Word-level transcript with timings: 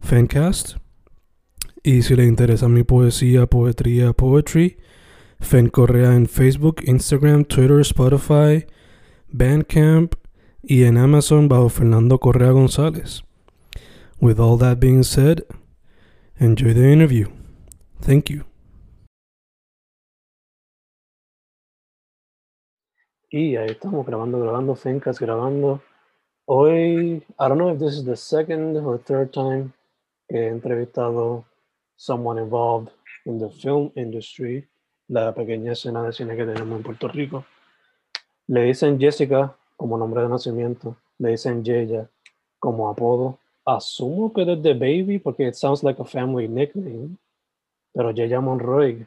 Fancast. 0.00 0.76
Y 1.82 2.02
si 2.02 2.16
le 2.16 2.24
interesa 2.24 2.68
mi 2.68 2.82
poesía, 2.82 3.46
poetría, 3.46 4.12
poetry, 4.12 4.78
Fen 5.40 5.68
Correa 5.68 6.14
en 6.14 6.26
Facebook, 6.26 6.82
Instagram, 6.84 7.44
Twitter, 7.44 7.80
Spotify, 7.80 8.66
Bandcamp 9.28 10.14
y 10.62 10.84
en 10.84 10.98
Amazon 10.98 11.48
bajo 11.48 11.68
Fernando 11.68 12.18
Correa 12.18 12.50
González. 12.50 13.22
With 14.20 14.40
all 14.40 14.58
that 14.58 14.80
being 14.80 15.04
said, 15.04 15.44
enjoy 16.38 16.74
the 16.74 16.92
interview. 16.92 17.28
Thank 18.00 18.30
you. 18.30 18.44
Y 23.30 23.56
ahí 23.56 23.70
estamos 23.70 24.06
grabando, 24.06 24.40
grabando, 24.40 24.74
Fencast 24.74 25.20
grabando. 25.20 25.82
Hoy, 26.46 27.22
I 27.38 27.48
don't 27.48 27.58
know 27.58 27.70
if 27.70 27.78
this 27.78 27.94
is 27.94 28.04
the 28.04 28.16
second 28.16 28.76
or 28.78 28.98
third 28.98 29.32
time 29.32 29.74
he 30.28 30.48
entrevistado 30.48 31.44
someone 31.96 32.38
involved 32.38 32.90
in 33.26 33.38
the 33.38 33.50
film 33.50 33.90
industry, 33.96 34.66
la 35.08 35.34
pequeña 35.34 35.72
escena 35.72 36.02
de 36.02 36.12
cine 36.12 36.36
que 36.36 36.44
tenemos 36.44 36.76
en 36.76 36.82
Puerto 36.82 37.08
Rico. 37.08 37.44
Le 38.46 38.62
dicen 38.64 38.98
Jessica 38.98 39.56
como 39.76 39.96
nombre 39.96 40.22
de 40.22 40.28
nacimiento, 40.28 40.96
le 41.18 41.30
dicen 41.30 41.64
Yeya 41.64 42.08
como 42.58 42.88
apodo. 42.88 43.38
Asumo 43.64 44.32
que 44.32 44.44
desde 44.44 44.72
Baby, 44.72 45.18
porque 45.18 45.46
it 45.46 45.54
sounds 45.54 45.82
like 45.82 46.00
a 46.00 46.04
family 46.04 46.48
nickname. 46.48 47.16
Pero 47.92 48.10
Yeya 48.10 48.40
Monroy, 48.40 49.06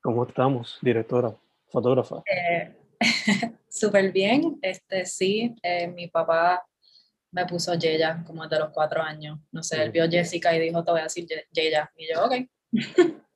¿cómo 0.00 0.24
estamos, 0.24 0.78
directora, 0.82 1.34
fotógrafa? 1.68 2.22
Eh, 2.26 2.74
Súper 3.68 4.12
bien, 4.12 4.58
este 4.60 5.06
sí, 5.06 5.54
eh, 5.62 5.86
mi 5.86 6.08
papá 6.08 6.64
me 7.32 7.46
puso 7.46 7.74
Yeya 7.74 8.22
como 8.26 8.46
de 8.46 8.58
los 8.58 8.70
cuatro 8.70 9.02
años. 9.02 9.40
No 9.50 9.62
sé, 9.62 9.82
él 9.82 9.90
vio 9.90 10.08
Jessica 10.08 10.54
y 10.54 10.60
dijo, 10.60 10.84
te 10.84 10.90
voy 10.90 11.00
a 11.00 11.04
decir 11.04 11.26
Yeya. 11.50 11.90
Y 11.96 12.12
yo, 12.12 12.24
ok. 12.24 12.34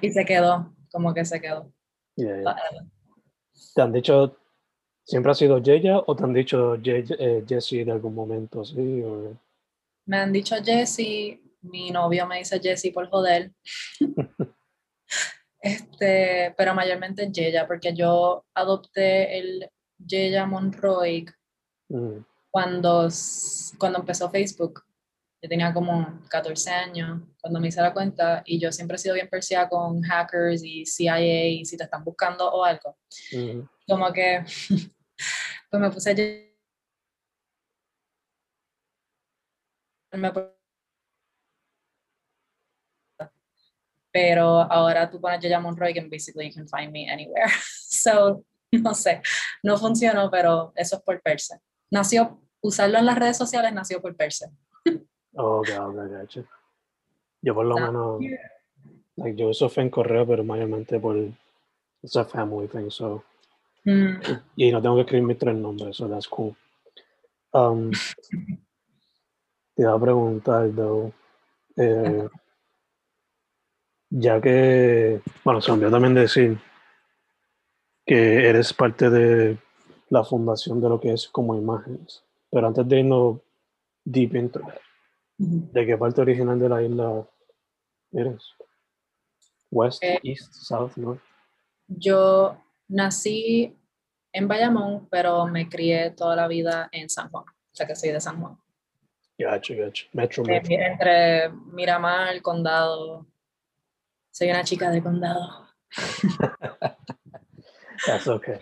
y 0.00 0.10
se 0.10 0.24
quedó, 0.24 0.74
como 0.90 1.14
que 1.14 1.24
se 1.24 1.40
quedó. 1.40 1.72
Yeah, 2.16 2.40
yeah. 2.40 2.56
¿Te 3.74 3.82
han 3.82 3.92
dicho, 3.92 4.38
siempre 5.04 5.32
ha 5.32 5.34
sido 5.34 5.58
Yeya 5.58 5.98
o 5.98 6.16
te 6.16 6.24
han 6.24 6.32
dicho 6.32 6.76
eh, 6.82 7.44
Jessie 7.46 7.84
de 7.84 7.92
algún 7.92 8.14
momento? 8.14 8.64
Sí, 8.64 9.02
o... 9.02 9.38
Me 10.06 10.18
han 10.18 10.32
dicho 10.32 10.56
Jessie, 10.64 11.42
mi 11.62 11.90
novio 11.90 12.26
me 12.26 12.38
dice 12.38 12.58
Jessie 12.60 12.92
por 12.92 13.08
joder. 13.10 13.52
este, 15.60 16.54
pero 16.56 16.74
mayormente 16.74 17.30
Yeya, 17.30 17.66
porque 17.66 17.94
yo 17.94 18.44
adopté 18.54 19.38
el 19.38 19.70
Yeya 19.98 20.46
Monroy 20.46 21.26
Mm. 21.88 22.24
Cuando, 22.56 23.06
cuando 23.76 23.98
empezó 23.98 24.30
Facebook. 24.30 24.82
Yo 25.42 25.48
tenía 25.50 25.74
como 25.74 26.22
14 26.30 26.70
años 26.70 27.20
cuando 27.38 27.60
me 27.60 27.68
hice 27.68 27.82
la 27.82 27.92
cuenta 27.92 28.42
y 28.46 28.58
yo 28.58 28.72
siempre 28.72 28.94
he 28.94 28.98
sido 28.98 29.14
bien 29.14 29.28
perseguida 29.28 29.68
con 29.68 30.00
hackers 30.00 30.64
y 30.64 30.86
CIA 30.86 31.48
y 31.48 31.66
si 31.66 31.76
te 31.76 31.84
están 31.84 32.02
buscando 32.02 32.50
o 32.50 32.64
algo. 32.64 32.96
Mm. 33.30 33.60
Como 33.86 34.10
que 34.10 34.42
pues 35.70 35.82
me 35.82 35.90
puse 35.90 36.12
a 36.12 36.14
pero 44.10 44.62
ahora 44.62 45.10
tú 45.10 45.20
pones 45.20 45.40
Yeya 45.40 45.60
Monroy 45.60 45.98
and 45.98 46.10
basically 46.10 46.48
you 46.48 46.54
can 46.54 46.66
find 46.66 46.90
me 46.90 47.06
anywhere. 47.06 47.52
So, 47.88 48.46
no 48.72 48.94
sé, 48.94 49.20
no 49.62 49.76
funcionó, 49.76 50.30
pero 50.30 50.72
eso 50.74 50.96
es 50.96 51.02
por 51.02 51.20
Perse. 51.20 51.60
Nació, 51.90 52.45
usarlo 52.66 52.98
en 52.98 53.06
las 53.06 53.18
redes 53.18 53.36
sociales 53.36 53.72
nació 53.72 54.00
por 54.00 54.16
Perse. 54.16 54.50
Oh, 55.34 55.60
ok, 55.60 55.68
ok, 55.80 55.96
gotcha. 56.20 56.42
Yo 57.42 57.54
por 57.54 57.66
lo 57.66 57.76
menos, 57.76 58.20
like, 59.16 59.36
yo 59.36 59.48
uso 59.48 59.68
Fen 59.68 59.90
Correa, 59.90 60.24
pero 60.24 60.42
mayormente 60.44 60.98
por, 60.98 61.16
it's 62.02 62.16
a 62.16 62.24
family 62.24 62.68
thing, 62.68 62.90
so, 62.90 63.22
Mm, 63.86 64.18
y 64.56 64.72
no 64.72 64.82
tengo 64.82 64.96
que 64.96 65.02
escribir 65.02 65.26
mis 65.28 65.38
tres 65.38 65.54
nombres, 65.54 65.96
so 65.96 66.08
that's 66.08 66.26
cool. 66.26 66.56
Um, 67.52 67.92
te 69.76 69.82
iba 69.82 69.94
a 69.94 70.00
preguntar, 70.00 70.74
though, 70.74 71.12
eh, 71.76 72.28
ya 74.10 74.40
que, 74.40 75.22
bueno, 75.44 75.60
se 75.60 75.70
me 75.70 75.74
olvidó 75.76 75.90
también 75.92 76.14
decir 76.14 76.58
que 78.04 78.48
eres 78.48 78.72
parte 78.72 79.08
de 79.08 79.56
la 80.10 80.24
fundación 80.24 80.80
de 80.80 80.88
lo 80.88 80.98
que 80.98 81.12
es 81.12 81.28
como 81.28 81.54
imágenes, 81.54 82.24
pero 82.50 82.66
antes 82.68 82.88
de 82.88 83.00
irnos 83.00 83.38
deep 84.04 84.34
into 84.36 84.60
that. 84.60 84.78
¿de 85.38 85.84
qué 85.86 85.98
parte 85.98 86.20
original 86.22 86.58
de 86.58 86.68
la 86.68 86.82
isla 86.82 87.26
eres? 88.12 88.42
West, 89.70 90.02
Eh, 90.02 90.18
East, 90.22 90.52
South, 90.54 90.96
North? 90.96 91.20
Yo 91.88 92.56
nací 92.88 93.76
en 94.32 94.48
Bayamón, 94.48 95.06
pero 95.10 95.46
me 95.46 95.68
crié 95.68 96.10
toda 96.12 96.34
la 96.36 96.48
vida 96.48 96.88
en 96.92 97.10
San 97.10 97.28
Juan. 97.30 97.44
O 97.44 97.74
sea 97.74 97.86
que 97.86 97.94
soy 97.94 98.10
de 98.10 98.20
San 98.20 98.40
Juan. 98.40 98.56
Gotcha, 99.38 99.74
gotcha. 99.74 100.06
Metro, 100.12 100.42
Eh, 100.44 100.46
Metro. 100.46 100.74
Entre 100.78 101.48
Miramar, 101.72 102.40
Condado. 102.40 103.26
Soy 104.30 104.48
una 104.50 104.64
chica 104.64 104.90
de 104.90 105.02
condado. 105.02 105.66
That's 108.06 108.28
okay. 108.28 108.60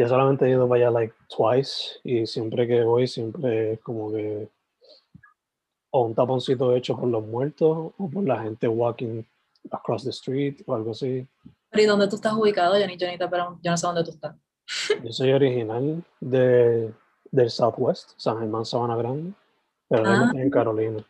Yo 0.00 0.08
solamente 0.08 0.46
he 0.46 0.50
ido 0.52 0.66
para 0.66 0.80
allá 0.86 0.90
like 0.92 1.14
twice 1.28 2.00
y 2.04 2.26
siempre 2.26 2.66
que 2.66 2.82
voy 2.84 3.06
siempre 3.06 3.72
es 3.74 3.80
como 3.80 4.10
que 4.10 4.48
o 5.90 6.06
un 6.06 6.14
taponcito 6.14 6.74
hecho 6.74 6.96
por 6.96 7.06
los 7.10 7.22
muertos 7.26 7.92
o 7.98 8.10
por 8.10 8.24
la 8.24 8.40
gente 8.42 8.66
walking 8.66 9.22
across 9.70 10.04
the 10.04 10.08
street 10.10 10.62
o 10.64 10.74
algo 10.74 10.92
así. 10.92 11.28
Pero 11.68 11.82
¿y 11.82 11.86
dónde 11.86 12.08
tú 12.08 12.16
estás 12.16 12.32
ubicado? 12.32 12.78
Ni 12.86 12.96
te 12.96 13.28
pregunto, 13.28 13.60
yo 13.62 13.70
no 13.72 13.76
sé 13.76 13.86
dónde 13.86 14.04
tú 14.04 14.10
estás. 14.12 14.34
Yo 15.04 15.12
soy 15.12 15.32
original 15.32 16.02
de, 16.18 16.94
del 17.30 17.50
Southwest, 17.50 18.12
San 18.16 18.38
Germán, 18.38 18.64
Sabana 18.64 18.96
Grande, 18.96 19.34
pero 19.86 20.04
Ah. 20.06 20.22
estoy 20.24 20.40
en 20.40 20.50
Carolina. 20.50 21.06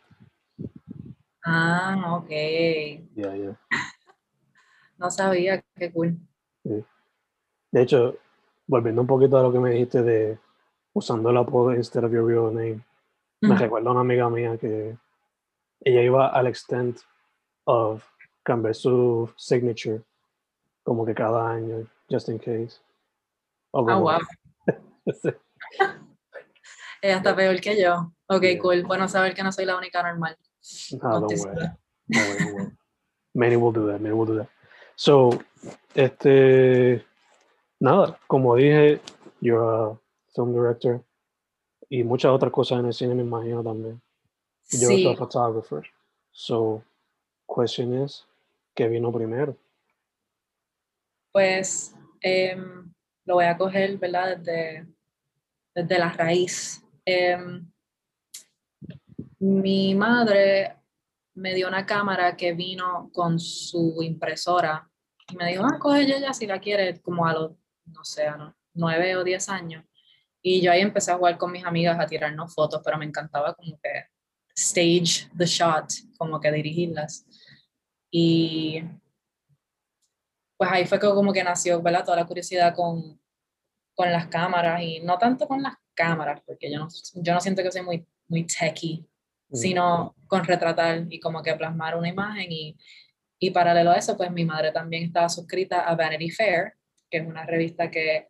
Ah, 1.45 2.17
ok. 2.17 2.29
Yeah, 3.15 3.37
yeah. 3.37 3.61
No 4.99 5.13
sabía, 5.13 5.63
qué 5.77 5.93
cool. 5.93 6.19
De 6.65 7.83
hecho, 7.83 8.17
volviendo 8.71 9.01
un 9.03 9.07
poquito 9.09 9.37
a 9.37 9.43
lo 9.43 9.53
que 9.53 9.59
me 9.59 9.71
dijiste 9.71 10.03
de 10.03 10.39
usando 10.95 11.31
el 11.31 11.37
apodo 11.37 11.75
instead 11.75 12.05
of 12.05 12.13
your 12.13 12.25
real 12.25 12.55
name, 12.55 12.81
me 13.41 13.51
Ujú. 13.51 13.59
recuerda 13.59 13.89
a 13.89 13.93
una 13.93 14.01
amiga 14.03 14.31
mía 14.31 14.57
que 14.59 14.97
ella 15.85 16.03
iba 16.03 16.29
al 16.29 16.47
extent 16.47 17.01
of 17.65 18.05
cambiar 18.45 18.75
su 18.77 19.29
signature 19.37 20.03
como 20.85 21.05
que 21.05 21.15
cada 21.15 21.51
año, 21.51 21.87
just 22.09 22.29
in 22.29 22.39
case. 22.39 22.81
O 23.73 23.81
Ah, 23.81 23.93
como 23.95 24.01
wow. 24.03 24.19
que- 24.19 25.13
sí. 25.13 25.29
Ella 27.03 27.17
está 27.17 27.35
peor 27.35 27.61
que 27.61 27.81
yo. 27.81 28.13
Ok, 28.29 28.43
Yeah. 28.43 28.59
cool. 28.61 28.83
Bueno 28.85 29.09
saber 29.09 29.35
que 29.35 29.43
no 29.43 29.51
soy 29.53 29.65
la 29.65 29.77
única 29.77 30.03
normal. 30.03 30.37
No, 31.03 31.09
No 31.09 31.21
don't 31.21 31.41
worry. 31.41 31.69
No. 32.09 32.73
Many 33.35 33.57
will 33.57 33.73
do 33.73 33.87
that, 33.89 34.01
many 34.01 34.15
will 34.15 34.27
do 34.27 34.39
that. 34.39 34.49
So, 34.97 35.31
este, 35.95 37.05
nada, 37.81 38.21
como 38.27 38.55
dije, 38.55 39.01
you're 39.41 39.65
a 39.65 39.99
film 40.35 40.53
director 40.53 41.03
y 41.89 42.05
muchas 42.05 42.31
otras 42.31 42.53
cosas 42.53 42.79
en 42.79 42.87
el 42.87 42.93
cine 42.93 43.15
me 43.15 43.23
imagino 43.23 43.65
también. 43.65 44.01
You're 44.71 44.95
Sí, 44.95 45.07
a 45.09 45.17
photographer. 45.17 45.83
So, 46.31 46.85
question 47.47 48.05
is, 48.05 48.25
¿qué 48.75 48.87
vino 48.87 49.11
primero? 49.11 49.57
Pues 51.33 51.95
em, 52.21 52.93
lo 53.25 53.35
voy 53.35 53.47
a 53.47 53.57
coger, 53.57 53.99
¿verdad? 53.99 54.37
Desde, 54.37 54.87
desde 55.75 55.99
la 55.99 56.13
raíz. 56.13 56.85
Em, 57.05 57.69
mi 59.41 59.95
madre 59.95 60.77
me 61.35 61.55
dio 61.55 61.67
una 61.67 61.87
cámara 61.87 62.37
que 62.37 62.53
vino 62.53 63.11
con 63.13 63.41
su 63.41 64.03
impresora 64.03 64.89
y 65.33 65.37
me 65.37 65.49
dijo, 65.49 65.65
ah, 65.65 65.79
coge 65.79 66.03
ella 66.03 66.33
si 66.33 66.47
la 66.47 66.61
quiere, 66.61 67.01
como 67.01 67.27
a 67.27 67.33
los, 67.33 67.53
no 67.93 68.05
sé, 68.05 68.31
los 68.31 68.53
nueve 68.75 69.17
o 69.17 69.25
diez 69.25 69.49
años. 69.49 69.85
Y 70.43 70.61
yo 70.61 70.73
ahí 70.73 70.81
empecé 70.81 71.13
a 71.13 71.17
jugar 71.17 71.37
con 71.37 71.53
mis 71.53 71.65
amigas 71.65 71.99
a 72.01 72.07
tirarnos 72.07 72.55
fotos, 72.55 72.81
pero 72.85 72.97
me 72.97 73.05
encantaba 73.05 73.55
como 73.55 73.79
que 73.83 74.07
stage 74.57 75.29
the 75.37 75.47
shot, 75.47 75.91
como 76.17 76.41
que 76.41 76.51
dirigirlas. 76.51 77.27
Y 78.11 78.83
pues 80.57 80.71
ahí 80.71 80.87
fue 80.87 80.99
como 80.99 81.33
que 81.33 81.45
nació, 81.45 81.81
¿verdad? 81.81 82.05
Toda 82.05 82.19
la 82.19 82.27
curiosidad 82.27 82.75
con, 82.75 83.21
con 83.95 84.13
las 84.13 84.27
cámaras 84.27 84.83
y 84.83 85.01
no 85.01 85.19
tanto 85.19 85.47
con 85.47 85.63
las 85.63 85.75
cámaras, 85.95 86.43
porque 86.47 86.71
yo 86.71 86.79
no, 86.79 86.89
yo 87.15 87.35
no 87.35 87.41
siento 87.41 87.63
que 87.63 87.73
soy 87.73 87.83
muy, 87.83 88.07
muy 88.29 88.47
techy, 88.47 89.07
mm. 89.49 89.57
sino 89.57 90.15
con 90.27 90.45
retratar 90.45 91.07
y 91.11 91.21
como 91.21 91.43
que 91.43 91.55
plasmar 91.55 91.97
una 91.97 92.09
imagen 92.09 92.51
y, 92.51 92.77
y 93.39 93.51
paralelo 93.51 93.91
a 93.91 93.97
eso, 93.97 94.17
pues 94.17 94.31
mi 94.31 94.45
madre 94.45 94.71
también 94.71 95.05
estaba 95.05 95.29
suscrita 95.29 95.81
a 95.81 95.95
Vanity 95.95 96.31
Fair, 96.31 96.75
que 97.11 97.19
es 97.19 97.27
una 97.27 97.45
revista 97.45 97.91
que 97.91 98.29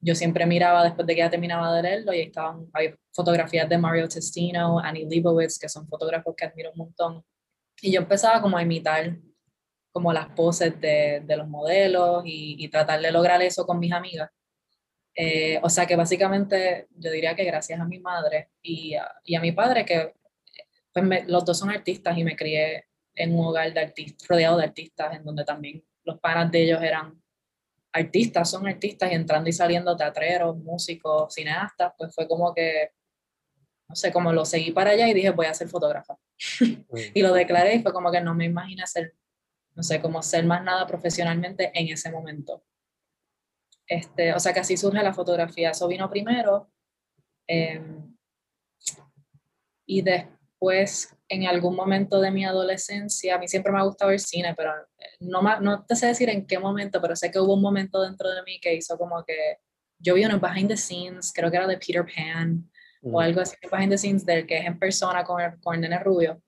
yo 0.00 0.14
siempre 0.14 0.44
miraba 0.46 0.84
después 0.84 1.06
de 1.06 1.14
que 1.14 1.20
ya 1.20 1.30
terminaba 1.30 1.74
de 1.74 1.82
leerlo 1.82 2.12
y 2.12 2.18
ahí 2.18 2.26
estaban, 2.26 2.66
hay 2.72 2.94
fotografías 3.12 3.68
de 3.68 3.78
Mario 3.78 4.08
Testino, 4.08 4.78
Annie 4.78 5.06
Leibovitz, 5.06 5.58
que 5.58 5.68
son 5.68 5.88
fotógrafos 5.88 6.34
que 6.36 6.44
admiro 6.44 6.72
un 6.72 6.78
montón. 6.78 7.24
Y 7.80 7.92
yo 7.92 8.00
empezaba 8.00 8.42
como 8.42 8.56
a 8.56 8.62
imitar 8.62 9.16
como 9.92 10.12
las 10.12 10.28
poses 10.30 10.78
de, 10.80 11.22
de 11.24 11.36
los 11.36 11.48
modelos 11.48 12.24
y, 12.26 12.56
y, 12.58 12.68
tratar 12.68 13.00
de 13.00 13.12
lograr 13.12 13.40
eso 13.42 13.64
con 13.64 13.78
mis 13.78 13.92
amigas. 13.92 14.28
Eh, 15.14 15.60
o 15.62 15.70
sea 15.70 15.86
que 15.86 15.94
básicamente 15.94 16.88
yo 16.90 17.10
diría 17.12 17.36
que 17.36 17.44
gracias 17.44 17.78
a 17.78 17.84
mi 17.84 18.00
madre 18.00 18.50
y 18.60 18.94
a, 18.94 19.08
y 19.22 19.36
a 19.36 19.40
mi 19.40 19.52
padre, 19.52 19.84
que 19.84 20.12
pues 20.92 21.28
los 21.28 21.44
dos 21.44 21.58
son 21.58 21.70
artistas 21.70 22.18
y 22.18 22.24
me 22.24 22.36
crié 22.36 22.86
en 23.14 23.38
un 23.38 23.46
hogar 23.46 23.72
de 23.72 23.80
artistas, 23.80 24.28
rodeado 24.28 24.58
de 24.58 24.64
artistas, 24.64 25.16
en 25.16 25.24
donde 25.24 25.44
también 25.44 25.84
los 26.04 26.18
padres 26.18 26.50
de 26.50 26.62
ellos 26.64 26.82
eran 26.82 27.22
artistas, 27.94 28.50
son 28.50 28.66
artistas 28.66 29.10
y 29.10 29.14
entrando 29.14 29.48
y 29.48 29.52
saliendo 29.52 29.96
teatreros, 29.96 30.56
músicos, 30.56 31.32
cineastas, 31.32 31.92
pues 31.96 32.12
fue 32.12 32.26
como 32.26 32.52
que, 32.52 32.90
no 33.88 33.94
sé, 33.94 34.12
como 34.12 34.32
lo 34.32 34.44
seguí 34.44 34.72
para 34.72 34.90
allá 34.90 35.08
y 35.08 35.14
dije, 35.14 35.30
voy 35.30 35.46
a 35.46 35.54
ser 35.54 35.68
fotógrafa. 35.68 36.18
y 37.14 37.22
lo 37.22 37.32
declaré 37.32 37.76
y 37.76 37.82
fue 37.82 37.92
como 37.92 38.10
que 38.10 38.20
no 38.20 38.34
me 38.34 38.46
imaginé 38.46 38.84
ser, 38.86 39.14
no 39.74 39.82
sé, 39.84 40.00
como 40.00 40.22
ser 40.22 40.44
más 40.44 40.64
nada 40.64 40.86
profesionalmente 40.88 41.70
en 41.72 41.88
ese 41.88 42.10
momento. 42.10 42.64
Este, 43.86 44.32
o 44.34 44.40
sea 44.40 44.52
que 44.52 44.60
así 44.60 44.76
surge 44.76 45.00
la 45.02 45.14
fotografía. 45.14 45.70
Eso 45.70 45.86
vino 45.86 46.10
primero. 46.10 46.72
Em, 47.46 48.16
y 49.86 50.02
después, 50.02 51.13
en 51.34 51.46
algún 51.46 51.74
momento 51.76 52.20
de 52.20 52.30
mi 52.30 52.44
adolescencia, 52.44 53.34
a 53.34 53.38
mí 53.38 53.48
siempre 53.48 53.72
me 53.72 53.78
ha 53.78 53.84
gustado 53.84 54.10
el 54.10 54.18
cine, 54.18 54.54
pero 54.56 54.72
no, 55.20 55.42
no 55.60 55.84
te 55.84 55.96
sé 55.96 56.06
decir 56.06 56.28
en 56.30 56.46
qué 56.46 56.58
momento, 56.58 57.00
pero 57.00 57.16
sé 57.16 57.30
que 57.30 57.38
hubo 57.38 57.54
un 57.54 57.62
momento 57.62 58.02
dentro 58.02 58.30
de 58.30 58.42
mí 58.42 58.58
que 58.60 58.74
hizo 58.74 58.96
como 58.96 59.24
que 59.24 59.58
yo 59.98 60.14
vi 60.14 60.24
uno 60.24 60.38
behind 60.38 60.68
the 60.68 60.76
scenes, 60.76 61.32
creo 61.34 61.50
que 61.50 61.56
era 61.56 61.66
de 61.66 61.78
Peter 61.78 62.04
Pan 62.04 62.70
o 63.02 63.18
mm. 63.18 63.22
algo 63.22 63.40
así, 63.40 63.56
behind 63.70 63.90
the 63.90 63.98
scenes 63.98 64.24
del 64.24 64.46
que 64.46 64.58
es 64.58 64.66
en 64.66 64.78
persona 64.78 65.24
con 65.24 65.40
el, 65.40 65.60
con 65.60 65.74
el 65.74 65.80
nene 65.80 65.98
rubio. 65.98 66.42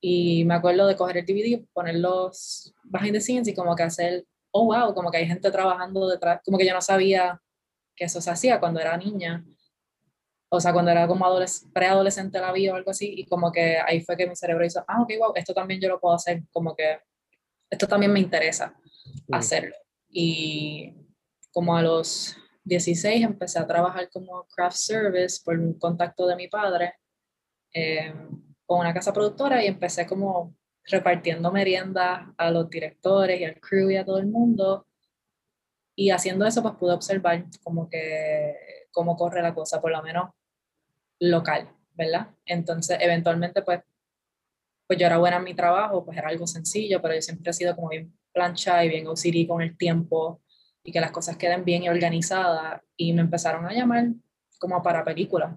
Y 0.00 0.44
me 0.44 0.54
acuerdo 0.54 0.86
de 0.86 0.96
coger 0.96 1.18
el 1.18 1.26
DVD, 1.26 1.64
poner 1.72 1.96
los 1.96 2.74
behind 2.84 3.12
the 3.12 3.20
scenes 3.20 3.48
y 3.48 3.54
como 3.54 3.74
que 3.74 3.82
hacer, 3.82 4.24
oh 4.50 4.66
wow, 4.66 4.94
como 4.94 5.10
que 5.10 5.18
hay 5.18 5.26
gente 5.26 5.50
trabajando 5.50 6.08
detrás, 6.08 6.40
como 6.44 6.58
que 6.58 6.66
yo 6.66 6.74
no 6.74 6.80
sabía 6.80 7.40
que 7.94 8.04
eso 8.04 8.20
se 8.20 8.30
hacía 8.30 8.60
cuando 8.60 8.78
era 8.78 8.96
niña. 8.96 9.44
O 10.48 10.60
sea, 10.60 10.72
cuando 10.72 10.90
era 10.90 11.08
como 11.08 11.26
preadolescente 11.72 12.38
la 12.38 12.52
vi 12.52 12.68
o 12.68 12.74
algo 12.74 12.90
así, 12.90 13.12
y 13.16 13.26
como 13.26 13.50
que 13.50 13.78
ahí 13.78 14.00
fue 14.00 14.16
que 14.16 14.28
mi 14.28 14.36
cerebro 14.36 14.64
hizo, 14.64 14.84
ah, 14.86 15.02
ok, 15.02 15.12
wow, 15.18 15.32
esto 15.34 15.52
también 15.52 15.80
yo 15.80 15.88
lo 15.88 16.00
puedo 16.00 16.14
hacer, 16.14 16.42
como 16.52 16.74
que 16.74 17.00
esto 17.68 17.86
también 17.88 18.12
me 18.12 18.20
interesa 18.20 18.74
mm. 19.28 19.34
hacerlo. 19.34 19.74
Y 20.08 20.94
como 21.52 21.76
a 21.76 21.82
los 21.82 22.36
16 22.64 23.24
empecé 23.24 23.58
a 23.58 23.66
trabajar 23.66 24.08
como 24.10 24.46
craft 24.54 24.76
service 24.76 25.40
por 25.44 25.58
un 25.58 25.78
contacto 25.78 26.26
de 26.26 26.36
mi 26.36 26.48
padre 26.48 26.94
eh, 27.72 28.14
con 28.64 28.80
una 28.80 28.94
casa 28.94 29.12
productora 29.12 29.62
y 29.64 29.68
empecé 29.68 30.06
como 30.06 30.54
repartiendo 30.84 31.50
meriendas 31.52 32.28
a 32.36 32.50
los 32.50 32.68
directores 32.70 33.40
y 33.40 33.44
al 33.44 33.60
crew 33.60 33.90
y 33.90 33.96
a 33.96 34.04
todo 34.04 34.18
el 34.18 34.26
mundo. 34.26 34.86
Y 35.96 36.10
haciendo 36.10 36.46
eso, 36.46 36.62
pues 36.62 36.74
pude 36.74 36.92
observar 36.92 37.44
como 37.62 37.88
que 37.88 38.54
cómo 38.92 39.16
corre 39.16 39.42
la 39.42 39.54
cosa, 39.54 39.80
por 39.80 39.92
lo 39.92 40.02
menos 40.02 40.30
local, 41.20 41.70
¿verdad? 41.94 42.28
Entonces, 42.44 42.98
eventualmente, 43.00 43.62
pues 43.62 43.80
pues 44.86 44.98
yo 44.98 45.06
era 45.06 45.18
buena 45.18 45.38
en 45.38 45.44
mi 45.44 45.54
trabajo, 45.54 46.04
pues 46.04 46.16
era 46.16 46.28
algo 46.28 46.46
sencillo, 46.46 47.02
pero 47.02 47.14
yo 47.14 47.22
siempre 47.22 47.50
he 47.50 47.54
sido 47.54 47.74
como 47.74 47.88
bien 47.88 48.16
plancha 48.32 48.84
y 48.84 48.88
bien 48.88 49.06
OCD 49.06 49.46
con 49.48 49.62
el 49.62 49.76
tiempo 49.76 50.42
y 50.84 50.92
que 50.92 51.00
las 51.00 51.10
cosas 51.10 51.36
queden 51.36 51.64
bien 51.64 51.82
y 51.82 51.88
organizadas. 51.88 52.80
Y 52.96 53.12
me 53.12 53.22
empezaron 53.22 53.66
a 53.66 53.72
llamar 53.72 54.06
como 54.58 54.82
para 54.82 55.04
películas. 55.04 55.56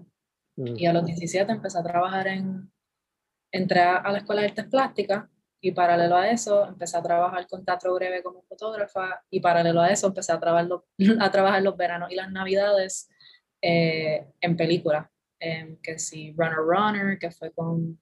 Mm. 0.56 0.76
Y 0.76 0.86
a 0.86 0.92
los 0.92 1.06
17 1.06 1.50
empecé 1.52 1.78
a 1.78 1.82
trabajar 1.82 2.26
en, 2.26 2.70
entré 3.52 3.80
a 3.80 4.10
la 4.10 4.18
Escuela 4.18 4.42
de 4.42 4.48
Artes 4.48 4.66
Plásticas 4.66 5.24
y 5.60 5.72
paralelo 5.72 6.16
a 6.16 6.30
eso 6.30 6.66
empecé 6.66 6.96
a 6.96 7.02
trabajar 7.02 7.46
con 7.46 7.64
Teatro 7.64 7.94
Breve 7.94 8.22
como 8.22 8.42
fotógrafa 8.42 9.22
y 9.30 9.40
paralelo 9.40 9.82
a 9.82 9.90
eso 9.90 10.06
empecé 10.06 10.32
a 10.32 10.40
trabajar 10.40 10.66
los, 10.66 10.82
a 11.20 11.30
trabajar 11.30 11.62
los 11.62 11.76
veranos 11.76 12.10
y 12.10 12.16
las 12.16 12.32
navidades 12.32 13.08
eh, 13.62 14.26
en 14.40 14.56
películas. 14.56 15.06
Que 15.82 15.98
si 15.98 16.32
Runner 16.32 16.58
Runner, 16.58 17.18
que 17.18 17.30
fue 17.30 17.50
con 17.52 17.98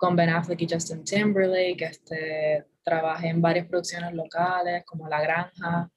con 0.00 0.16
Ben 0.16 0.30
Affleck 0.30 0.62
y 0.62 0.66
Justin 0.66 1.04
Timberlake, 1.04 1.84
este, 1.84 2.64
trabajé 2.82 3.28
en 3.28 3.42
varias 3.42 3.66
producciones 3.66 4.14
locales 4.14 4.82
como 4.86 5.06
La 5.06 5.20
Granja, 5.20 5.90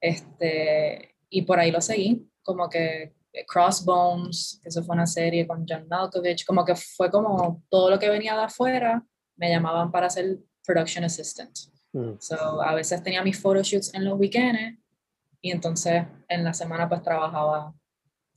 este, 0.00 1.16
y 1.28 1.42
por 1.42 1.58
ahí 1.60 1.70
lo 1.70 1.82
seguí, 1.82 2.26
como 2.42 2.70
que 2.70 3.12
Crossbones, 3.46 4.58
que 4.62 4.70
eso 4.70 4.82
fue 4.82 4.94
una 4.94 5.06
serie 5.06 5.46
con 5.46 5.66
John 5.68 5.86
Malkovich, 5.88 6.46
como 6.46 6.64
que 6.64 6.74
fue 6.74 7.10
como 7.10 7.62
todo 7.68 7.90
lo 7.90 7.98
que 7.98 8.08
venía 8.08 8.34
de 8.34 8.44
afuera, 8.44 9.04
me 9.36 9.50
llamaban 9.50 9.92
para 9.92 10.08
ser 10.08 10.38
production 10.64 11.04
assistant. 11.04 11.54
Mm. 11.92 12.14
So, 12.20 12.62
a 12.62 12.74
veces 12.74 13.02
tenía 13.02 13.22
mis 13.22 13.38
photoshoots 13.38 13.92
en 13.92 14.06
los 14.06 14.18
weekends 14.18 14.78
y 15.42 15.50
entonces 15.50 16.02
en 16.28 16.44
la 16.44 16.54
semana 16.54 16.88
pues 16.88 17.02
trabajaba 17.02 17.74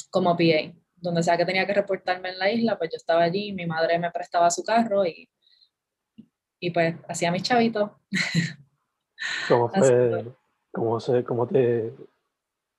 como 0.10 0.36
PA 0.36 0.74
donde 0.98 1.24
sea 1.24 1.38
que 1.38 1.46
tenía 1.46 1.66
que 1.66 1.74
reportarme 1.74 2.30
en 2.30 2.40
la 2.40 2.52
isla, 2.52 2.78
pues 2.78 2.92
yo 2.92 2.98
estaba 2.98 3.24
allí, 3.24 3.54
mi 3.54 3.66
madre 3.66 4.00
me 4.00 4.12
prestaba 4.12 4.50
su 4.50 4.64
carro 4.64 5.06
y, 5.06 5.30
y 6.60 6.72
pues 6.72 6.96
hacía 7.08 7.32
mis 7.32 7.44
chavitos. 7.44 7.92
¿Cómo 9.48 9.70
fue, 9.74 10.26
cómo 10.72 11.00
se, 11.00 11.24
cómo 11.24 11.48
te, 11.48 11.94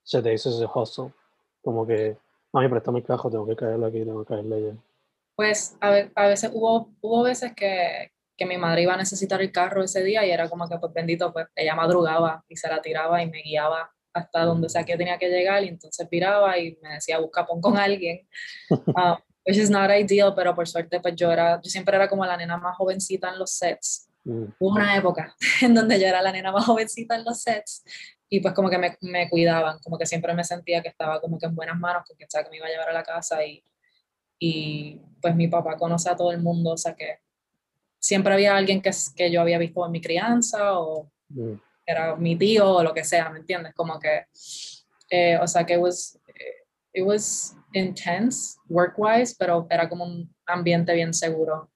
se 0.02 0.22
te 0.22 0.34
hizo 0.34 0.50
ese 0.50 0.66
hustle? 0.72 1.12
Como 1.62 1.86
que, 1.86 2.16
no, 2.52 2.60
me 2.60 2.68
presta 2.68 2.90
mi 2.90 3.02
carro, 3.02 3.30
tengo 3.30 3.46
que 3.46 3.56
caerlo 3.56 3.86
aquí, 3.86 4.04
tengo 4.04 4.24
que 4.24 4.34
caerle 4.34 4.56
allá. 4.56 4.76
Pues 5.36 5.76
a, 5.80 5.94
a, 6.14 6.26
veces 6.26 6.50
hubo, 6.52 6.90
hubo 7.00 7.22
veces 7.22 7.54
que, 7.54 8.10
que 8.36 8.46
mi 8.46 8.56
madre 8.56 8.82
iba 8.82 8.94
a 8.94 8.98
necesitar 8.98 9.40
el 9.40 9.52
carro 9.52 9.82
ese 9.82 10.02
día 10.02 10.26
y 10.26 10.30
era 10.30 10.48
como 10.48 10.68
que, 10.68 10.78
pues 10.78 10.92
bendito, 10.92 11.32
pues 11.32 11.46
ella 11.54 11.76
madrugaba 11.76 12.44
y 12.48 12.56
se 12.56 12.68
la 12.68 12.82
tiraba 12.82 13.22
y 13.22 13.30
me 13.30 13.42
guiaba 13.42 13.92
hasta 14.18 14.44
donde 14.44 14.68
sea 14.68 14.84
que 14.84 14.96
tenía 14.96 15.18
que 15.18 15.28
llegar 15.28 15.64
y 15.64 15.68
entonces 15.68 16.08
viraba 16.10 16.58
y 16.58 16.78
me 16.82 16.94
decía 16.94 17.18
busca 17.18 17.46
pon 17.46 17.60
con 17.60 17.76
alguien 17.76 18.26
uh, 18.70 19.14
which 19.46 19.56
is 19.56 19.70
not 19.70 19.90
ideal 19.90 20.34
pero 20.34 20.54
por 20.54 20.66
suerte 20.68 21.00
pues 21.00 21.14
yo 21.16 21.32
era 21.32 21.60
yo 21.62 21.70
siempre 21.70 21.96
era 21.96 22.08
como 22.08 22.24
la 22.24 22.36
nena 22.36 22.56
más 22.56 22.76
jovencita 22.76 23.30
en 23.30 23.38
los 23.38 23.52
sets. 23.52 24.10
Mm. 24.24 24.44
hubo 24.58 24.70
una 24.74 24.96
época 24.96 25.34
en 25.62 25.74
donde 25.74 25.98
yo 26.00 26.06
era 26.06 26.20
la 26.20 26.32
nena 26.32 26.52
más 26.52 26.66
jovencita 26.66 27.16
en 27.16 27.24
los 27.24 27.40
sets 27.40 27.84
y 28.30 28.40
pues 28.40 28.52
como 28.52 28.68
que 28.68 28.76
me, 28.76 28.94
me, 29.00 29.30
cuidaban 29.30 29.78
como 29.78 29.96
que 29.96 30.04
siempre 30.04 30.34
me 30.34 30.44
sentía 30.44 30.82
que 30.82 30.88
estaba 30.88 31.18
como 31.18 31.38
que 31.38 31.46
en 31.46 31.54
buenas 31.54 31.78
manos 31.78 32.02
quien 32.16 32.28
sea 32.28 32.44
que 32.44 32.50
me 32.50 32.58
iba 32.58 32.66
a 32.66 32.70
llevar 32.70 32.90
a 32.90 32.92
la 32.92 33.02
casa 33.02 33.44
y 33.44 33.64
y 34.40 35.00
pues 35.20 35.34
mi 35.34 35.48
papá 35.48 35.76
conoce 35.76 36.10
a 36.10 36.16
todo 36.16 36.30
el 36.30 36.40
mundo 36.40 36.70
o 36.72 36.76
sea 36.76 36.94
que 36.94 37.18
siempre 37.98 38.34
había 38.34 38.56
alguien 38.56 38.80
que, 38.80 38.90
que 39.16 39.32
yo 39.32 39.40
había 39.40 39.58
visto 39.58 39.84
en 39.84 39.92
mi 39.92 40.00
crianza 40.00 40.78
o 40.78 41.10
mm 41.30 41.67
era 41.88 42.14
mi 42.16 42.36
tío 42.36 42.70
o 42.70 42.82
lo 42.82 42.92
que 42.92 43.02
sea, 43.02 43.30
¿me 43.30 43.38
entiendes? 43.38 43.72
Como 43.74 43.98
que, 43.98 44.26
eh, 45.08 45.38
o 45.38 45.46
sea, 45.46 45.64
que 45.64 45.74
it 45.74 45.80
was, 45.80 46.20
it 46.92 47.02
was 47.02 47.56
intense 47.72 48.58
work-wise, 48.68 49.34
pero 49.38 49.66
era 49.70 49.88
como 49.88 50.04
un 50.04 50.30
ambiente 50.46 50.92
bien 50.92 51.14
seguro 51.14 51.70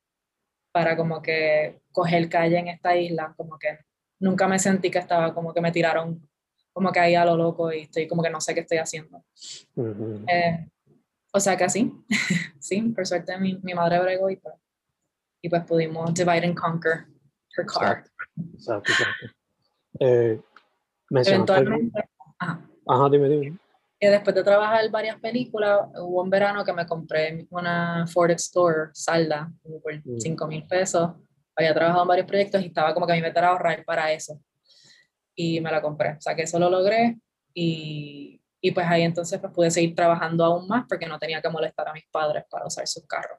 para 0.70 0.96
como 0.96 1.22
que 1.22 1.80
coger 1.92 2.28
calle 2.28 2.58
en 2.58 2.68
esta 2.68 2.94
isla, 2.94 3.32
como 3.36 3.58
que 3.58 3.78
nunca 4.20 4.46
me 4.46 4.58
sentí 4.58 4.90
que 4.90 4.98
estaba 4.98 5.32
como 5.32 5.54
que 5.54 5.62
me 5.62 5.72
tiraron 5.72 6.28
como 6.74 6.92
que 6.92 7.00
ahí 7.00 7.14
a 7.14 7.24
lo 7.24 7.36
loco 7.36 7.72
y 7.72 7.82
estoy 7.82 8.06
como 8.06 8.22
que 8.22 8.30
no 8.30 8.40
sé 8.40 8.54
qué 8.54 8.60
estoy 8.60 8.78
haciendo. 8.78 9.24
Eh, 10.26 10.66
o 11.32 11.40
sea 11.40 11.56
que 11.56 11.64
así, 11.64 11.90
sí, 12.60 12.82
por 12.94 13.06
suerte 13.06 13.38
mi, 13.38 13.58
mi 13.62 13.74
madre 13.74 13.98
bregó 13.98 14.28
y 14.28 14.36
pues 14.36 14.54
y 15.42 15.48
pues 15.48 15.64
pudimos 15.64 16.14
divide 16.14 16.46
and 16.46 16.54
conquer 16.54 17.06
her 17.56 17.66
car. 17.66 18.04
Exacto, 18.54 18.92
exacto. 18.92 19.41
Eh, 20.00 20.40
Eventualmente, 21.10 22.08
ajá, 22.38 22.60
Ajá, 22.86 23.08
dime, 23.10 23.28
dime. 23.28 23.58
que 24.00 24.08
después 24.10 24.34
de 24.34 24.42
trabajar 24.42 24.90
varias 24.90 25.20
películas, 25.20 25.88
hubo 26.00 26.22
un 26.22 26.30
verano 26.30 26.64
que 26.64 26.72
me 26.72 26.86
compré 26.86 27.46
una 27.50 28.06
Ford 28.06 28.30
Explorer 28.30 28.88
salda 28.94 29.52
por 29.82 29.94
Mm. 30.04 30.18
5 30.18 30.46
mil 30.46 30.66
pesos. 30.66 31.10
Había 31.54 31.74
trabajado 31.74 32.02
en 32.02 32.08
varios 32.08 32.26
proyectos 32.26 32.62
y 32.62 32.66
estaba 32.66 32.94
como 32.94 33.06
que 33.06 33.12
a 33.12 33.16
mi 33.16 33.20
meta 33.22 33.40
era 33.40 33.48
ahorrar 33.50 33.84
para 33.84 34.10
eso. 34.12 34.40
Y 35.34 35.60
me 35.60 35.70
la 35.70 35.80
compré. 35.82 36.12
O 36.14 36.20
sea 36.20 36.34
que 36.34 36.42
eso 36.42 36.58
lo 36.58 36.70
logré 36.70 37.18
y, 37.54 38.40
y 38.60 38.70
pues 38.72 38.86
ahí 38.86 39.02
entonces 39.02 39.38
pues 39.38 39.52
pude 39.52 39.70
seguir 39.70 39.94
trabajando 39.94 40.44
aún 40.44 40.66
más 40.66 40.86
porque 40.88 41.06
no 41.06 41.18
tenía 41.18 41.42
que 41.42 41.48
molestar 41.50 41.88
a 41.88 41.92
mis 41.92 42.06
padres 42.10 42.44
para 42.50 42.66
usar 42.66 42.86
sus 42.88 43.06
carros. 43.06 43.38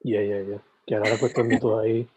Ya, 0.00 0.22
ya, 0.22 0.40
ya. 0.42 0.62
Que 0.86 0.94
ahora 0.94 1.10
la 1.10 1.18
cuestión 1.18 1.48
de 1.48 1.58
ahí. 1.82 2.08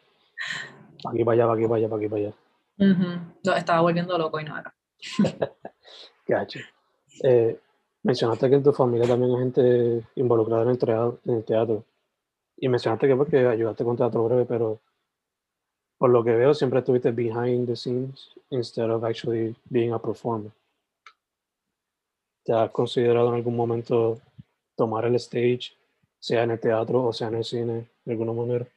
Aquí 1.09 1.23
para 1.23 1.33
allá, 1.35 1.47
para 1.47 1.53
aquí 1.59 1.67
para 1.67 1.75
allá, 1.77 1.89
para 1.89 1.99
aquí 1.99 2.09
para 2.09 2.21
allá. 2.21 2.33
Lo 2.77 3.55
estaba 3.55 3.81
volviendo 3.81 4.17
loco 4.17 4.39
y 4.39 4.43
no 4.43 4.57
era. 4.57 4.73
Gacho. 6.27 6.59
Eh, 7.23 7.59
mencionaste 8.03 8.49
que 8.49 8.55
en 8.55 8.63
tu 8.63 8.73
familia 8.73 9.07
también 9.07 9.31
hay 9.31 9.39
gente 9.39 10.07
involucrada 10.15 10.63
en 10.63 10.69
el, 10.69 10.77
teatro, 10.77 11.19
en 11.25 11.35
el 11.35 11.43
teatro. 11.43 11.85
Y 12.57 12.67
mencionaste 12.69 13.07
que 13.07 13.15
porque 13.15 13.47
ayudaste 13.47 13.83
con 13.83 13.97
teatro 13.97 14.23
breve, 14.23 14.45
pero 14.45 14.79
por 15.97 16.09
lo 16.09 16.23
que 16.23 16.35
veo 16.35 16.53
siempre 16.53 16.79
estuviste 16.79 17.11
behind 17.11 17.67
the 17.67 17.75
scenes 17.75 18.31
instead 18.49 18.89
of 18.89 19.03
actually 19.03 19.55
being 19.69 19.91
a 19.91 19.99
performer. 19.99 20.51
¿Te 22.43 22.53
has 22.53 22.71
considerado 22.71 23.29
en 23.29 23.35
algún 23.35 23.55
momento 23.55 24.19
tomar 24.75 25.05
el 25.05 25.15
stage, 25.15 25.75
sea 26.19 26.43
en 26.43 26.51
el 26.51 26.59
teatro 26.59 27.03
o 27.03 27.13
sea 27.13 27.27
en 27.27 27.35
el 27.35 27.43
cine, 27.43 27.89
de 28.05 28.11
alguna 28.11 28.33
manera? 28.33 28.67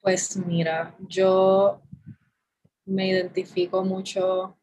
Pues 0.00 0.36
mira, 0.36 0.94
yo 1.08 1.80
me 2.86 3.08
identifico 3.08 3.84
mucho, 3.84 4.56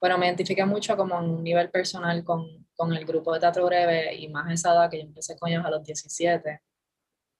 bueno, 0.00 0.16
me 0.18 0.26
identifiqué 0.26 0.64
mucho 0.64 0.96
como 0.96 1.14
a 1.14 1.20
un 1.22 1.42
nivel 1.44 1.70
personal 1.70 2.24
con, 2.24 2.46
con 2.74 2.92
el 2.94 3.04
grupo 3.04 3.32
de 3.34 3.40
teatro 3.40 3.66
breve 3.66 4.14
y 4.16 4.28
más 4.28 4.50
esa 4.52 4.72
edad 4.72 4.90
que 4.90 4.98
yo 4.98 5.04
empecé 5.04 5.36
con 5.38 5.50
ellos 5.50 5.64
a 5.64 5.70
los 5.70 5.82
17 5.84 6.60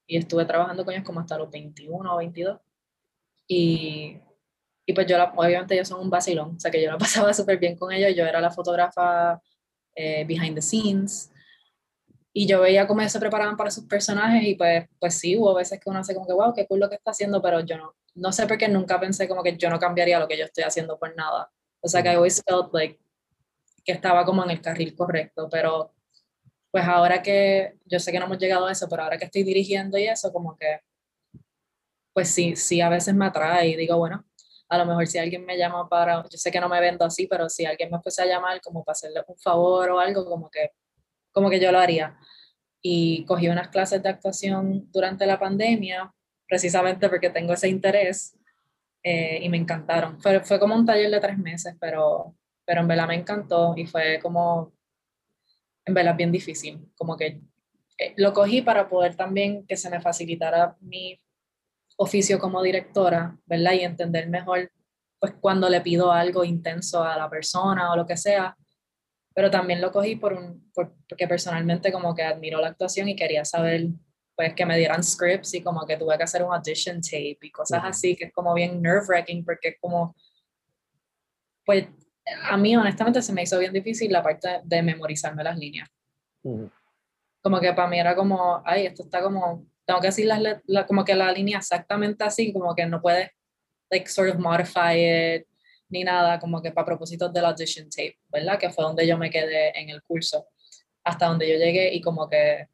y 0.07 0.19
estuve 0.19 0.45
trabajando 0.47 0.85
con 0.85 0.95
ellos 0.95 1.07
como 1.07 1.21
hasta 1.21 1.39
los 1.39 1.51
21 1.51 2.15
o 2.15 2.19
22 2.19 2.61
y, 3.49 4.19
y 4.87 4.93
pues 4.95 5.07
yo, 5.07 5.19
la- 5.19 5.33
obviamente 5.37 5.75
ellos 5.75 5.89
son 5.89 6.01
un 6.03 6.11
vacilón, 6.11 6.57
o 6.57 6.61
sea 6.61 6.71
que 6.71 6.83
yo 6.83 6.91
la 6.91 6.99
pasaba 6.99 7.35
súper 7.35 7.59
bien 7.59 7.77
con 7.79 7.93
ellos, 7.93 8.17
yo 8.17 8.27
era 8.27 8.41
la 8.41 8.51
fotógrafa 8.51 9.41
eh, 9.97 10.25
behind 10.27 10.57
the 10.57 10.63
scenes 10.63 11.33
y 12.33 12.47
yo 12.47 12.61
veía 12.61 12.87
cómo 12.87 13.01
ellos 13.01 13.13
se 13.13 13.21
preparaban 13.21 13.57
para 13.57 13.71
sus 13.71 13.85
personajes 13.87 14.43
y 14.45 14.55
pues, 14.55 14.87
pues 14.99 15.15
sí, 15.15 15.37
hubo 15.37 15.55
veces 15.55 15.81
que 15.81 15.91
uno 15.91 15.99
hace 15.99 16.15
como 16.15 16.27
que, 16.27 16.33
wow, 16.33 16.55
qué 16.55 16.67
cool 16.67 16.81
lo 16.81 16.89
que 16.89 16.95
está 16.97 17.11
haciendo, 17.11 17.43
pero 17.43 17.61
yo 17.61 17.77
no, 17.77 17.97
no 18.15 18.33
sé 18.33 18.47
por 18.47 18.57
qué 18.59 18.69
nunca 18.69 19.01
pensé 19.01 19.29
como 19.29 19.43
que 19.43 19.57
yo 19.57 19.69
no 19.71 19.79
cambiaría 19.79 20.19
lo 20.19 20.29
que 20.29 20.39
yo 20.39 20.45
estoy 20.45 20.65
haciendo 20.65 20.99
por 20.99 21.15
nada. 21.17 21.51
O 21.81 21.89
sea 21.89 22.03
que 22.03 22.11
I 22.11 22.15
always 22.15 22.43
felt 22.47 22.73
like 22.73 23.01
que 23.85 23.93
estaba 23.93 24.25
como 24.25 24.45
en 24.45 24.51
el 24.51 24.61
carril 24.61 24.95
correcto, 24.95 25.49
pero 25.51 25.93
pues 26.71 26.85
ahora 26.85 27.23
que, 27.23 27.79
yo 27.85 27.99
sé 27.99 28.13
que 28.13 28.19
no 28.19 28.27
hemos 28.27 28.39
llegado 28.39 28.67
a 28.67 28.73
eso, 28.73 28.89
pero 28.89 29.03
ahora 29.03 29.19
que 29.19 29.25
estoy 29.25 29.43
dirigiendo 29.43 29.99
y 29.99 30.07
eso, 30.07 30.33
como 30.33 30.57
que, 30.57 30.81
pues 32.13 32.29
sí, 32.29 32.55
sí, 32.57 32.81
a 32.81 32.89
veces 32.89 33.15
me 33.15 33.27
atrae 33.27 33.69
y 33.69 33.77
digo, 33.77 33.97
bueno, 33.97 34.25
a 34.69 34.79
lo 34.79 34.87
mejor 34.87 35.07
si 35.07 35.19
alguien 35.19 35.45
me 35.45 35.59
llama 35.59 35.89
para, 35.89 36.23
yo 36.29 36.39
sé 36.39 36.51
que 36.53 36.61
no 36.61 36.69
me 36.69 36.81
vendo 36.81 37.05
así, 37.05 37.27
pero 37.27 37.49
si 37.49 37.65
alguien 37.67 37.91
me 37.91 38.01
fuese 38.01 38.23
a 38.23 38.27
llamar 38.27 38.61
como 38.61 38.85
para 38.85 38.93
hacerle 38.93 39.23
un 39.27 39.37
favor 39.39 39.91
o 39.91 39.99
algo, 39.99 40.25
como 40.25 40.49
que 40.49 40.73
como 41.33 41.51
que 41.51 41.61
yo 41.61 41.73
lo 41.73 41.79
haría. 41.79 42.19
Y 42.83 43.25
cogí 43.27 43.49
unas 43.49 43.69
clases 43.69 44.03
de 44.03 44.09
actuación 44.09 44.91
durante 44.91 45.27
la 45.27 45.39
pandemia, 45.39 46.13
precisamente 46.49 47.09
porque 47.09 47.31
tengo 47.31 47.53
ese 47.53 47.69
interés, 47.69 48.37
eh, 49.03 49.41
y 49.43 49.49
me 49.49 49.57
encantaron. 49.57 50.21
Fue, 50.21 50.41
fue 50.41 50.61
como 50.61 50.75
un 50.75 50.85
taller 50.85 51.11
de 51.11 51.21
tres 51.21 51.39
meses, 51.39 51.75
pero, 51.81 52.37
pero 52.65 52.83
en 52.83 52.89
verdad 52.89 53.09
me 53.09 53.15
encantó 53.15 53.75
y 53.77 53.87
fue 53.87 54.19
como, 54.21 54.73
en 55.85 55.95
verdad, 55.95 56.17
bien 56.17 56.33
difícil. 56.33 56.87
Como 56.97 57.17
que 57.17 57.41
eh, 57.99 58.15
lo 58.17 58.33
cogí 58.33 58.63
para 58.63 58.89
poder 58.89 59.15
también 59.15 59.67
que 59.67 59.77
se 59.77 59.91
me 59.91 60.01
facilitara 60.01 60.77
mi 60.81 61.19
oficio 61.97 62.39
como 62.39 62.63
directora, 62.63 63.39
¿verdad? 63.47 63.73
Y 63.73 63.81
entender 63.81 64.29
mejor, 64.29 64.71
pues, 65.19 65.35
cuando 65.41 65.69
le 65.69 65.81
pido 65.81 66.13
algo 66.13 66.45
intenso 66.45 67.03
a 67.03 67.17
la 67.17 67.29
persona 67.29 67.93
o 67.93 67.97
lo 67.97 68.07
que 68.07 68.17
sea, 68.17 68.57
pero 69.35 69.51
también 69.51 69.81
lo 69.81 69.93
cogí 69.93 70.17
por 70.17 70.33
un, 70.33 70.71
por- 70.73 70.95
porque 71.09 71.29
personalmente 71.29 71.93
como 71.93 72.15
que 72.15 72.23
admiro 72.23 72.61
la 72.61 72.69
actuación 72.69 73.09
y 73.09 73.17
quería 73.17 73.45
saber 73.45 73.89
pues 74.37 74.55
que 74.55 74.65
me 74.67 74.79
dieran 74.79 75.03
scripts 75.05 75.55
y 75.55 75.63
como 75.63 75.85
que 75.87 75.97
tuve 75.97 76.17
que 76.17 76.23
hacer 76.25 76.43
un 76.43 76.53
audition 76.55 77.01
tape 77.01 77.39
y 77.43 77.51
cosas 77.51 77.79
Ujú. 77.81 77.89
así 77.89 78.17
que 78.17 78.25
es 78.27 78.33
como 78.33 78.55
bien 78.55 78.81
nerve 78.81 79.05
wracking 79.07 79.45
porque 79.45 79.69
es 79.69 79.77
como 79.81 80.15
pues 81.65 81.87
a 82.49 82.57
mí 82.57 82.77
honestamente 82.77 83.23
se 83.23 83.33
me 83.33 83.43
hizo 83.43 83.59
bien 83.59 83.73
difícil 83.73 84.13
la 84.13 84.23
parte 84.23 84.61
de 84.65 84.83
memorizarme 84.83 85.45
las 85.45 85.57
líneas 85.59 85.89
Ujú. 86.43 86.71
como 87.43 87.61
que 87.61 87.73
para 87.73 87.89
mí 87.89 87.99
era 87.99 88.15
como 88.17 88.63
ay 88.65 88.87
esto 88.87 89.03
está 89.05 89.23
como 89.23 89.67
tengo 89.85 90.01
que 90.01 90.07
decir 90.09 90.27
las 90.27 90.41
la- 90.67 90.87
como 90.87 91.05
que 91.05 91.15
la 91.15 91.31
línea 91.33 91.59
exactamente 91.59 92.25
así 92.25 92.53
como 92.53 92.75
que 92.75 92.87
no 92.87 93.01
puedes 93.03 93.29
like 93.91 94.09
sort 94.09 94.31
of 94.35 94.39
modify 94.41 94.95
it 94.97 95.47
ni 95.91 96.05
nada, 96.05 96.39
como 96.39 96.63
que 96.63 96.73
para 96.73 96.85
propósitos 96.87 97.33
del 97.33 97.45
audition 97.45 97.89
tape, 97.91 98.19
¿verdad? 98.29 98.59
Que 98.59 98.71
fue 98.71 98.85
donde 98.85 99.07
yo 99.07 99.19
me 99.19 99.31
quedé 99.31 99.79
en 99.79 99.91
el 99.91 100.03
curso, 100.03 100.49
hasta 101.05 101.27
donde 101.27 101.49
yo 101.49 101.57
llegué 101.57 101.93
y 101.95 102.01
como 102.01 102.29
que, 102.29 102.69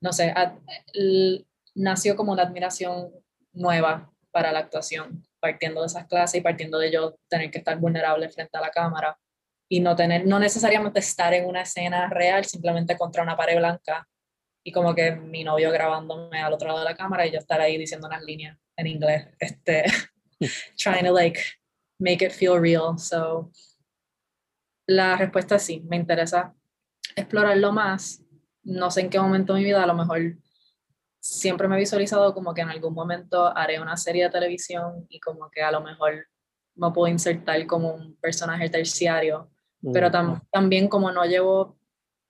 no 0.00 0.12
sé, 0.12 0.32
ad- 0.34 0.58
l- 0.94 1.44
nació 1.74 2.16
como 2.16 2.32
una 2.32 2.42
admiración 2.44 3.10
nueva 3.52 4.10
para 4.30 4.50
la 4.52 4.60
actuación, 4.60 5.22
partiendo 5.40 5.80
de 5.80 5.86
esas 5.88 6.06
clases 6.06 6.40
y 6.40 6.42
partiendo 6.42 6.78
de 6.78 6.90
yo 6.90 7.16
tener 7.28 7.50
que 7.50 7.58
estar 7.58 7.78
vulnerable 7.78 8.28
frente 8.28 8.56
a 8.58 8.60
la 8.60 8.70
cámara 8.70 9.18
y 9.68 9.80
no 9.80 9.94
tener, 9.96 10.26
no 10.26 10.38
necesariamente 10.38 11.00
estar 11.00 11.32
en 11.34 11.46
una 11.46 11.62
escena 11.62 12.08
real, 12.10 12.44
simplemente 12.44 12.96
contra 12.96 13.22
una 13.22 13.36
pared 13.36 13.56
blanca 13.56 14.08
y 14.64 14.72
como 14.72 14.94
que 14.94 15.12
mi 15.12 15.44
novio 15.44 15.70
grabándome 15.70 16.40
al 16.40 16.52
otro 16.52 16.68
lado 16.68 16.80
de 16.80 16.86
la 16.86 16.96
cámara 16.96 17.26
y 17.26 17.32
yo 17.32 17.38
estar 17.38 17.60
ahí 17.60 17.76
diciendo 17.76 18.06
unas 18.06 18.22
líneas 18.22 18.58
en 18.76 18.86
inglés, 18.86 19.26
este, 19.38 19.84
trying 20.76 21.04
to 21.04 21.12
like 21.12 21.40
make 21.98 22.24
it 22.24 22.32
feel 22.32 22.58
real. 22.58 22.98
So, 22.98 23.50
la 24.86 25.16
respuesta 25.16 25.56
es 25.56 25.62
sí, 25.62 25.80
me 25.88 25.96
interesa 25.96 26.54
explorarlo 27.16 27.72
más. 27.72 28.22
No 28.62 28.90
sé 28.90 29.02
en 29.02 29.10
qué 29.10 29.18
momento 29.20 29.54
de 29.54 29.60
mi 29.60 29.64
vida, 29.66 29.82
a 29.82 29.86
lo 29.86 29.94
mejor 29.94 30.36
siempre 31.20 31.68
me 31.68 31.76
he 31.76 31.80
visualizado 31.80 32.34
como 32.34 32.52
que 32.52 32.62
en 32.62 32.70
algún 32.70 32.92
momento 32.94 33.46
haré 33.56 33.80
una 33.80 33.96
serie 33.96 34.24
de 34.24 34.30
televisión 34.30 35.06
y 35.08 35.20
como 35.20 35.50
que 35.50 35.62
a 35.62 35.70
lo 35.70 35.80
mejor 35.80 36.26
me 36.74 36.90
puedo 36.90 37.10
insertar 37.10 37.66
como 37.66 37.94
un 37.94 38.16
personaje 38.16 38.68
terciario, 38.68 39.50
pero 39.92 40.08
Ujú. 40.08 40.16
tam- 40.16 40.42
también 40.50 40.88
como 40.88 41.10
no 41.12 41.24
llevo 41.24 41.78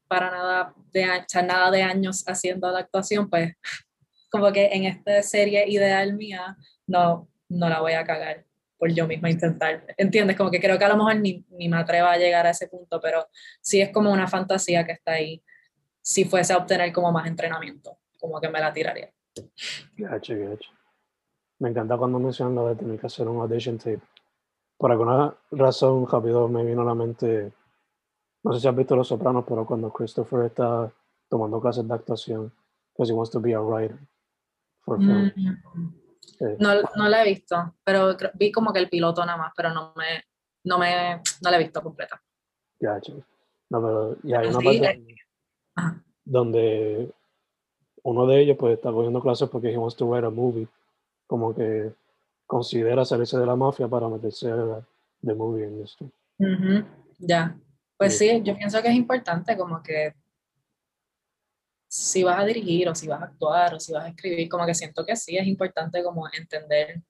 para 0.07 0.31
nada 0.31 0.75
de, 0.93 1.07
nada 1.47 1.71
de 1.71 1.83
años 1.83 2.25
haciendo 2.29 2.71
la 2.71 2.81
actuación, 2.81 3.29
pues 3.31 3.55
como 4.31 4.53
que 4.53 4.67
en 4.67 4.85
esta 4.85 5.23
serie 5.23 5.69
ideal 5.69 6.15
mía 6.15 6.57
no, 6.87 7.29
no 7.49 7.69
la 7.69 7.81
voy 7.81 7.93
a 7.93 8.05
cagar 8.05 8.45
por 8.85 8.93
yo 8.93 9.07
misma 9.07 9.31
intentar. 9.31 9.83
¿Entiendes? 9.97 10.37
Como 10.37 10.51
que 10.51 10.61
creo 10.61 10.79
que 10.79 10.85
a 10.85 10.91
lo 10.91 10.99
mejor 10.99 11.17
ni, 11.17 11.43
ni 11.53 11.71
me 11.71 11.79
atreva 11.79 12.13
a 12.13 12.19
llegar 12.19 12.47
a 12.47 12.51
ese 12.51 12.69
punto, 12.69 13.01
pero 13.01 13.27
sí 13.63 13.81
es 13.81 13.91
como 13.91 14.13
una 14.13 14.29
fantasía 14.29 14.85
que 14.85 14.93
está 14.93 15.13
ahí. 15.13 15.43
Si 16.03 16.27
fuese 16.27 16.53
a 16.53 16.59
obtener 16.59 16.93
como 16.93 17.11
más 17.11 17.27
entrenamiento, 17.27 17.97
como 18.21 18.39
que 18.43 18.51
me 18.51 18.61
la 18.61 18.75
tiraría. 18.75 19.11
Gacho, 19.97 20.35
gacho. 20.37 20.71
Me 21.61 21.71
encanta 21.71 21.97
cuando 21.97 22.19
mencionan 22.19 22.57
lo 22.57 22.69
de 22.69 22.77
tener 22.77 23.01
que 23.01 23.07
hacer 23.07 23.27
un 23.27 23.41
audition 23.41 23.79
tape. 23.79 24.03
Por 24.77 24.93
alguna 24.93 25.35
razón, 25.51 26.07
rápido 26.07 26.47
me 26.47 26.63
vino 26.63 26.83
a 26.83 26.85
la 26.85 26.95
mente, 26.95 27.55
no 28.43 28.53
sé 28.53 28.61
si 28.61 28.69
has 28.69 28.77
visto 28.77 28.95
Los 28.95 29.09
Sopranos, 29.09 29.47
pero 29.49 29.65
cuando 29.65 29.91
Christopher 29.91 30.45
está 30.45 30.93
tomando 31.31 31.59
clases 31.59 31.89
de 31.89 31.95
actuación, 31.95 32.53
because 32.93 33.09
he 33.09 33.15
wants 33.15 33.31
to 33.31 33.41
be 33.41 33.55
a 33.55 33.61
writer 33.61 33.99
for 34.85 34.99
film. 34.99 35.33
Mm. 35.35 36.04
No, 36.59 36.75
no 36.97 37.09
la 37.09 37.23
he 37.23 37.29
visto, 37.29 37.75
pero 37.85 38.17
vi 38.35 38.51
como 38.53 38.73
que 38.73 38.79
el 38.81 38.89
piloto 38.89 39.25
nada 39.25 39.39
más, 39.39 39.53
pero 39.57 39.73
no 39.73 39.93
me, 39.97 40.25
no 40.65 40.79
me, 40.79 41.21
no 41.43 41.51
la 41.51 41.57
he 41.57 41.63
visto 41.63 41.83
completa. 41.83 42.21
gacho. 42.81 43.23
No, 43.71 43.83
pero 43.83 44.17
y 44.23 44.35
hay 44.35 44.49
una 44.49 44.59
Sí, 44.61 44.65
parte 44.65 45.05
donde 46.25 47.13
uno 48.03 48.27
de 48.27 48.41
ellos 48.41 48.57
pues 48.59 48.75
está 48.75 48.91
cogiendo 48.93 49.21
clases 49.21 49.49
porque 49.49 49.73
he 49.73 49.77
wants 49.79 49.97
to 49.97 50.07
write 50.07 50.27
a 50.27 50.31
movie, 50.31 50.69
como 51.27 51.55
que 51.55 51.93
considera 52.47 53.05
salirse 53.05 53.39
de 53.39 53.47
la 53.47 53.57
mafia 53.57 53.89
para 53.89 54.09
meterse 54.09 54.51
the 55.23 55.35
movie 55.35 55.67
industry. 55.67 56.11
Ujú, 56.39 56.85
Ya. 57.19 57.57
Pues 57.97 58.19
Sí. 58.19 58.29
sí, 58.29 58.43
yo 58.43 58.57
pienso 58.57 58.83
que 58.83 58.89
es 58.89 58.95
importante 58.95 59.57
como 59.57 59.83
que 59.83 60.15
si 61.95 62.25
vas 62.25 62.41
a 62.41 62.45
dirigir 62.45 62.89
o 62.89 62.95
si 62.95 63.07
vas 63.07 63.23
a 63.23 63.27
actuar 63.27 63.75
o 63.75 63.79
si 63.81 63.93
vas 63.93 64.05
a 64.05 64.09
escribir, 64.09 64.49
como 64.49 64.67
que 64.67 64.75
siento 64.75 65.07
que 65.07 65.15
sí 65.15 65.37
es 65.37 65.47
importante 65.47 66.03
como 66.03 66.29
entender 66.33 67.01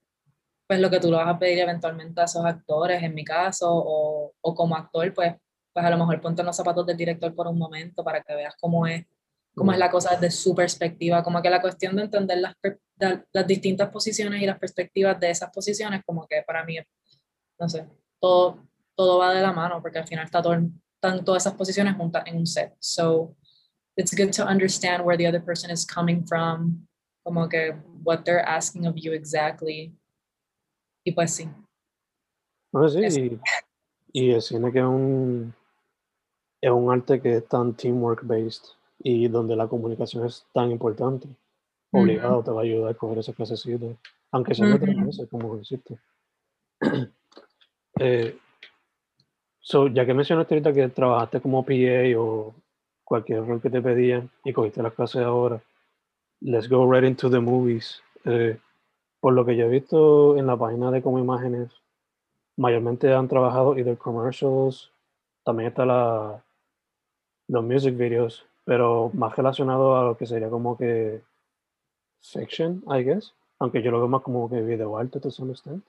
pues 0.67 0.79
lo 0.81 0.91
que 0.91 1.01
tú 1.01 1.11
le 1.11 1.17
vas 1.17 1.29
a 1.29 1.39
pedir 1.39 1.59
eventualmente 1.59 2.21
a 2.21 2.25
esos 2.25 2.45
actores, 2.45 3.03
en 3.03 3.15
mi 3.15 3.25
caso, 3.25 3.71
o, 3.71 4.35
o 4.41 4.55
como 4.55 4.77
actor, 4.77 5.13
pues, 5.15 5.35
pues 5.73 5.87
a 5.87 5.91
lo 5.91 5.99
mejor 5.99 6.21
ponte 6.21 6.43
en 6.43 6.47
los 6.47 6.57
zapatos 6.57 6.87
del 6.87 6.97
director 6.97 7.35
por 7.35 7.47
un 7.47 7.59
momento 7.59 8.05
para 8.05 8.23
que 8.23 8.35
veas 8.35 8.55
cómo 8.61 8.87
es 8.87 9.05
cómo 9.55 9.73
es 9.73 9.79
la 9.79 9.91
cosa 9.91 10.17
desde 10.17 10.31
su 10.31 10.55
perspectiva, 10.55 11.23
como 11.23 11.41
que 11.41 11.49
la 11.49 11.61
cuestión 11.61 11.97
de 11.97 12.03
entender 12.03 12.39
las, 12.39 12.55
las 13.33 13.47
distintas 13.47 13.89
posiciones 13.91 14.43
y 14.43 14.47
las 14.47 14.59
perspectivas 14.59 15.19
de 15.21 15.31
esas 15.31 15.51
posiciones, 15.51 16.03
como 16.05 16.27
que 16.27 16.43
para 16.43 16.65
mí, 16.65 16.77
no 17.59 17.69
sé, 17.69 17.87
todo, 18.21 18.67
todo 18.97 19.19
va 19.19 19.33
de 19.33 19.43
la 19.43 19.53
mano, 19.53 19.81
porque 19.81 20.01
al 20.01 20.09
final 20.09 20.25
está 20.25 20.43
todo, 20.43 20.55
están 20.55 21.25
todas 21.25 21.45
esas 21.45 21.55
posiciones 21.55 21.95
juntas 21.95 22.25
en 22.27 22.37
un 22.37 22.47
set. 22.47 22.75
So, 22.81 23.37
it's 23.97 24.15
good 24.15 24.33
to 24.33 24.47
understand 24.47 25.05
where 25.05 25.17
the 25.17 25.27
other 25.27 25.41
person 25.41 25.71
is 25.71 25.85
coming 25.85 26.25
from, 26.25 26.87
como 27.25 27.49
que 27.49 27.75
what 28.03 28.25
they're 28.25 28.47
asking 28.47 28.87
of 28.87 28.97
you 28.97 29.13
exactly. 29.13 29.93
Y 31.07 31.13
pues 31.13 31.37
sí. 31.37 31.49
No, 32.73 32.89
sí, 32.89 33.01
y, 33.01 33.41
y 34.13 34.31
el 34.33 34.43
cine 34.43 34.73
que 34.73 34.79
es 34.81 34.85
un, 34.85 35.55
es 36.61 36.71
un 36.71 36.91
arte 36.91 37.21
que 37.21 37.37
es 37.37 37.49
tan 37.49 37.75
teamwork 37.75 38.27
based 38.27 38.65
y 38.99 39.29
donde 39.29 39.55
la 39.55 39.69
comunicación 39.69 40.27
es 40.27 40.45
tan 40.53 40.71
importante. 40.71 41.29
Obligado 41.93 42.43
te 42.43 42.51
va 42.51 42.63
a 42.63 42.65
ayudar 42.65 42.91
a 42.91 42.95
coger 42.95 43.19
ese 43.19 43.33
clasecito, 43.35 43.97
aunque 44.33 44.55
sea 44.55 44.67
uh 44.67 44.71
-huh. 44.71 45.29
como 45.29 45.57
deciste. 45.57 45.97
eh, 48.01 48.37
so, 49.61 49.87
ya 49.87 50.05
que 50.05 50.15
mencionaste 50.15 50.55
ahorita 50.55 50.73
que 50.73 50.89
trabajaste 50.89 51.41
como 51.41 51.65
PA 51.65 52.19
o 52.19 52.55
cualquier 53.15 53.47
rol 53.47 53.61
que 53.61 53.71
te 53.71 53.81
pedían 53.81 54.29
y 54.43 54.53
cogiste 54.53 54.83
las 54.83 54.93
clases 54.93 55.23
ahora, 55.23 55.63
let's 56.41 56.69
go 56.69 56.91
right 56.91 57.05
into 57.05 57.31
the 57.31 57.39
movies. 57.39 58.03
Eh, 58.25 58.59
por 59.21 59.35
lo 59.35 59.45
que 59.45 59.55
yo 59.55 59.67
he 59.67 59.69
visto 59.69 60.37
en 60.37 60.49
la 60.49 60.57
página 60.57 60.91
de 60.91 61.01
como 61.01 61.21
imágenes, 61.21 61.71
mayormente 62.57 63.15
han 63.15 63.29
trabajado 63.29 63.79
either 63.79 63.97
commercials, 63.97 64.91
también 65.45 65.69
está 65.69 65.87
la, 65.87 66.43
los 67.47 67.63
music 67.63 67.97
videos, 67.97 68.45
pero 68.65 69.13
más 69.15 69.37
relacionado 69.37 69.97
a 69.97 70.05
lo 70.05 70.17
que 70.17 70.27
sería 70.27 70.51
como 70.51 70.77
que 70.77 71.23
fiction, 72.21 72.83
I 72.89 73.05
guess. 73.05 73.33
Aunque 73.61 73.81
yo 73.81 73.93
lo 73.93 73.99
veo 73.99 74.09
más 74.09 74.23
como 74.23 74.51
que 74.51 74.61
video 74.61 74.99
arte, 74.99 75.21
to 75.21 75.31
some 75.31 75.53
extent. 75.53 75.85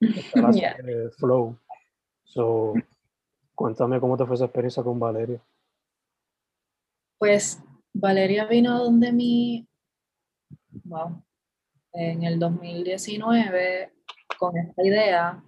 yeah. 0.52 0.76
flow. 1.16 1.56
So, 2.24 2.74
cuéntame 3.54 3.98
cómo 4.00 4.18
te 4.18 4.26
fue 4.26 4.34
esa 4.34 4.44
experiencia 4.44 4.82
con 4.82 5.00
Valeria. 5.00 5.40
Pues 7.18 7.58
Valeria 7.92 8.46
vino 8.46 8.78
donde 8.78 9.12
mi, 9.12 9.68
wow, 10.84 11.20
en 11.92 12.22
el 12.22 12.38
2019 12.38 13.92
con 14.38 14.56
esta 14.56 14.84
idea 14.84 15.42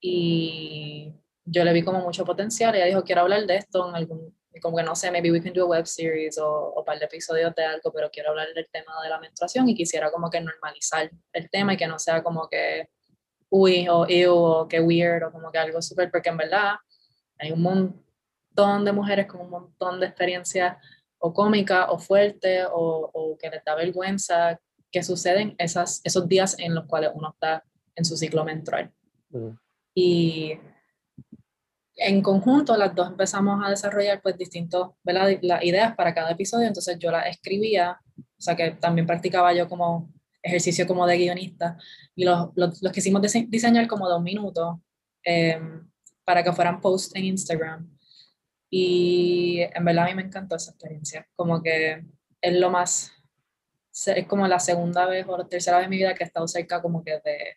y 0.00 1.12
yo 1.44 1.64
le 1.64 1.72
vi 1.72 1.82
como 1.82 2.00
mucho 2.00 2.24
potencial. 2.24 2.76
Ella 2.76 2.84
dijo, 2.84 3.02
quiero 3.02 3.22
hablar 3.22 3.44
de 3.44 3.56
esto 3.56 3.88
en 3.88 3.96
algún, 3.96 4.38
como 4.62 4.76
que 4.76 4.84
no 4.84 4.94
sé, 4.94 5.10
maybe 5.10 5.32
we 5.32 5.42
can 5.42 5.52
do 5.52 5.64
a 5.64 5.66
web 5.66 5.86
series 5.86 6.38
o 6.38 6.74
un 6.76 6.84
par 6.84 7.00
de 7.00 7.06
episodios 7.06 7.52
de 7.56 7.64
algo, 7.64 7.92
pero 7.92 8.08
quiero 8.08 8.30
hablar 8.30 8.46
del 8.54 8.68
tema 8.70 8.92
de 9.02 9.08
la 9.08 9.18
menstruación 9.18 9.68
y 9.68 9.74
quisiera 9.74 10.12
como 10.12 10.30
que 10.30 10.40
normalizar 10.40 11.10
el 11.32 11.50
tema 11.50 11.74
y 11.74 11.76
que 11.76 11.88
no 11.88 11.98
sea 11.98 12.22
como 12.22 12.48
que, 12.48 12.88
uy, 13.50 13.88
o 13.88 14.06
ew, 14.08 14.32
o 14.32 14.68
que 14.68 14.80
weird, 14.80 15.24
o 15.24 15.32
como 15.32 15.50
que 15.50 15.58
algo 15.58 15.82
súper, 15.82 16.08
porque 16.12 16.28
en 16.28 16.36
verdad 16.36 16.76
hay 17.36 17.50
un 17.50 17.62
montón 17.62 18.07
de 18.58 18.92
mujeres 18.92 19.26
con 19.26 19.40
un 19.40 19.50
montón 19.50 20.00
de 20.00 20.06
experiencias 20.06 20.76
o 21.18 21.32
cómica 21.32 21.90
o 21.90 21.98
fuerte 21.98 22.64
o, 22.64 23.10
o, 23.12 23.38
que 23.38 23.50
les 23.50 23.64
da 23.64 23.76
vergüenza 23.76 24.60
que 24.90 25.02
suceden 25.02 25.54
esas, 25.58 26.00
esos 26.02 26.26
días 26.26 26.56
en 26.58 26.74
los 26.74 26.86
cuales 26.86 27.10
uno 27.14 27.30
está 27.30 27.62
en 27.94 28.04
su 28.04 28.16
ciclo 28.16 28.44
menstrual. 28.44 28.90
Mm. 29.30 29.50
Y 29.94 30.58
en 31.96 32.22
conjunto 32.22 32.76
las 32.76 32.94
dos 32.94 33.08
empezamos 33.08 33.64
a 33.64 33.70
desarrollar 33.70 34.20
pues 34.22 34.36
distintos, 34.36 34.90
las 35.04 35.64
ideas 35.64 35.94
para 35.94 36.14
cada 36.14 36.30
episodio, 36.32 36.66
entonces 36.66 36.98
yo 36.98 37.10
las 37.10 37.26
escribía, 37.26 38.00
o 38.16 38.40
sea 38.40 38.56
que 38.56 38.72
también 38.72 39.06
practicaba 39.06 39.52
yo 39.52 39.68
como 39.68 40.10
ejercicio 40.42 40.86
como 40.86 41.06
de 41.06 41.18
guionista 41.18 41.76
y 42.14 42.24
los, 42.24 42.50
los, 42.54 42.82
los 42.82 42.92
quisimos 42.92 43.22
diseñar 43.48 43.86
como 43.86 44.08
dos 44.08 44.22
minutos 44.22 44.76
eh, 45.24 45.60
para 46.24 46.42
que 46.42 46.52
fueran 46.52 46.80
posts 46.80 47.14
en 47.14 47.24
Instagram 47.24 47.97
y 48.70 49.60
en 49.60 49.84
verdad 49.84 50.04
a 50.04 50.08
mí 50.08 50.14
me 50.14 50.22
encantó 50.22 50.56
esa 50.56 50.72
experiencia, 50.72 51.26
como 51.34 51.62
que 51.62 52.04
es 52.40 52.56
lo 52.56 52.70
más, 52.70 53.12
es 54.06 54.26
como 54.26 54.46
la 54.46 54.60
segunda 54.60 55.06
vez 55.06 55.26
o 55.26 55.36
la 55.36 55.48
tercera 55.48 55.78
vez 55.78 55.84
en 55.84 55.90
mi 55.90 55.96
vida 55.96 56.14
que 56.14 56.24
he 56.24 56.26
estado 56.26 56.46
cerca 56.46 56.82
como 56.82 57.02
que 57.02 57.20
de, 57.24 57.56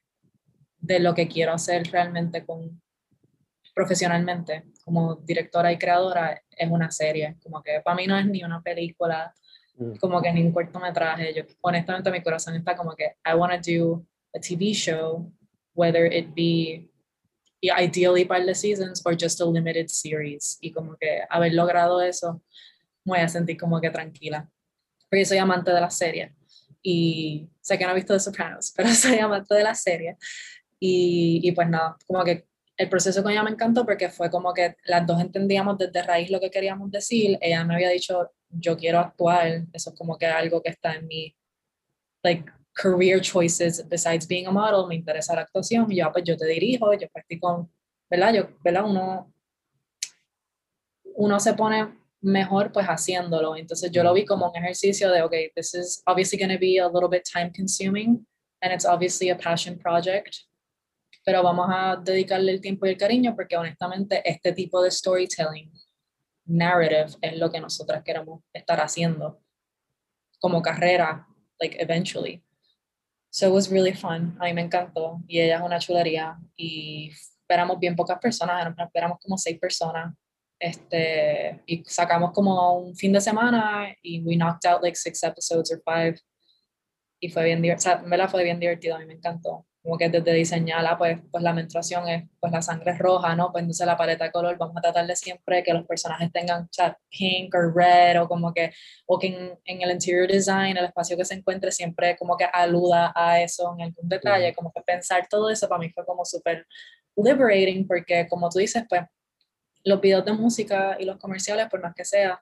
de 0.80 1.00
lo 1.00 1.14
que 1.14 1.28
quiero 1.28 1.54
hacer 1.54 1.84
realmente 1.92 2.46
con, 2.46 2.82
profesionalmente 3.74 4.66
como 4.84 5.16
directora 5.16 5.72
y 5.72 5.78
creadora 5.78 6.42
es 6.50 6.70
una 6.70 6.92
serie, 6.92 7.38
como 7.42 7.62
que 7.62 7.82
para 7.84 7.96
mí 7.96 8.08
no 8.08 8.18
es 8.18 8.26
ni 8.26 8.44
una 8.44 8.62
película, 8.62 9.34
mm. 9.76 9.96
como 9.98 10.22
que 10.22 10.32
ni 10.34 10.44
un 10.44 10.52
cortometraje, 10.52 11.34
yo 11.34 11.44
honestamente 11.62 12.12
mi 12.12 12.22
corazón 12.22 12.56
está 12.56 12.76
como 12.76 12.96
que 12.96 13.16
I 13.26 13.36
want 13.36 13.64
to 13.64 13.72
do 13.72 14.06
a 14.34 14.40
TV 14.40 14.74
show, 14.74 15.32
whether 15.74 16.06
it 16.06 16.34
be 16.34 16.91
ideally 17.62 18.26
par 18.26 18.46
de 18.46 18.56
seasons 18.56 19.02
or 19.06 19.16
just 19.16 19.40
a 19.42 19.46
limited 19.46 19.88
series, 19.90 20.58
y 20.62 20.72
como 20.72 20.96
que 20.98 21.22
haber 21.30 21.54
logrado 21.54 22.02
eso 22.02 22.42
me 23.06 23.18
voy 23.18 23.20
a 23.20 23.28
sentir 23.28 23.58
como 23.58 23.80
que 23.82 23.90
tranquila, 23.90 24.50
porque 25.10 25.26
soy 25.26 25.38
amante 25.38 25.72
de 25.72 25.82
la 25.82 25.90
serie. 25.90 26.36
Y 26.84 27.50
sé 27.62 27.78
que 27.78 27.86
no 27.86 27.92
he 27.92 27.96
visto 27.96 28.14
The 28.14 28.20
Sopranos, 28.20 28.74
pero 28.76 28.90
soy 28.90 29.18
amante 29.20 29.54
de 29.54 29.64
la 29.64 29.76
serie. 29.76 30.18
Y, 30.80 31.42
y 31.44 31.52
pues 31.52 31.70
nada, 31.70 31.98
como 32.08 32.24
que 32.24 32.48
el 32.78 32.90
proceso 32.90 33.22
con 33.22 33.32
ella 33.32 33.44
me 33.44 33.52
encantó 33.52 33.86
porque 33.86 34.10
fue 34.10 34.32
como 34.32 34.54
que 34.54 34.76
las 34.86 35.06
dos 35.06 35.22
entendíamos 35.22 35.78
desde 35.78 36.02
raíz 36.02 36.32
lo 36.32 36.40
que 36.40 36.50
queríamos 36.50 36.90
decir. 36.90 37.38
Ella 37.42 37.64
me 37.64 37.76
había 37.76 37.90
dicho, 37.90 38.32
yo 38.50 38.76
quiero 38.78 39.00
actuar, 39.00 39.66
eso 39.74 39.92
es 39.92 39.96
como 39.96 40.18
que 40.18 40.26
algo 40.26 40.62
que 40.64 40.70
está 40.72 40.96
en 40.96 41.08
mi 41.08 41.36
like, 42.24 42.52
career 42.74 43.20
choices, 43.22 43.88
besides 43.88 44.28
being 44.28 44.48
a 44.48 44.52
model, 44.52 44.88
me 44.88 44.96
interesa 44.96 45.36
la 45.36 45.42
actuación, 45.42 45.90
yo, 45.90 46.12
pues 46.12 46.24
yo 46.26 46.38
te 46.38 46.46
dirijo, 46.48 46.94
yo 46.94 47.08
practico, 47.10 47.70
¿verdad? 48.10 48.34
Yo, 48.34 48.50
¿verdad? 48.64 48.86
Uno, 48.86 49.34
uno 51.16 51.40
se 51.40 51.54
pone 51.54 52.02
mejor 52.22 52.72
pues 52.72 52.86
haciéndolo. 52.86 53.56
Entonces 53.56 53.92
yo 53.92 54.04
lo 54.04 54.14
vi 54.14 54.26
como 54.26 54.50
un 54.50 54.56
ejercicio 54.56 55.12
de, 55.12 55.22
ok, 55.22 55.34
this 55.56 55.74
is 55.74 56.02
obviously 56.06 56.38
going 56.38 56.54
to 56.54 56.60
be 56.60 56.80
a 56.80 56.88
little 56.88 57.10
bit 57.10 57.24
time 57.26 57.52
consuming, 57.52 58.26
and 58.62 58.72
it's 58.74 58.86
obviously 58.86 59.30
a 59.30 59.36
passion 59.36 59.78
project, 59.78 60.36
pero 61.26 61.44
vamos 61.44 61.68
a 61.70 61.98
dedicarle 61.98 62.52
el 62.52 62.62
tiempo 62.62 62.86
y 62.86 62.90
el 62.90 62.98
cariño 62.98 63.36
porque 63.36 63.56
honestamente 63.56 64.22
este 64.26 64.54
tipo 64.54 64.82
de 64.82 64.92
storytelling, 64.92 65.72
narrative, 66.46 67.18
es 67.22 67.38
lo 67.38 67.52
que 67.52 67.60
nosotras 67.60 68.04
queremos 68.04 68.42
estar 68.54 68.80
haciendo 68.80 69.40
como 70.40 70.62
carrera, 70.62 71.28
like 71.60 71.78
eventually. 71.80 72.44
So 73.34 73.48
it 73.48 73.54
was 73.54 73.72
really 73.72 73.94
fun, 73.94 74.36
a 74.42 74.46
mí 74.46 74.54
me 74.54 74.62
encantó 74.62 75.22
y 75.26 75.40
ella 75.40 75.56
es 75.56 75.62
una 75.62 75.80
chulería 75.80 76.38
y 76.58 77.10
esperamos 77.10 77.80
bien 77.80 77.96
pocas 77.96 78.20
personas, 78.20 78.76
esperamos 78.78 79.20
como 79.22 79.38
seis 79.38 79.58
personas 79.58 80.14
este, 80.60 81.62
y 81.66 81.82
sacamos 81.86 82.34
como 82.34 82.78
un 82.78 82.94
fin 82.94 83.14
de 83.14 83.22
semana 83.22 83.96
y 84.04 84.22
we 84.26 84.36
knocked 84.36 84.66
out 84.66 84.84
like 84.84 84.98
six 84.98 85.24
episodes 85.24 85.72
or 85.72 85.82
five 85.86 86.20
y 87.22 87.30
fue 87.30 87.46
bien 87.46 87.62
divertido, 87.62 88.02
me 88.04 88.18
la 88.18 88.28
fue 88.28 88.44
bien 88.44 88.60
divertido, 88.60 88.96
a 88.98 89.00
mí 89.00 89.06
me 89.06 89.14
encantó 89.14 89.66
como 89.84 89.98
que 89.98 90.10
desde 90.10 90.34
diseñarla, 90.34 90.98
pues, 90.98 91.20
pues 91.32 91.44
la 91.44 91.54
menstruación 91.54 92.08
es, 92.08 92.30
pues 92.40 92.52
la 92.52 92.62
sangre 92.62 92.92
es 92.92 93.00
roja, 93.00 93.36
¿no? 93.36 93.52
Pues 93.52 93.64
entonces 93.64 93.88
la 93.88 93.98
paleta 93.98 94.26
de 94.26 94.32
color 94.32 94.58
vamos 94.58 94.78
a 94.78 94.82
tratar 94.82 95.08
de 95.08 95.16
siempre 95.16 95.64
que 95.64 95.74
los 95.74 95.86
personajes 95.88 96.32
tengan, 96.32 96.64
o 96.64 96.70
sea, 96.72 96.98
pink 97.10 97.54
o 97.56 97.72
red, 97.74 98.22
o 98.22 98.28
como 98.28 98.54
que, 98.54 98.72
o 99.08 99.18
que 99.18 99.28
en, 99.28 99.60
en, 99.66 99.82
el 99.82 99.92
interior 99.92 100.28
design, 100.28 100.78
el 100.78 100.86
espacio 100.86 101.18
que 101.18 101.26
se 101.26 101.34
encuentre 101.34 101.72
siempre 101.72 102.16
como 102.18 102.38
que 102.38 102.46
aluda 102.46 103.12
a 103.16 103.42
eso 103.42 103.74
en 103.76 103.86
algún 103.86 104.08
detalle, 104.08 104.54
como 104.54 104.72
que 104.72 104.82
pensar 104.82 105.28
todo 105.28 105.50
eso 105.50 105.68
para 105.68 105.80
mí 105.80 105.90
fue 105.90 106.06
como 106.06 106.26
súper 106.26 106.68
liberating, 107.16 107.88
porque 107.88 108.28
como 108.30 108.50
tú 108.50 108.60
dices, 108.60 108.84
pues, 108.88 109.02
los 109.84 110.00
videos 110.00 110.26
de 110.26 110.34
música 110.34 110.96
y 111.00 111.06
los 111.06 111.18
comerciales, 111.18 111.68
por 111.70 111.82
más 111.82 111.96
que 111.96 112.06
sea, 112.06 112.42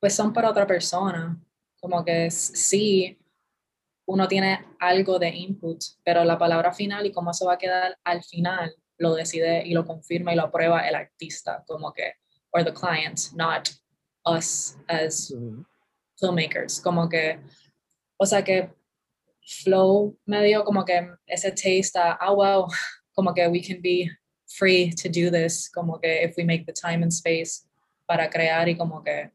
pues 0.00 0.14
son 0.14 0.32
para 0.32 0.50
otra 0.50 0.66
persona, 0.66 1.36
como 1.80 2.04
que 2.04 2.30
sí, 2.30 3.18
uno 4.06 4.28
tiene 4.28 4.64
algo 4.80 5.18
de 5.18 5.30
input, 5.30 5.82
pero 6.04 6.24
la 6.24 6.38
palabra 6.38 6.72
final 6.72 7.06
y 7.06 7.12
cómo 7.12 7.32
se 7.32 7.44
va 7.44 7.54
a 7.54 7.58
quedar 7.58 7.98
al 8.04 8.22
final 8.22 8.74
lo 8.98 9.14
decide 9.14 9.66
y 9.66 9.72
lo 9.72 9.84
confirma 9.84 10.32
y 10.32 10.36
lo 10.36 10.44
aprueba 10.44 10.86
el 10.86 10.94
artista, 10.94 11.64
como 11.66 11.92
que, 11.92 12.14
or 12.52 12.64
the 12.64 12.72
client, 12.72 13.32
not 13.34 13.70
us 14.24 14.76
as 14.88 15.34
filmmakers, 16.18 16.80
como 16.80 17.08
que, 17.08 17.40
o 18.16 18.26
sea 18.26 18.42
que 18.42 18.70
Flow 19.46 20.16
me 20.24 20.42
dio 20.42 20.64
como 20.64 20.84
que 20.84 21.06
ese 21.26 21.50
taste 21.50 21.98
a, 21.98 22.12
ah, 22.12 22.32
wow, 22.32 22.66
como 23.14 23.34
que 23.34 23.46
we 23.48 23.60
can 23.60 23.80
be 23.82 24.10
free 24.46 24.90
to 24.90 25.08
do 25.08 25.30
this, 25.30 25.68
como 25.68 25.98
que 25.98 26.24
if 26.24 26.36
we 26.36 26.44
make 26.44 26.64
the 26.64 26.72
time 26.72 27.02
and 27.02 27.12
space 27.12 27.66
para 28.06 28.30
crear 28.30 28.68
y 28.68 28.76
como 28.76 29.02
que, 29.02 29.30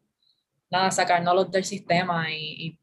nada, 0.72 0.90
sacarnos 0.92 1.52
del 1.52 1.64
sistema 1.64 2.32
y, 2.32 2.68
y 2.68 2.80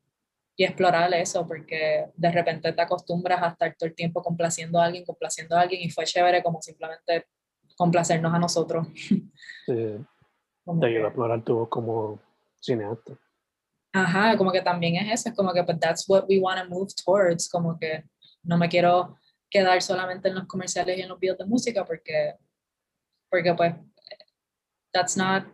y 0.56 0.64
explorar 0.64 1.12
eso, 1.14 1.46
porque 1.46 2.06
de 2.14 2.32
repente 2.32 2.72
te 2.72 2.82
acostumbras 2.82 3.42
a 3.42 3.48
estar 3.48 3.76
todo 3.76 3.88
el 3.88 3.94
tiempo 3.94 4.22
complaciendo 4.22 4.80
a 4.80 4.86
alguien, 4.86 5.04
complaciendo 5.04 5.56
a 5.56 5.60
alguien, 5.60 5.82
y 5.82 5.90
fue 5.90 6.04
chévere 6.04 6.42
como 6.42 6.62
simplemente 6.62 7.26
complacernos 7.76 8.32
a 8.32 8.38
nosotros. 8.38 8.86
Sí. 8.96 9.16
te 10.80 10.86
ayuda 10.86 11.04
a 11.04 11.08
explorar 11.08 11.44
tu 11.44 11.56
voz 11.56 11.68
como 11.68 12.20
cineasta. 12.60 13.12
Ajá, 13.92 14.36
como 14.36 14.50
que 14.50 14.62
también 14.62 14.96
es 14.96 15.20
eso, 15.20 15.28
es 15.28 15.36
como 15.36 15.52
que, 15.52 15.62
but 15.62 15.78
that's 15.78 16.08
what 16.08 16.24
we 16.28 16.38
want 16.38 16.58
to 16.58 16.68
move 16.68 16.88
towards, 17.04 17.48
como 17.48 17.78
que 17.78 18.04
no 18.42 18.56
me 18.58 18.68
quiero 18.68 19.16
quedar 19.50 19.80
solamente 19.82 20.28
en 20.28 20.34
los 20.34 20.46
comerciales 20.46 20.98
y 20.98 21.02
en 21.02 21.08
los 21.08 21.18
videos 21.18 21.38
de 21.38 21.46
música 21.46 21.84
porque, 21.84 22.34
porque 23.30 23.54
pues, 23.54 23.74
that's 24.92 25.16
not, 25.16 25.44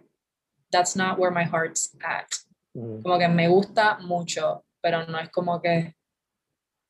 that's 0.71 0.97
not 0.97 1.19
where 1.19 1.33
my 1.33 1.45
heart's 1.45 1.97
at. 2.03 2.29
Mm, 2.75 3.03
Como 3.03 3.19
que 3.19 3.29
me 3.29 3.49
gusta 3.49 3.99
mucho, 3.99 4.65
pero 4.83 5.07
no 5.07 5.19
es 5.19 5.31
como 5.31 5.63
que, 5.63 5.95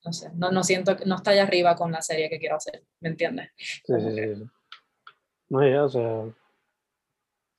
no 0.04 0.12
sé, 0.12 0.30
no, 0.34 0.50
no 0.50 0.64
siento, 0.64 0.96
que- 0.96 1.04
no 1.04 1.16
está 1.16 1.30
allá 1.30 1.44
arriba 1.44 1.76
con 1.76 1.92
la 1.92 2.02
serie 2.02 2.28
que 2.28 2.38
quiero 2.40 2.56
hacer, 2.56 2.82
¿me 3.00 3.10
entiendes? 3.10 3.50
Sí, 3.56 3.82
sí, 3.86 4.10
sí, 4.16 4.34
sí. 4.36 4.46
No, 5.50 5.68
ya, 5.68 5.84
o 5.84 5.88
sea, 5.88 6.24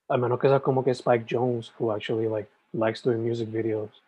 a 0.10 0.18
menos 0.18 0.40
que 0.40 0.48
sea 0.50 0.60
como 0.60 0.84
que 0.84 0.92
Spike 0.92 1.26
Jones, 1.30 1.72
who 1.80 1.92
actually 1.92 2.28
like 2.28 2.50
likes 2.74 3.02
doing 3.04 3.24
music 3.24 3.50
videos, 3.52 4.04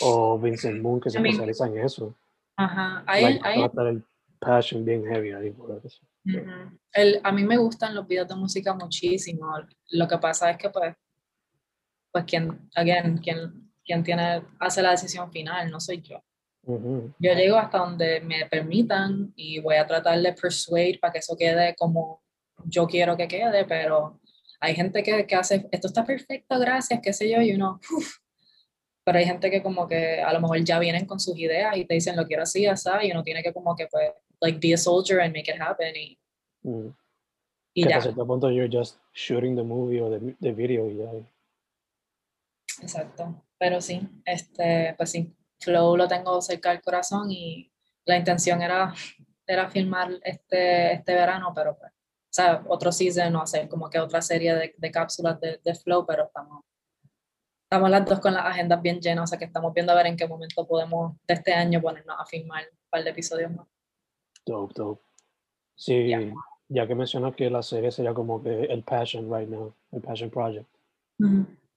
o 0.00 0.38
Vincent 0.38 0.80
Moon, 0.82 1.00
que 1.00 1.10
se 1.10 1.18
I 1.18 1.22
mean- 1.22 1.34
especializa 1.34 1.66
en 1.66 1.78
eso. 1.84 2.14
Ajá, 2.56 3.04
hay, 3.06 3.22
Like, 3.24 3.40
hay- 3.44 3.70
el 3.88 4.04
passion 4.40 4.84
bien 4.84 5.04
heavy 5.04 5.32
ahí 5.32 5.50
por 5.50 5.80
eso. 5.84 6.00
Ujú. 6.24 6.78
El, 6.92 7.20
a 7.24 7.32
mí 7.32 7.44
me 7.44 7.56
gustan 7.56 7.94
los 7.94 8.06
videos 8.06 8.28
de 8.28 8.34
música 8.36 8.72
muchísimo. 8.74 9.46
Lo 9.90 10.06
que 10.08 10.18
pasa 10.18 10.50
es 10.50 10.58
que, 10.58 10.70
pues, 10.70 10.94
pues 12.12 12.24
quien, 12.24 12.68
again, 12.74 13.18
quien, 13.18 13.67
quien 13.88 14.04
tiene, 14.04 14.42
hace 14.60 14.82
la 14.82 14.90
decisión 14.92 15.32
final, 15.32 15.70
no 15.70 15.80
soy 15.80 16.02
yo. 16.02 16.22
Yo 17.18 17.32
llego 17.32 17.56
hasta 17.56 17.78
donde 17.78 18.20
me 18.20 18.44
permitan 18.44 19.32
y 19.34 19.58
voy 19.58 19.76
a 19.76 19.86
tratar 19.86 20.20
de 20.20 20.32
persuade 20.34 20.98
para 21.00 21.14
que 21.14 21.20
eso 21.20 21.34
quede 21.34 21.74
como 21.74 22.20
yo 22.66 22.86
quiero 22.86 23.16
que 23.16 23.26
quede, 23.26 23.64
pero 23.64 24.20
hay 24.60 24.74
gente 24.74 25.02
que, 25.02 25.26
que 25.26 25.34
hace, 25.34 25.66
esto 25.72 25.86
está 25.86 26.04
perfecto, 26.04 26.58
gracias, 26.58 27.00
qué 27.02 27.12
sé 27.14 27.30
yo, 27.30 27.40
y 27.40 27.54
uno, 27.54 27.80
"Uf". 27.96 28.16
pero 29.02 29.18
hay 29.18 29.24
gente 29.24 29.50
que 29.50 29.62
como 29.62 29.88
que 29.88 30.20
a 30.20 30.30
lo 30.34 30.40
mejor 30.42 30.58
ya 30.62 30.78
vienen 30.78 31.06
con 31.06 31.18
sus 31.18 31.38
ideas 31.38 31.74
y 31.78 31.86
te 31.86 31.94
dicen 31.94 32.16
lo 32.16 32.26
quiero 32.26 32.42
así, 32.42 32.66
así, 32.66 32.90
y 33.04 33.10
uno 33.12 33.22
tiene 33.22 33.42
que 33.42 33.54
como 33.54 33.74
que, 33.74 33.86
pues, 33.86 34.10
like, 34.40 34.58
be 34.60 34.74
a 34.74 34.76
soldier 34.76 35.20
and 35.20 35.34
make 35.34 35.50
it 35.50 35.58
happen 35.60 35.96
y, 35.96 36.18
Mm. 36.62 36.88
y 37.72 37.82
que 37.84 37.88
ya. 37.88 37.96
hasta 37.96 38.10
cierto 38.10 38.26
punto 38.26 38.50
you're 38.50 38.68
just 38.70 38.98
shooting 39.14 39.56
the 39.56 39.62
movie 39.62 40.02
o 40.02 40.10
the, 40.10 40.34
the 40.40 40.52
video 40.52 40.90
y 40.90 40.96
ya. 40.98 41.10
Exacto, 42.82 43.42
pero 43.58 43.80
sí, 43.80 44.08
este, 44.24 44.94
pues 44.96 45.10
sí, 45.10 45.34
Flow 45.60 45.96
lo 45.96 46.06
tengo 46.08 46.40
cerca 46.40 46.70
del 46.70 46.80
corazón 46.80 47.30
y 47.30 47.70
la 48.04 48.16
intención 48.16 48.62
era, 48.62 48.94
era 49.46 49.68
filmar 49.68 50.10
este, 50.22 50.94
este 50.94 51.14
verano, 51.14 51.52
pero 51.54 51.76
pues, 51.76 51.90
o 51.92 52.30
sea, 52.30 52.62
otro 52.68 52.92
season 52.92 53.34
o 53.36 53.42
hacer 53.42 53.68
como 53.68 53.90
que 53.90 53.98
otra 53.98 54.22
serie 54.22 54.54
de, 54.54 54.74
de 54.76 54.90
cápsulas 54.90 55.40
de, 55.40 55.60
de 55.64 55.74
Flow, 55.74 56.06
pero 56.06 56.26
estamos, 56.26 56.64
estamos 57.64 57.90
las 57.90 58.04
dos 58.06 58.20
con 58.20 58.34
las 58.34 58.46
agendas 58.46 58.80
bien 58.80 59.00
llenas, 59.00 59.24
o 59.24 59.26
sea 59.26 59.38
que 59.38 59.44
estamos 59.46 59.74
viendo 59.74 59.92
a 59.92 59.96
ver 59.96 60.06
en 60.06 60.16
qué 60.16 60.26
momento 60.26 60.66
podemos 60.66 61.16
de 61.26 61.34
este 61.34 61.52
año 61.52 61.80
ponernos 61.80 62.16
a 62.18 62.24
filmar 62.24 62.64
un 62.70 62.88
par 62.88 63.02
de 63.04 63.10
episodios 63.10 63.50
más. 63.50 63.66
Dope, 64.46 64.72
dope. 64.76 65.02
Sí, 65.74 66.06
Yeah. 66.06 66.32
ya 66.68 66.86
que 66.86 66.94
mencionas 66.94 67.34
que 67.34 67.48
la 67.50 67.62
serie 67.62 67.90
sería 67.90 68.12
como 68.12 68.42
que 68.42 68.64
el 68.64 68.82
passion 68.82 69.32
right 69.32 69.48
now, 69.48 69.72
el 69.92 70.00
passion 70.00 70.30
project. 70.30 70.66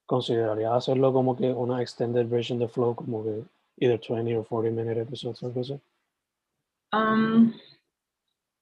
¿Consideraría 0.06 0.74
hacerlo 0.74 1.12
como 1.12 1.36
que 1.36 1.50
una 1.52 1.80
extended 1.80 2.26
version 2.28 2.58
de 2.58 2.68
Flow, 2.68 2.94
como 2.94 3.24
que 3.24 3.44
either 3.78 3.98
20 3.98 4.36
or 4.36 4.46
40 4.46 4.70
minute 4.82 5.00
episodes 5.00 5.42
o 5.42 5.46
algo 5.46 5.60
así? 5.60 5.80
Um, 6.92 7.52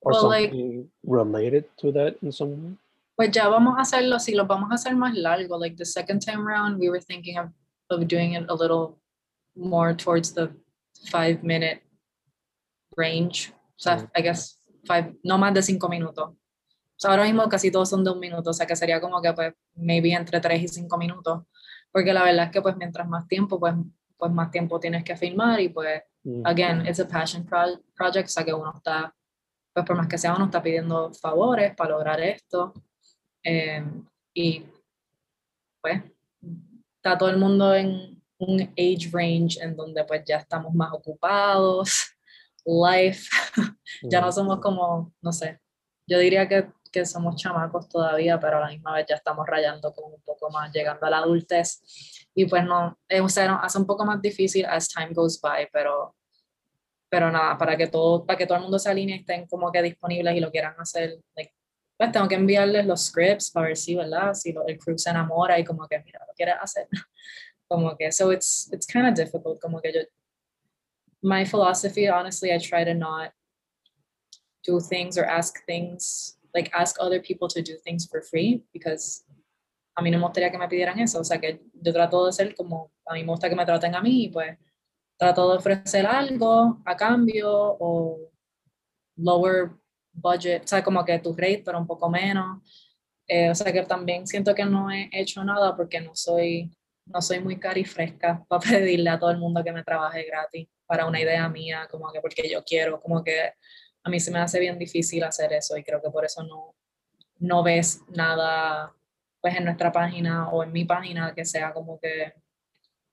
Or 0.03 0.13
Well, 0.15 0.29
like- 0.29 0.51
something 0.51 0.91
related 1.03 1.65
to 1.77 1.93
that 1.93 2.17
in 2.23 2.33
some 2.33 2.53
way? 2.53 2.77
Pues 3.17 3.33
ya 3.33 3.49
vamos 3.49 3.77
a 3.77 3.83
hacerlo, 3.83 4.19
si 4.19 4.35
lo 4.35 4.47
vamos 4.47 4.71
a 4.71 4.75
hacer 4.77 4.97
más 4.97 5.15
largo, 5.15 5.59
like 5.59 5.77
the 5.77 5.85
second 5.85 6.21
time 6.25 6.47
round, 6.47 6.79
we 6.81 6.89
were 6.89 7.01
thinking 7.03 7.39
of, 7.39 7.51
of 7.91 8.07
doing 8.09 8.33
it 8.35 8.49
a 8.49 8.55
little 8.55 8.97
more 9.55 9.95
towards 9.95 10.33
the 10.33 10.49
five 11.11 11.43
minute 11.43 11.83
range. 12.97 13.53
O 13.53 13.83
sea, 13.83 13.97
Mm. 13.99 14.11
I 14.17 14.23
guess 14.23 14.59
five, 14.87 15.15
no 15.23 15.37
más 15.37 15.53
de 15.53 15.61
cinco 15.63 15.89
minutos. 15.89 16.31
O 17.01 17.03
sea, 17.03 17.13
ahora 17.13 17.25
mismo 17.25 17.49
casi 17.49 17.71
todos 17.71 17.89
son 17.89 18.05
de 18.05 18.11
un 18.11 18.21
minuto, 18.21 18.51
o 18.51 18.53
sea 18.53 18.67
que 18.67 18.77
sería 18.77 19.01
como 19.01 19.23
que 19.23 19.33
pues 19.33 19.55
maybe 19.75 20.13
entre 20.13 20.39
tres 20.41 20.63
y 20.63 20.69
cinco 20.69 20.99
minutos. 20.99 21.45
Porque 21.91 22.13
la 22.13 22.25
verdad 22.25 22.47
es 22.47 22.51
que 22.53 22.61
pues 22.63 22.77
mientras 22.77 23.09
más 23.09 23.27
tiempo, 23.27 23.59
pues, 23.59 23.75
pues 24.19 24.31
más 24.33 24.51
tiempo 24.51 24.79
tienes 24.79 25.03
que 25.05 25.17
filmar 25.17 25.61
y 25.61 25.71
pues 25.71 26.03
Mm, 26.23 26.43
again, 26.47 26.87
it's 26.87 27.01
a 27.01 27.09
passion 27.09 27.47
pro- 27.47 27.81
project, 27.97 28.27
o 28.29 28.31
sea 28.31 28.45
que 28.45 28.53
uno 28.53 28.71
está, 28.77 29.15
pues 29.73 29.87
por 29.87 29.97
más 29.97 30.07
que 30.07 30.19
sea, 30.19 30.35
uno 30.35 30.45
está 30.47 30.63
pidiendo 30.63 31.11
favores 31.15 31.75
para 31.75 31.93
lograr 31.93 32.21
esto. 32.21 32.75
eh, 33.43 33.83
y 34.35 34.65
pues 35.81 36.03
está 36.97 37.17
todo 37.19 37.31
el 37.31 37.39
mundo 37.39 37.75
en 37.75 38.23
un 38.39 38.61
age 38.61 39.09
range 39.13 39.59
en 39.63 39.77
donde 39.77 40.05
pues 40.05 40.23
ya 40.27 40.37
estamos 40.39 40.75
más 40.75 40.93
ocupados, 40.93 42.15
life, 42.67 43.29
ya 44.03 44.21
no 44.21 44.29
mm, 44.29 44.33
somos 44.33 44.61
como, 44.61 45.13
no 45.23 45.33
sé, 45.33 45.61
yo 46.07 46.19
diría 46.19 46.49
que, 46.49 46.69
que 46.91 47.05
somos 47.07 47.37
chamacos 47.37 47.89
todavía, 47.89 48.39
pero 48.41 48.59
a 48.59 48.61
la 48.61 48.69
misma 48.69 48.95
vez 48.95 49.07
ya 49.09 49.17
estamos 49.17 49.47
rayando 49.47 49.93
como 49.95 50.09
un 50.15 50.23
poco 50.23 50.51
más, 50.51 50.73
llegando 50.73 51.07
a 51.07 51.11
la 51.11 51.19
adultez. 51.19 51.81
Y 52.35 52.47
pues 52.47 52.65
no, 52.65 52.99
eh, 53.09 53.21
o 53.21 53.29
sea, 53.29 53.57
hace 53.57 53.79
un 53.79 53.87
poco 53.87 54.05
más 54.05 54.21
difícil 54.23 54.65
as 54.67 54.89
time 54.89 55.11
goes 55.13 55.41
by, 55.41 55.69
pero, 55.73 56.15
pero 57.09 57.31
nada, 57.31 57.57
para 57.59 57.77
que 57.77 57.87
todo, 57.89 58.25
para 58.25 58.37
que 58.39 58.47
todo 58.47 58.57
el 58.57 58.63
mundo 58.63 58.79
se 58.79 58.91
alinee 58.91 59.17
estén 59.17 59.47
como 59.47 59.71
que 59.73 59.83
disponibles 59.83 60.37
y 60.37 60.41
lo 60.41 60.51
quieran 60.51 60.75
hacer, 60.79 61.19
like, 61.35 61.53
pues 61.97 62.13
tengo 62.13 62.29
que 62.29 62.37
enviarles 62.37 62.87
los 62.87 63.07
scripts 63.07 63.51
para 63.51 63.67
ver 63.69 63.77
si, 63.77 63.95
¿verdad? 63.95 64.33
Si 64.35 64.53
lo- 64.53 64.67
el 64.67 64.79
crew 64.79 64.97
se 64.99 65.11
enamora 65.11 65.59
y 65.59 65.65
como 65.65 65.87
que, 65.87 65.99
mira, 66.01 66.21
lo 66.27 66.33
quieres 66.35 66.55
hacer. 66.61 66.89
Como 67.69 67.97
que, 67.97 68.11
so 68.11 68.33
it's, 68.33 68.69
it's 68.73 68.85
kind 68.85 69.07
of 69.07 69.15
difficult, 69.15 69.61
como 69.61 69.81
que 69.81 69.93
yo, 69.93 70.01
my 71.23 71.45
philosophy, 71.45 72.09
honestly, 72.09 72.51
I 72.53 72.59
try 72.59 72.83
to 72.85 72.95
not 72.95 73.33
do 74.67 74.81
things 74.81 75.17
or 75.17 75.25
ask 75.25 75.65
things, 75.67 76.37
like 76.55 76.71
ask 76.73 76.97
other 77.01 77.21
people 77.23 77.49
to 77.49 77.63
do 77.63 77.77
things 77.85 78.09
for 78.09 78.23
free, 78.23 78.65
because 78.73 79.25
a 79.95 80.03
mí 80.03 80.11
no 80.11 80.19
me 80.19 80.25
gustaría 80.25 80.51
que 80.51 80.59
me 80.59 80.69
pidieran 80.69 80.99
eso, 80.99 81.21
o 81.21 81.25
sea 81.25 81.41
que 81.41 81.61
yo 81.73 81.93
trato 81.93 82.27
de 82.27 82.33
ser 82.33 82.55
como, 82.55 82.93
a 83.07 83.15
mí 83.15 83.23
me 83.23 83.31
gusta 83.31 83.49
que 83.49 83.57
me 83.57 83.67
traten 83.67 83.95
a 83.95 84.01
mí, 84.01 84.31
pues 84.33 84.57
trato 85.19 85.51
de 85.51 85.59
ofrecer 85.59 86.07
algo 86.07 86.81
a 86.87 86.97
cambio 86.97 87.51
o 87.53 88.31
lower 89.17 89.71
budget, 90.13 90.65
o 90.65 90.67
sea, 90.67 90.83
como 90.83 91.05
que 91.05 91.19
tu 91.19 91.33
rate, 91.33 91.63
pero 91.65 91.79
un 91.79 91.87
poco 91.87 92.09
menos. 92.09 92.63
Eh, 93.29 93.51
o 93.51 93.55
sea 93.55 93.73
que 93.73 93.83
también 93.83 94.27
siento 94.27 94.55
que 94.55 94.65
no 94.65 94.91
he 94.91 95.09
hecho 95.13 95.45
nada 95.45 95.77
porque 95.77 96.01
no 96.01 96.17
soy, 96.17 96.71
no 97.07 97.21
soy 97.23 97.41
muy 97.41 97.59
carifresca 97.59 98.45
para 98.49 98.61
pedirle 98.61 99.11
a 99.11 99.19
todo 99.19 99.31
el 99.31 99.39
mundo 99.39 99.63
que 99.63 99.73
me 99.73 99.85
trabaje 99.85 100.25
gratis 100.25 100.69
para 100.87 101.07
una 101.07 101.21
idea 101.21 101.49
mía, 101.49 101.87
como 101.91 102.11
que 102.11 102.21
porque 102.21 102.51
yo 102.51 102.65
quiero, 102.65 103.01
como 103.01 103.23
que 103.23 103.53
a 104.03 104.11
mí 104.11 104.21
se 104.21 104.31
me 104.31 104.39
hace 104.39 104.59
bien 104.59 104.79
difícil 104.79 105.23
hacer 105.25 105.53
eso 105.53 105.77
y 105.77 105.85
creo 105.85 106.01
que 106.01 106.11
por 106.11 106.25
eso 106.25 106.43
no, 106.43 106.75
no 107.39 107.63
ves 107.63 108.03
nada 108.09 108.95
pues 109.41 109.57
en 109.57 109.65
nuestra 109.65 109.91
página 109.93 110.49
o 110.51 110.63
en 110.63 110.73
mi 110.73 110.85
página 110.85 111.35
que 111.35 111.45
sea 111.45 111.73
como 111.73 111.99
que 111.99 112.35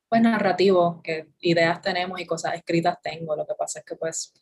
pues 0.09 0.21
narrativo, 0.21 1.01
que 1.03 1.27
ideas 1.41 1.81
tenemos 1.81 2.19
y 2.19 2.25
cosas 2.25 2.53
escritas 2.53 2.97
tengo. 3.01 3.35
Lo 3.35 3.45
que 3.45 3.55
pasa 3.55 3.79
es 3.79 3.85
que 3.85 3.95
pues 3.95 4.33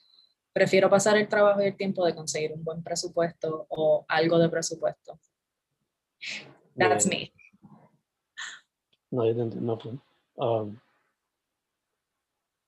prefiero 0.53 0.89
pasar 0.89 1.17
el 1.17 1.27
trabajo 1.27 1.61
y 1.61 1.65
el 1.65 1.75
tiempo 1.75 2.05
de 2.05 2.13
conseguir 2.13 2.53
un 2.53 2.63
buen 2.63 2.83
presupuesto 2.83 3.65
o 3.69 4.05
algo 4.07 4.37
de 4.37 4.49
presupuesto. 4.49 5.19
That's 6.77 7.05
yeah. 7.09 7.17
me. 7.19 7.33
No, 9.11 9.25
yo 9.25 9.35
te 9.35 9.41
entiendo. 9.41 9.79
full. 9.79 9.95
Um, 10.35 10.79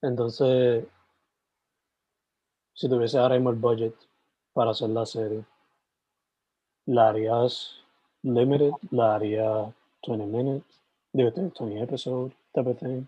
entonces, 0.02 0.86
si 2.78 2.88
tuviese 2.88 3.18
ahora 3.18 3.36
mismo 3.36 3.50
el 3.50 3.56
budget 3.56 3.96
para 4.54 4.70
hacer 4.70 4.90
la 4.90 5.04
serie, 5.04 5.44
¿la 6.86 7.10
harías 7.10 7.76
limited? 8.22 8.70
¿La 8.92 9.16
haría 9.16 9.74
20 10.08 10.26
minutes? 10.28 10.84
Digo, 11.12 11.32
20 11.32 11.82
episodes, 11.82 12.34
type 12.54 12.70
of 12.70 12.78
thing. 12.78 13.04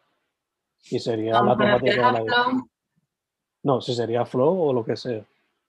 Y 0.90 1.00
sería 1.00 1.34
la 1.34 1.42
Vamos 1.42 1.60
a 1.60 1.64
ver, 1.66 1.82
temática 1.84 2.12
de 2.12 2.26
la... 2.26 2.68
No, 3.62 3.80
si 3.80 3.94
sería 3.94 4.26
flow 4.26 4.60
o 4.60 4.74
lo 4.74 4.84
que 4.84 4.96
sea. 4.96 5.24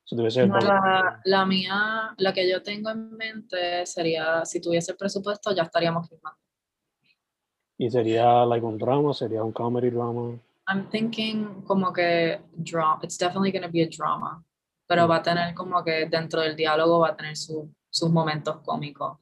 Si 0.04 0.16
tuviese 0.16 0.42
el 0.42 0.48
no, 0.48 0.58
la, 0.60 1.20
la 1.22 1.44
mía, 1.44 2.14
la 2.16 2.32
que 2.32 2.48
yo 2.48 2.62
tengo 2.62 2.88
en 2.88 3.12
mente 3.18 3.84
sería, 3.84 4.46
si 4.46 4.62
tuviese 4.62 4.92
el 4.92 4.96
presupuesto, 4.96 5.54
ya 5.54 5.64
estaríamos 5.64 6.08
filmando. 6.08 6.40
Y 7.76 7.90
sería 7.90 8.46
like 8.46 8.64
un 8.64 8.78
drama, 8.78 9.12
sería 9.12 9.44
un 9.44 9.52
comedy 9.52 9.90
drama. 9.90 10.38
I'm 10.70 10.88
thinking 10.88 11.62
como 11.66 11.92
que 11.92 12.38
drama, 12.56 13.00
it's 13.02 13.18
definitely 13.18 13.50
going 13.50 13.62
to 13.62 13.68
be 13.68 13.82
a 13.82 13.88
drama, 13.88 14.42
pero 14.88 15.06
Mm. 15.06 15.10
va 15.10 15.16
a 15.16 15.22
tener 15.22 15.54
como 15.54 15.82
que 15.82 16.06
dentro 16.06 16.40
del 16.42 16.54
diálogo 16.54 17.00
va 17.00 17.08
a 17.08 17.16
tener 17.16 17.36
su- 17.36 17.68
sus 17.90 18.08
momentos 18.10 18.56
cómicos. 18.64 19.18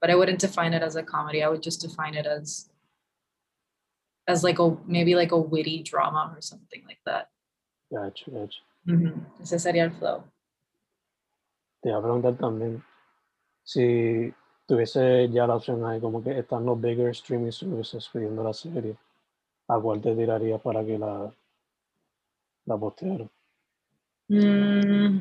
But 0.00 0.10
I 0.10 0.14
wouldn't 0.14 0.40
define 0.40 0.72
it 0.74 0.82
as 0.82 0.96
a 0.96 1.02
comedy, 1.02 1.42
I 1.42 1.48
would 1.48 1.62
just 1.62 1.80
define 1.82 2.14
it 2.14 2.26
as 2.26 2.70
as 4.26 4.42
like 4.42 4.58
a 4.58 4.76
maybe 4.86 5.14
like 5.14 5.32
a 5.32 5.38
witty 5.38 5.82
drama 5.82 6.32
or 6.34 6.40
something 6.40 6.82
like 6.86 7.00
that. 7.04 7.28
Gotcha, 7.90 8.30
gotcha. 8.30 8.60
Ujú, 8.86 9.12
Ese 9.42 9.58
sería 9.58 9.84
el 9.84 9.90
flow. 9.92 10.24
Te 11.82 11.90
iba 11.90 11.98
a 11.98 12.02
preguntar 12.02 12.36
también 12.38 12.82
si 13.64 14.32
tuviese 14.66 15.28
ya 15.30 15.46
la 15.46 15.56
opción 15.56 15.84
ahí, 15.84 16.00
como 16.00 16.22
que 16.22 16.38
están 16.38 16.64
los 16.64 16.80
bigger 16.80 17.10
streaming 17.10 17.50
services 17.52 18.08
pidiendo 18.12 18.42
la 18.42 18.52
serie. 18.52 18.96
¿A 19.68 19.80
cuál 19.80 20.00
te 20.00 20.14
tirarías 20.14 20.60
para 20.60 20.84
que 20.84 20.98
la, 20.98 21.32
la 22.66 22.76
posteara? 22.76 23.28
Mm, 24.28 25.18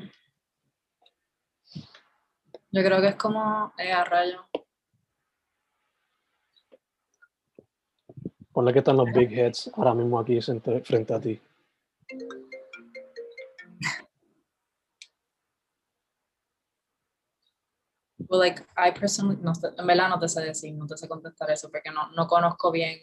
yo 2.72 2.84
creo 2.84 3.02
que 3.02 3.08
es 3.10 3.16
como 3.16 3.74
eh, 3.78 3.92
a 3.92 4.04
rayo. 4.04 4.46
Ponle 8.52 8.72
que 8.72 8.80
están 8.80 8.98
los 8.98 9.12
big 9.12 9.32
heads 9.34 9.72
ahora 9.76 9.94
mismo 9.94 10.20
aquí 10.20 10.40
frente, 10.42 11.14
a 11.14 11.20
ti. 11.20 11.42
Well, 18.30 18.40
like, 18.40 18.64
I 18.78 18.92
personally, 18.92 19.38
no 19.42 19.52
en 19.78 19.88
verdad 19.88 20.10
no 20.10 20.20
te 20.20 20.30
sé 20.30 20.42
decir, 20.42 20.74
no 20.76 20.88
te 20.88 20.98
sé 20.98 21.08
contestar 21.08 21.50
eso, 21.52 21.70
porque 21.70 21.92
no, 21.92 22.12
no 22.12 22.28
conozco 22.28 22.72
bien 22.72 23.00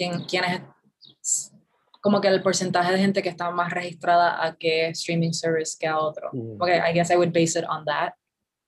quién, 0.00 0.24
quién 0.24 0.44
es, 0.44 1.52
como 2.00 2.20
que 2.20 2.28
el 2.28 2.42
porcentaje 2.42 2.92
de 2.92 2.98
gente 2.98 3.22
que 3.22 3.28
está 3.28 3.50
más 3.50 3.70
registrada 3.70 4.42
a 4.42 4.56
qué 4.56 4.88
streaming 4.88 5.32
service 5.32 5.76
que 5.78 5.86
a 5.86 5.98
otro. 5.98 6.30
Mm. 6.32 6.62
Okay, 6.62 6.78
I 6.78 6.94
guess 6.94 7.10
I 7.10 7.16
would 7.16 7.32
base 7.32 7.58
it 7.58 7.66
on 7.68 7.84
that. 7.84 8.14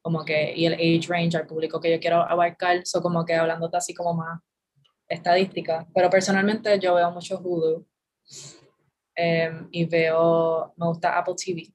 Como 0.02 0.24
que, 0.24 0.52
y 0.54 0.66
el 0.66 0.74
age 0.74 1.06
range 1.08 1.36
al 1.36 1.46
público 1.46 1.80
que 1.80 1.90
yo 1.90 1.98
quiero 2.00 2.20
abarcar, 2.20 2.82
so 2.84 3.00
como 3.00 3.24
que 3.24 3.34
hablándote 3.34 3.76
así 3.76 3.94
como 3.94 4.12
más 4.12 4.40
estadística. 5.08 5.86
Pero 5.94 6.10
personalmente 6.10 6.78
yo 6.78 6.94
veo 6.94 7.10
mucho 7.10 7.38
Hulu 7.38 7.86
em, 9.14 9.68
y 9.70 9.84
veo, 9.86 10.74
me 10.76 10.86
gusta 10.86 11.16
Apple 11.16 11.34
TV 11.34 11.72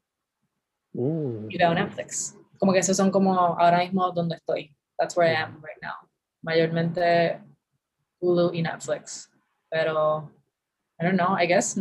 Mm, 0.93 1.52
y 1.52 1.58
veo 1.58 1.74
Netflix. 1.74 2.36
Como 2.58 2.74
que 2.74 2.80
esos 2.80 2.98
son 2.98 3.12
como 3.12 3.34
ahora 3.34 3.80
mismo 3.80 4.12
donde 4.12 4.36
estoy. 4.36 4.76
That's 4.98 5.15
where 5.15 5.32
I 5.32 5.36
am 5.36 5.62
right 5.62 5.82
now. 5.82 6.10
Mayormente 6.41 7.39
Hulu 8.20 8.52
y 8.54 8.63
Netflix. 8.63 9.30
Pero, 9.69 10.32
I 10.99 11.03
don't 11.06 11.17
know, 11.17 11.36
I 11.38 11.45
guess 11.47 11.77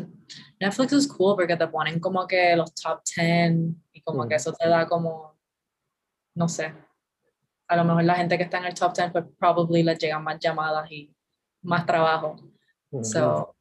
Netflix 0.61 0.93
is 0.93 1.07
cool 1.07 1.37
porque 1.37 1.57
te 1.57 1.67
ponen 1.69 2.01
como 2.01 2.27
que 2.27 2.55
los 2.57 2.75
top 2.75 3.01
10 3.17 3.75
y 3.93 4.03
como 4.03 4.25
Mm. 4.25 4.29
que 4.29 4.35
eso 4.35 4.53
te 4.53 4.69
da 4.69 4.87
como, 4.87 5.39
no 6.35 6.49
sé. 6.49 6.75
A 7.69 7.77
lo 7.77 7.85
mejor 7.85 8.05
la 8.05 8.15
gente 8.17 8.37
que 8.37 8.45
está 8.45 8.59
en 8.59 8.67
el 8.67 8.75
top 8.75 8.93
10 8.95 9.13
pues 9.13 9.25
probably 9.39 9.83
les 9.83 9.99
llegan 9.99 10.23
más 10.23 10.39
llamadas 10.41 10.91
y 10.91 11.15
más 11.63 11.85
trabajo. 11.87 12.37
mm, 12.91 13.03
So, 13.03 13.55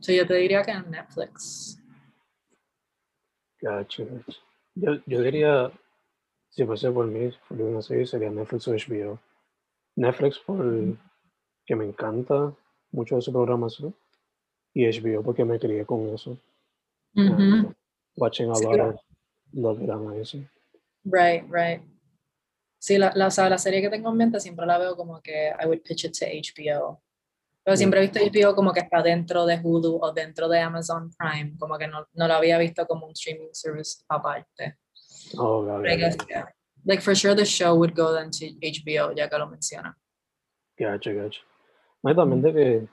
so 0.00 0.12
yo 0.12 0.26
te 0.26 0.34
diría 0.34 0.62
que 0.62 0.70
en 0.72 0.90
Netflix. 0.90 1.76
Gotcha, 3.60 4.04
gotcha. 4.04 4.40
Yo, 4.74 4.92
yo 5.06 5.20
diría, 5.22 5.70
si 6.48 6.64
fuese 6.64 6.90
por 6.90 7.06
mí, 7.06 7.30
por 7.48 7.60
una 7.60 7.82
serie, 7.82 8.06
sería 8.06 8.30
Netflix 8.30 8.68
o 8.68 8.72
HBO. 8.72 9.18
Netflix 9.96 10.38
por 10.38 10.64
que 11.66 11.76
me 11.76 11.84
encanta 11.84 12.54
mucho 12.92 13.16
de 13.16 13.22
su 13.22 13.32
programación 13.32 13.94
y 14.74 14.86
HBO 14.86 15.22
porque 15.22 15.44
me 15.44 15.58
crié 15.58 15.84
con 15.84 16.08
eso. 16.08 16.36
Ujú. 17.16 17.68
Uh, 17.68 17.74
watching 18.16 18.50
a 18.50 18.54
Sí, 18.54 18.64
lot 18.64 18.74
claro. 18.74 18.90
of 18.90 19.00
Love 19.52 19.82
It 19.82 19.90
and 19.90 20.20
eso. 20.20 20.38
Right, 21.04 21.44
right. 21.50 21.82
Sí, 22.78 22.96
la, 22.98 23.12
la, 23.14 23.26
o 23.26 23.30
sea, 23.30 23.48
la 23.48 23.58
serie 23.58 23.80
que 23.82 23.90
tengo 23.90 24.10
en 24.10 24.16
mente 24.16 24.40
siempre 24.40 24.64
la 24.66 24.78
veo 24.78 24.96
como 24.96 25.20
que 25.20 25.48
I 25.60 25.66
would 25.66 25.82
pitch 25.82 26.04
it 26.04 26.18
to 26.18 26.24
HBO. 26.26 27.02
Pero 27.62 27.76
siempre 27.76 28.00
he 28.00 28.08
visto 28.08 28.18
HBO 28.20 28.54
como 28.54 28.72
que 28.72 28.80
está 28.80 29.02
dentro 29.02 29.44
de 29.44 29.60
Hulu 29.62 29.98
o 30.02 30.12
dentro 30.12 30.48
de 30.48 30.60
Amazon 30.60 31.10
Prime, 31.16 31.56
como 31.58 31.76
que 31.76 31.86
no, 31.86 32.06
no 32.14 32.26
lo 32.26 32.34
había 32.34 32.56
visto 32.58 32.86
como 32.86 33.06
un 33.06 33.12
streaming 33.12 33.50
service 33.52 34.02
aparte. 34.08 34.78
Oh, 35.36 35.66
I 35.84 35.96
guess, 35.96 36.16
yeah. 36.28 36.46
Like 36.86 37.02
for 37.02 37.14
sure 37.14 37.34
the 37.34 37.44
show 37.44 37.74
would 37.76 37.94
go 37.94 38.14
then 38.14 38.30
to 38.30 38.46
HBO, 38.62 39.12
ya 39.14 39.28
que 39.28 39.36
lo 39.38 39.46
menciona. 39.46 39.94
Gotcha, 40.78 41.12
gotcha. 41.12 41.40
También 42.02 42.42
de 42.42 42.52
que, 42.52 42.88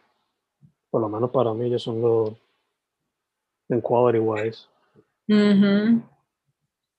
por 0.89 1.01
lo 1.01 1.09
menos 1.09 1.29
para 1.31 1.53
mí, 1.53 1.65
ellos 1.65 1.83
son 1.83 2.01
los, 2.01 2.31
en 3.69 3.81
quality 3.81 4.19
wise. 4.19 4.67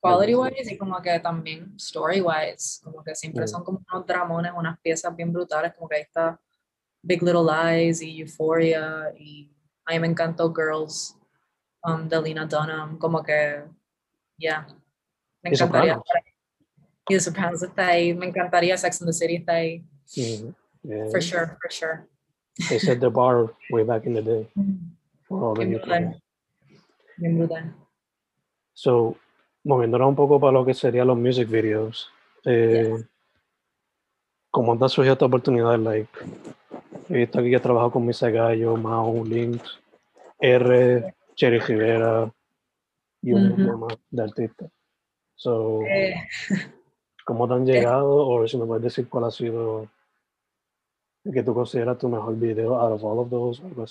Quality 0.01 0.35
wise 0.35 0.73
y 0.75 0.79
como 0.79 1.01
que 1.03 1.19
también 1.21 1.75
story 1.77 2.21
wise, 2.21 2.81
como 2.83 3.03
que 3.03 3.15
siempre 3.15 3.45
Mm. 3.45 3.49
son 3.49 3.65
como 3.65 3.83
unos 3.93 4.07
dramones, 4.07 4.53
unas 4.57 4.79
piezas 4.81 5.15
bien 5.15 5.33
brutales, 5.33 5.75
como 5.75 5.89
que 5.89 5.97
ahí 5.97 6.03
está 6.03 6.41
Big 7.03 7.23
Little 7.23 7.43
Lies 7.45 8.03
y 8.03 8.21
Euphoria 8.21 9.13
y 9.19 9.51
a 9.85 9.93
mí 9.93 10.01
me 10.01 10.07
encantó 10.09 10.53
Girls 10.55 11.17
um, 11.85 12.09
de 12.09 12.21
Lena 12.21 12.47
Dunham, 12.47 12.99
como 12.99 13.23
que, 13.23 13.65
ya, 14.39 14.67
me 15.43 15.51
Y 15.51 15.55
encantaría. 15.55 16.01
Y 17.09 17.15
The 17.15 17.21
Sopranos 17.21 17.63
está 17.63 17.87
ahí, 17.89 18.13
me 18.15 18.27
encantaría 18.27 18.77
Sex 18.77 19.01
and 19.01 19.09
the 19.09 19.13
City 19.15 19.37
está 19.37 19.55
ahí. 19.55 19.85
Yeah. 20.89 21.11
for 21.11 21.21
sure, 21.21 21.59
for 21.61 21.71
sure. 21.71 22.07
They 22.71 22.79
set 22.79 22.99
the 23.01 23.11
bar 23.11 23.51
way 23.71 23.85
back 23.85 24.07
in 24.07 24.15
the 24.15 24.23
day 24.23 24.49
for 25.29 25.45
all 25.45 25.55
the 25.55 25.65
Bien 25.67 25.73
newcomers. 25.73 26.01
brutal. 26.01 26.23
Bien 27.19 27.37
brutal. 27.39 27.75
So, 28.73 29.17
moviéndonos 29.65 30.09
un 30.09 30.17
poco 30.17 30.41
para 30.41 30.53
lo 30.53 30.65
que 30.65 30.73
serían 30.73 31.07
los 31.09 31.19
music 31.19 31.49
videos. 31.49 32.09
Eh, 32.45 32.95
¿Cómo 34.51 34.79
te 34.79 34.85
ha 34.87 34.89
surgido 34.89 35.13
esta 35.13 35.27
oportunidad? 35.27 35.79
Like, 35.79 36.09
he 37.11 37.15
visto 37.19 37.39
aquí 37.41 37.51
que 37.51 37.61
trabajo 37.61 37.93
con 37.93 38.07
Misa 38.07 38.31
Gallo, 38.31 38.77
Mao, 38.77 39.23
Links, 39.25 39.79
R, 40.41 41.15
Cherry 41.37 41.59
Rivera 41.59 42.33
y 43.23 43.33
un 43.33 43.45
Ujú. 43.53 43.57
montón 43.59 43.81
más 43.81 43.99
de 44.11 44.23
artistas. 44.23 44.71
So, 45.37 45.83
Eh, 45.87 46.15
¿Cómo 47.27 47.47
te 47.47 47.55
han 47.55 47.67
llegado? 47.67 48.27
O 48.27 48.49
si 48.49 48.57
me 48.57 48.65
puedes 48.65 48.85
decir 48.85 49.07
cuál 49.09 49.25
ha 49.25 49.31
sido 49.31 49.87
que 51.33 51.43
tú 51.43 51.55
consideras 51.55 51.99
tu 51.99 52.09
mejor 52.09 52.37
video 52.37 52.79
out 52.79 52.93
of 52.93 53.05
all 53.05 53.19
of 53.19 53.31
those. 53.31 53.63
algo 53.63 53.85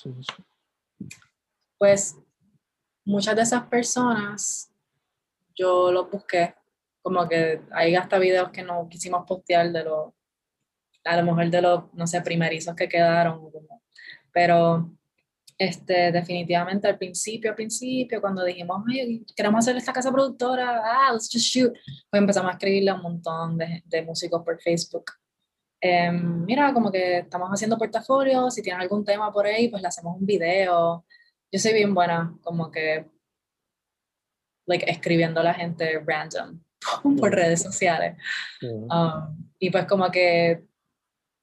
pues 1.77 2.17
muchas 3.05 3.35
de 3.35 3.41
esas 3.43 3.63
personas 3.67 4.71
yo 5.55 5.91
los 5.91 6.09
busqué, 6.09 6.53
como 7.01 7.27
que 7.27 7.61
hay 7.71 7.95
hasta 7.95 8.19
videos 8.19 8.49
que 8.51 8.63
no 8.63 8.87
quisimos 8.89 9.25
postear 9.25 9.71
de 9.71 9.83
los, 9.83 10.13
a 11.03 11.17
lo 11.17 11.23
mejor 11.23 11.49
de 11.49 11.61
los, 11.61 11.93
no 11.93 12.05
sé, 12.05 12.21
primerizos 12.21 12.75
que 12.75 12.87
quedaron, 12.87 13.49
pero 14.31 14.91
este, 15.57 16.11
definitivamente 16.11 16.87
al 16.87 16.97
principio, 16.97 17.49
al 17.49 17.55
principio, 17.55 18.21
cuando 18.21 18.43
dijimos, 18.43 18.83
"Ay, 18.87 19.25
queremos 19.35 19.59
hacer 19.59 19.77
esta 19.77 19.93
casa 19.93 20.11
productora, 20.11 20.81
ah, 20.83 21.11
let's 21.13 21.29
just 21.31 21.45
shoot, 21.45 21.73
pues 22.09 22.21
empezamos 22.21 22.49
a 22.49 22.53
escribirle 22.53 22.91
a 22.91 22.95
un 22.95 23.01
montón 23.01 23.57
de, 23.57 23.81
de 23.85 24.01
músicos 24.03 24.43
por 24.43 24.61
Facebook. 24.61 25.05
Em, 25.79 26.45
mira, 26.45 26.73
como 26.73 26.91
que 26.91 27.19
estamos 27.19 27.49
haciendo 27.49 27.77
portafolios, 27.77 28.53
si 28.53 28.61
tienen 28.61 28.81
algún 28.81 29.05
tema 29.05 29.31
por 29.31 29.45
ahí, 29.45 29.69
pues 29.69 29.81
le 29.81 29.87
hacemos 29.87 30.17
un 30.19 30.25
video. 30.25 31.05
Yo 31.51 31.59
soy 31.59 31.73
bien 31.73 31.93
buena, 31.93 32.35
como 32.41 32.71
que, 32.71 33.05
like, 34.65 34.89
escribiendo 34.89 35.39
a 35.41 35.43
la 35.43 35.53
gente 35.53 35.99
random 36.05 36.59
por 37.19 37.31
redes 37.31 37.61
sociales. 37.61 38.17
Um, 38.61 39.51
y 39.59 39.69
pues 39.69 39.85
como 39.85 40.09
que 40.11 40.65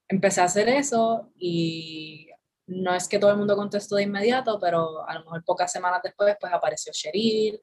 empecé 0.09 0.41
a 0.41 0.45
hacer 0.45 0.69
eso 0.69 1.33
y 1.39 2.29
no 2.67 2.95
es 2.95 3.09
que 3.09 3.19
todo 3.19 3.31
el 3.31 3.37
mundo 3.37 3.57
contestó 3.57 3.97
de 3.97 4.05
inmediato, 4.05 4.59
pero 4.61 5.07
a 5.07 5.15
lo 5.15 5.21
mejor 5.21 5.45
pocas 5.45 5.71
semanas 5.71 6.01
después 6.03 6.37
pues 6.41 6.53
apareció 6.53 6.93
Cheryl, 6.93 7.61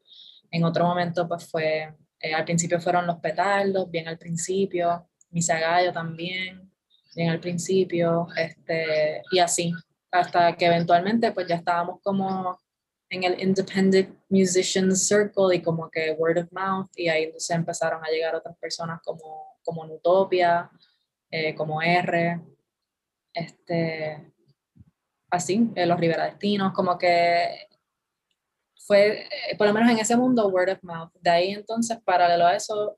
en 0.52 0.64
otro 0.64 0.86
momento 0.86 1.28
pues 1.28 1.50
fue, 1.50 1.96
eh, 2.20 2.34
al 2.34 2.46
principio 2.46 2.80
fueron 2.80 3.08
los 3.08 3.18
petardos, 3.18 3.90
bien 3.90 4.08
al 4.08 4.18
principio, 4.18 5.08
Misa 5.32 5.60
Gallo 5.60 5.92
también, 5.92 6.72
bien 7.16 7.30
al 7.30 7.40
principio, 7.40 8.28
este, 8.36 9.22
y 9.32 9.40
así, 9.40 9.74
hasta 10.12 10.56
que 10.56 10.66
eventualmente 10.66 11.32
pues 11.32 11.48
ya 11.48 11.56
estábamos 11.56 12.00
como 12.04 12.60
en 13.10 13.24
el 13.24 13.42
Independent 13.42 14.18
Musicians 14.30 15.08
Circle 15.08 15.56
y 15.56 15.62
como 15.62 15.90
que 15.90 16.12
word 16.18 16.38
of 16.38 16.52
mouth 16.52 16.90
y 16.96 17.10
ahí 17.10 17.24
entonces 17.24 17.56
empezaron 17.56 18.04
a 18.04 18.10
llegar 18.10 18.36
otras 18.36 18.58
personas 18.58 19.02
como, 19.04 19.58
como 19.64 19.86
Nutopia, 19.86 20.70
eh, 21.30 21.54
como 21.56 21.82
R, 21.82 22.40
este, 23.34 24.34
así, 25.30 25.70
eh, 25.76 25.86
los 25.86 26.00
Rivera 26.00 26.26
Destinos, 26.26 26.74
como 26.74 26.98
que 26.98 27.68
fue, 28.86 29.24
eh, 29.24 29.58
por 29.58 29.68
lo 29.68 29.74
menos 29.74 29.92
en 29.92 30.00
ese 30.00 30.18
mundo, 30.18 30.48
word 30.50 30.70
of 30.70 30.84
mouth. 30.84 31.12
De 31.22 31.30
ahí 31.30 31.52
entonces, 31.52 31.98
paralelo 32.04 32.46
a 32.46 32.56
eso, 32.56 32.98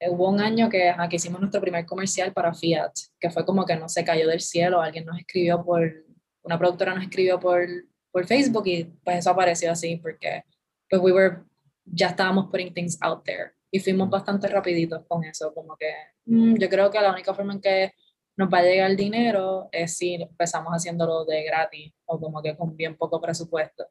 hubo 0.00 0.28
un 0.28 0.40
año 0.40 0.68
que, 0.68 0.90
ajá, 0.90 1.08
que 1.08 1.16
hicimos 1.16 1.40
nuestro 1.40 1.60
primer 1.60 1.86
comercial 1.86 2.32
para 2.32 2.54
Fiat, 2.54 2.92
que 3.18 3.30
fue 3.30 3.44
como 3.44 3.64
que 3.64 3.76
no 3.76 3.88
se 3.88 4.04
cayó 4.04 4.28
del 4.28 4.40
cielo, 4.40 4.80
alguien 4.80 5.04
nos 5.04 5.18
escribió 5.18 5.64
por, 5.64 6.04
una 6.42 6.58
productora 6.58 6.94
nos 6.94 7.04
escribió 7.04 7.40
por, 7.40 7.66
por 8.10 8.26
Facebook 8.26 8.66
y 8.66 8.84
pues 8.84 9.18
eso 9.18 9.30
apareció 9.30 9.70
así 9.72 9.96
porque 9.96 10.44
pues 10.88 11.00
we 11.00 11.12
were, 11.12 11.38
ya 11.84 12.08
estábamos 12.08 12.46
putting 12.46 12.72
things 12.72 12.98
out 13.00 13.24
there 13.24 13.52
y 13.70 13.80
fuimos 13.80 14.08
bastante 14.10 14.46
rapiditos 14.48 15.04
con 15.08 15.24
eso, 15.24 15.52
como 15.52 15.76
que 15.76 15.92
mm, 16.26 16.56
yo 16.56 16.68
creo 16.68 16.90
que 16.90 17.00
la 17.00 17.12
única 17.12 17.34
forma 17.34 17.54
en 17.54 17.60
que 17.60 17.92
nos 18.36 18.52
va 18.52 18.58
a 18.58 18.62
llegar 18.62 18.90
el 18.90 18.96
dinero 18.96 19.68
es 19.72 19.96
si 19.96 20.14
empezamos 20.14 20.72
haciéndolo 20.72 21.24
de 21.24 21.44
gratis 21.44 21.92
o 22.04 22.20
como 22.20 22.42
que 22.42 22.56
con 22.56 22.76
bien 22.76 22.96
poco 22.96 23.20
presupuesto. 23.20 23.86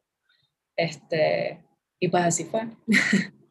Este, 0.76 1.64
y 1.98 2.08
pues 2.08 2.24
así 2.24 2.44
fue. 2.44 2.68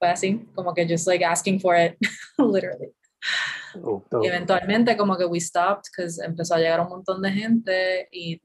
así, 0.00 0.46
como 0.54 0.72
que 0.74 0.86
just 0.86 1.06
like 1.06 1.24
asking 1.24 1.60
for 1.60 1.76
it, 1.76 1.96
literally. 2.38 2.92
Oh, 3.82 4.02
Y 4.22 4.26
eventualmente 4.26 4.96
como 4.96 5.16
que 5.16 5.26
we 5.26 5.40
stopped 5.40 5.84
because 5.90 6.20
empezó 6.24 6.54
a 6.54 6.58
llegar 6.58 6.80
un 6.80 6.88
montón 6.88 7.20
de 7.22 7.30
gente 7.30 8.08
y 8.10 8.40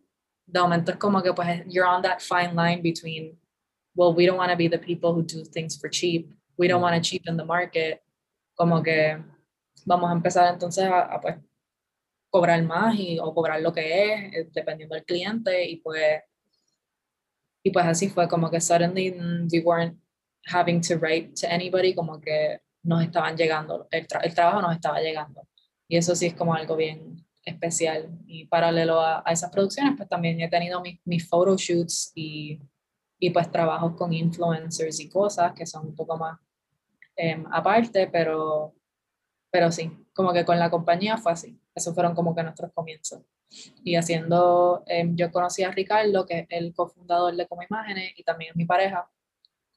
de 0.45 0.59
momento 0.59 0.91
es 0.91 0.97
como 0.97 1.21
que 1.23 1.33
pues 1.33 1.63
you're 1.67 1.87
on 1.87 2.01
that 2.01 2.19
fine 2.19 2.53
line 2.55 2.81
between, 2.81 3.37
well, 3.95 4.13
we 4.13 4.25
don't 4.25 4.37
want 4.37 4.51
to 4.51 4.57
be 4.57 4.67
the 4.67 4.77
people 4.77 5.11
who 5.13 5.23
do 5.23 5.43
things 5.43 5.79
for 5.79 5.89
cheap, 5.89 6.29
we 6.57 6.67
don't 6.67 6.81
want 6.81 6.95
to 6.95 7.01
cheapen 7.01 7.37
the 7.37 7.45
market, 7.45 8.01
como 8.55 8.83
que 8.83 9.17
vamos 9.85 10.09
a 10.09 10.13
empezar 10.13 10.53
entonces 10.53 10.85
a, 10.85 11.01
a 11.01 11.21
pues 11.21 11.37
cobrar 12.29 12.61
más 12.63 12.95
y, 12.99 13.17
o 13.19 13.33
cobrar 13.33 13.61
lo 13.61 13.71
que 13.71 14.13
es, 14.13 14.33
eh, 14.33 14.49
dependiendo 14.53 14.95
del 14.95 15.05
cliente, 15.05 15.69
y 15.69 15.77
pues, 15.77 16.21
y 17.63 17.71
pues 17.71 17.85
así 17.85 18.09
fue, 18.09 18.27
como 18.27 18.51
que 18.51 18.59
suddenly 18.59 19.11
mm, 19.11 19.47
we 19.51 19.61
weren't 19.61 19.97
having 20.45 20.81
to 20.81 20.95
write 20.97 21.33
to 21.41 21.47
anybody, 21.47 21.93
como 21.93 22.19
que 22.19 22.59
nos 22.83 23.03
estaban 23.03 23.35
llegando, 23.35 23.87
el, 23.91 24.07
tra 24.07 24.19
el 24.21 24.33
trabajo 24.33 24.61
nos 24.61 24.75
estaba 24.75 25.01
llegando. 25.01 25.47
Y 25.87 25.97
eso 25.97 26.15
sí 26.15 26.27
es 26.27 26.33
como 26.33 26.53
algo 26.53 26.75
bien 26.75 27.25
especial. 27.43 28.09
Y 28.27 28.45
paralelo 28.45 29.01
a, 29.01 29.23
a 29.25 29.31
esas 29.31 29.51
producciones, 29.51 29.93
pues 29.97 30.09
también 30.09 30.39
he 30.41 30.49
tenido 30.49 30.81
mis, 30.81 30.99
mis 31.05 31.27
photoshoots 31.27 32.11
y, 32.15 32.59
y 33.19 33.29
pues 33.29 33.51
trabajos 33.51 33.95
con 33.95 34.13
influencers 34.13 34.99
y 34.99 35.09
cosas 35.09 35.53
que 35.53 35.65
son 35.65 35.87
un 35.87 35.95
poco 35.95 36.17
más 36.17 36.39
eh, 37.15 37.43
aparte, 37.51 38.07
pero, 38.07 38.73
pero 39.51 39.71
sí, 39.71 39.91
como 40.13 40.33
que 40.33 40.45
con 40.45 40.59
la 40.59 40.69
compañía 40.69 41.17
fue 41.17 41.31
así. 41.31 41.59
Esos 41.73 41.93
fueron 41.93 42.13
como 42.13 42.35
que 42.35 42.43
nuestros 42.43 42.71
comienzos. 42.73 43.21
Y 43.83 43.95
haciendo, 43.95 44.83
eh, 44.87 45.09
yo 45.13 45.31
conocí 45.31 45.63
a 45.63 45.71
Ricardo, 45.71 46.25
que 46.25 46.39
es 46.39 46.47
el 46.49 46.73
cofundador 46.73 47.35
de 47.35 47.47
Como 47.47 47.63
Imágenes, 47.63 48.13
y 48.17 48.23
también 48.23 48.53
mi 48.55 48.65
pareja. 48.65 49.09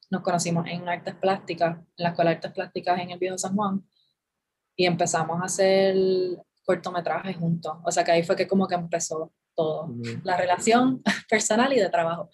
Nos 0.09 0.21
conocimos 0.21 0.65
en 0.67 0.87
artes 0.87 1.15
plásticas, 1.15 1.77
en 1.77 2.03
la 2.03 2.09
Escuela 2.09 2.31
de 2.31 2.35
Artes 2.37 2.51
Plásticas 2.51 2.99
en 2.99 3.11
el 3.11 3.19
Viejo 3.19 3.37
San 3.37 3.55
Juan, 3.55 3.83
y 4.75 4.85
empezamos 4.85 5.41
a 5.41 5.45
hacer 5.45 5.95
cortometrajes 6.63 7.35
juntos. 7.37 7.77
O 7.83 7.91
sea 7.91 8.03
que 8.03 8.11
ahí 8.11 8.23
fue 8.23 8.35
que 8.35 8.47
como 8.47 8.67
que 8.67 8.75
empezó 8.75 9.33
todo. 9.55 9.89
La 10.23 10.37
relación 10.37 11.01
personal 11.29 11.73
y 11.73 11.79
de 11.79 11.89
trabajo. 11.89 12.29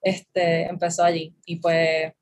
Este, 0.00 0.64
empezó 0.66 1.04
allí. 1.04 1.36
Y 1.46 1.56
pues 1.56 2.12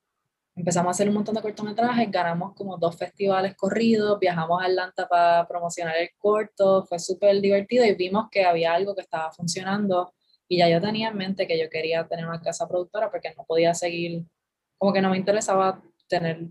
empezamos 0.57 0.88
a 0.88 0.90
hacer 0.93 1.09
un 1.09 1.14
montón 1.14 1.35
de 1.35 1.43
cortometrajes, 1.43 2.11
ganamos 2.11 2.55
como 2.55 2.79
dos 2.79 2.97
festivales 2.97 3.57
corridos, 3.57 4.19
viajamos 4.21 4.62
a 4.62 4.67
Atlanta 4.67 5.09
para 5.09 5.49
promocionar 5.49 5.97
el 5.97 6.11
corto, 6.17 6.87
fue 6.87 6.99
súper 6.99 7.40
divertido 7.40 7.85
y 7.85 7.95
vimos 7.95 8.27
que 8.31 8.45
había 8.45 8.73
algo 8.73 8.95
que 8.95 9.03
estaba 9.03 9.33
funcionando 9.33 10.14
y 10.47 10.59
ya 10.59 10.69
yo 10.69 10.81
tenía 10.81 11.09
en 11.09 11.17
mente 11.17 11.47
que 11.47 11.59
yo 11.59 11.69
quería 11.71 12.07
tener 12.07 12.27
una 12.27 12.40
casa 12.40 12.69
productora 12.69 13.11
porque 13.11 13.35
no 13.37 13.45
podía 13.45 13.75
seguir, 13.75 14.25
como 14.85 14.92
que 14.92 15.01
no 15.01 15.09
me 15.09 15.16
interesaba 15.16 15.81
tener 16.11 16.47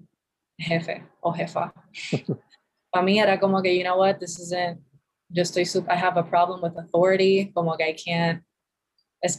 jefe 0.58 1.06
o 1.22 1.32
jefa. 1.32 1.72
para 2.91 3.06
mí 3.06 3.19
era 3.19 3.39
como 3.39 3.62
que, 3.62 3.78
you 3.78 3.84
know 3.84 4.00
what, 4.00 4.17
this 4.17 4.39
isn't, 4.39 4.82
yo 5.30 5.43
estoy, 5.43 5.65
I 5.88 5.96
have 5.96 6.17
a 6.17 6.24
problem 6.24 6.60
with 6.63 6.76
authority, 6.76 7.52
como 7.54 7.78
que 7.78 7.88
I 7.88 7.93
can't, 7.93 8.43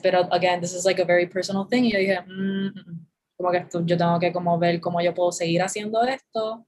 pero 0.01 0.29
again, 0.31 0.61
this 0.61 0.73
is 0.73 0.85
like 0.85 1.03
a 1.03 1.05
very 1.05 1.27
personal 1.27 1.67
thing 1.67 1.87
y 1.87 1.91
yo 1.91 1.99
dije, 1.99 2.21
mm, 2.21 2.67
mm, 2.67 2.69
mm" 2.69 3.07
como 3.37 3.51
que 3.51 3.59
esto, 3.59 3.85
yo 3.85 3.97
tengo 3.97 4.21
que 4.21 4.33
como 4.33 4.57
ver 4.61 4.81
cómo 4.81 5.01
yo 5.01 5.13
puedo 5.13 5.33
seguir 5.33 5.61
haciendo 5.61 6.05
esto 6.05 6.65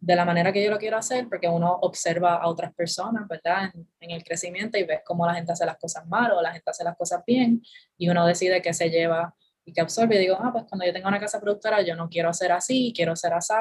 de 0.00 0.16
la 0.16 0.24
manera 0.24 0.52
que 0.52 0.64
yo 0.64 0.72
lo 0.72 0.78
quiero 0.78 0.96
hacer, 0.96 1.28
porque 1.28 1.48
uno 1.48 1.78
observa 1.82 2.34
a 2.34 2.48
otras 2.48 2.74
personas, 2.74 3.28
¿verdad? 3.28 3.70
En, 4.00 4.10
el 4.10 4.24
crecimiento 4.24 4.76
y 4.76 4.82
ves 4.82 5.02
cómo 5.04 5.24
la 5.24 5.34
gente 5.34 5.52
hace 5.52 5.64
las 5.64 5.78
cosas 5.78 6.04
mal 6.08 6.32
o 6.32 6.42
la 6.42 6.50
gente 6.50 6.68
hace 6.68 6.82
las 6.82 6.96
cosas 6.96 7.22
bien 7.24 7.62
y 7.96 8.08
uno 8.08 8.26
decide 8.26 8.60
qué 8.60 8.74
se 8.74 8.90
lleva 8.90 9.36
y 9.70 9.72
qué 9.72 9.80
absorbe. 9.80 10.16
Y 10.16 10.18
digo, 10.18 10.36
ah, 10.40 10.50
pues 10.52 10.64
cuando 10.68 10.86
yo 10.86 10.92
tenga 10.92 11.08
una 11.08 11.20
casa 11.20 11.40
productora, 11.40 11.82
yo 11.82 11.96
no 11.96 12.08
quiero 12.08 12.28
hacer 12.28 12.52
así, 12.52 12.92
quiero 12.94 13.12
hacer 13.12 13.32
así. 13.32 13.54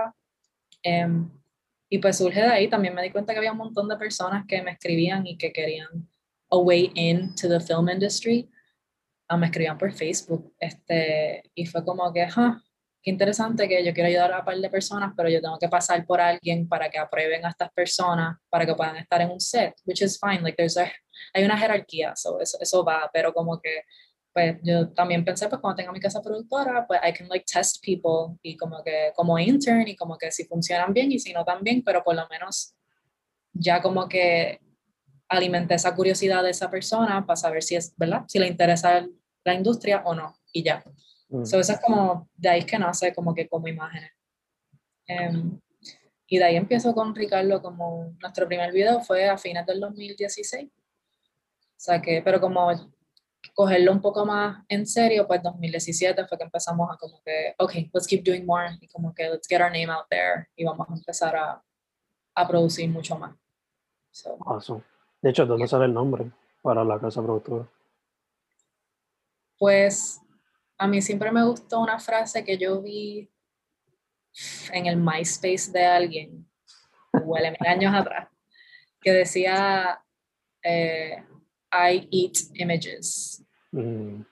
Em, 0.83 1.29
y 1.89 1.97
pues 1.99 2.17
surge 2.17 2.41
de 2.41 2.47
ahí, 2.47 2.67
también 2.69 2.93
me 2.93 3.01
di 3.01 3.11
cuenta 3.11 3.33
que 3.33 3.39
había 3.39 3.51
un 3.51 3.57
montón 3.57 3.87
de 3.89 3.97
personas 3.97 4.45
que 4.47 4.61
me 4.61 4.71
escribían 4.71 5.25
y 5.25 5.37
que 5.37 5.51
querían 5.51 6.07
a 6.51 6.57
way 6.57 6.91
into 6.95 7.47
the 7.47 7.59
film 7.59 7.89
industry 7.89 8.49
Ah, 9.31 9.37
me 9.37 9.45
escribían 9.45 9.77
por 9.77 9.91
Facebook, 9.93 10.55
este, 10.59 11.43
y 11.53 11.67
fue 11.67 11.85
como 11.85 12.11
que, 12.11 12.23
ah, 12.23 12.59
qué 13.03 13.11
interesante 13.11 13.67
que 13.67 13.85
yo 13.85 13.93
quiero 13.93 14.09
ayudar 14.09 14.33
a 14.33 14.39
un 14.39 14.45
par 14.45 14.57
de 14.57 14.69
personas, 14.71 15.13
pero 15.15 15.29
yo 15.29 15.39
tengo 15.39 15.59
que 15.59 15.69
pasar 15.69 16.03
por 16.03 16.19
alguien 16.19 16.67
para 16.67 16.89
que 16.89 16.97
aprueben 16.97 17.45
a 17.45 17.49
estas 17.49 17.71
personas, 17.71 18.37
para 18.49 18.65
que 18.65 18.73
puedan 18.73 18.97
estar 18.97 19.21
en 19.21 19.29
un 19.29 19.39
set, 19.39 19.75
which 19.85 20.01
is 20.01 20.19
fine, 20.19 20.41
like 20.41 20.55
there's 20.57 20.77
a, 20.77 20.91
hay 21.31 21.43
una 21.43 21.55
jerarquía, 21.59 22.15
so 22.15 22.41
eso, 22.41 22.57
eso 22.59 22.83
va, 22.83 23.07
pero 23.13 23.31
como 23.31 23.61
que, 23.61 23.83
pues 24.33 24.59
yo 24.63 24.89
también 24.89 25.25
pensé, 25.25 25.47
pues 25.47 25.59
cuando 25.59 25.77
tenga 25.77 25.91
mi 25.91 25.99
casa 25.99 26.21
productora, 26.21 26.85
pues 26.85 26.99
I 27.03 27.13
can 27.13 27.27
like 27.29 27.45
test 27.51 27.83
people 27.83 28.37
y 28.43 28.55
como 28.55 28.83
que, 28.83 29.11
como 29.15 29.37
intern 29.39 29.87
y 29.87 29.95
como 29.95 30.17
que 30.17 30.31
si 30.31 30.45
funcionan 30.45 30.93
bien 30.93 31.11
y 31.11 31.19
si 31.19 31.33
no 31.33 31.43
también, 31.43 31.83
pero 31.83 32.03
por 32.03 32.15
lo 32.15 32.27
menos 32.29 32.75
ya 33.53 33.81
como 33.81 34.07
que 34.07 34.59
alimenté 35.27 35.75
esa 35.75 35.95
curiosidad 35.95 36.43
de 36.43 36.51
esa 36.51 36.69
persona 36.69 37.25
para 37.25 37.37
saber 37.37 37.63
si 37.63 37.75
es, 37.75 37.93
¿verdad? 37.97 38.23
Si 38.27 38.39
le 38.39 38.47
interesa 38.47 39.07
la 39.43 39.53
industria 39.53 40.03
o 40.05 40.13
no, 40.13 40.35
y 40.51 40.63
ya. 40.63 40.83
Mm. 41.29 41.43
eso 41.43 41.59
es 41.59 41.79
como, 41.79 42.27
de 42.35 42.49
ahí 42.49 42.59
es 42.59 42.65
que 42.65 42.79
nace 42.79 43.13
como 43.13 43.33
que 43.33 43.47
como 43.47 43.67
imágenes. 43.67 44.11
Em, 45.07 45.59
y 46.27 46.37
de 46.37 46.43
ahí 46.43 46.55
empiezo 46.55 46.93
con 46.93 47.15
Ricardo 47.15 47.61
como 47.61 48.15
nuestro 48.21 48.47
primer 48.47 48.71
video 48.71 49.01
fue 49.01 49.27
a 49.27 49.37
fines 49.37 49.65
del 49.65 49.79
2016. 49.79 50.69
O 50.69 51.81
sea 51.81 52.01
que, 52.01 52.21
pero 52.23 52.39
como 52.39 52.69
cogerlo 53.53 53.91
un 53.91 54.01
poco 54.01 54.25
más 54.25 54.63
en 54.67 54.85
serio, 54.85 55.27
pues 55.27 55.41
2017 55.43 56.25
fue 56.27 56.37
que 56.37 56.43
empezamos 56.43 56.89
a 56.91 56.97
como 56.97 57.21
que, 57.23 57.55
ok, 57.57 57.73
let's 57.93 58.07
keep 58.07 58.23
doing 58.23 58.45
more, 58.45 58.77
y 58.79 58.87
como 58.87 59.13
que 59.13 59.29
let's 59.29 59.47
get 59.47 59.61
our 59.61 59.71
name 59.71 59.89
out 59.89 60.05
there, 60.09 60.47
y 60.55 60.63
vamos 60.63 60.87
a 60.89 60.93
empezar 60.93 61.35
a, 61.35 61.63
a 62.35 62.47
producir 62.47 62.89
mucho 62.89 63.17
más. 63.17 63.35
De 65.21 65.29
hecho, 65.29 65.45
¿dónde 65.45 65.67
sale 65.67 65.85
el 65.85 65.93
nombre 65.93 66.31
para 66.61 66.83
la 66.83 66.99
casa 66.99 67.21
productora? 67.21 67.67
Pues 69.57 70.21
a 70.77 70.87
mí 70.87 71.01
siempre 71.01 71.31
me 71.31 71.43
gustó 71.43 71.79
una 71.81 71.99
frase 71.99 72.43
que 72.43 72.57
yo 72.57 72.81
vi 72.81 73.29
en 74.71 74.85
el 74.85 74.97
MySpace 74.97 75.71
de 75.71 75.85
alguien, 75.85 76.49
huele 77.11 77.51
mil 77.51 77.67
años 77.67 77.93
atrás, 77.93 78.29
que 79.01 79.11
decía, 79.11 80.01
eh, 80.63 81.23
I 81.71 82.07
eat 82.11 82.37
images. 82.55 83.43
Mm. 83.71 84.23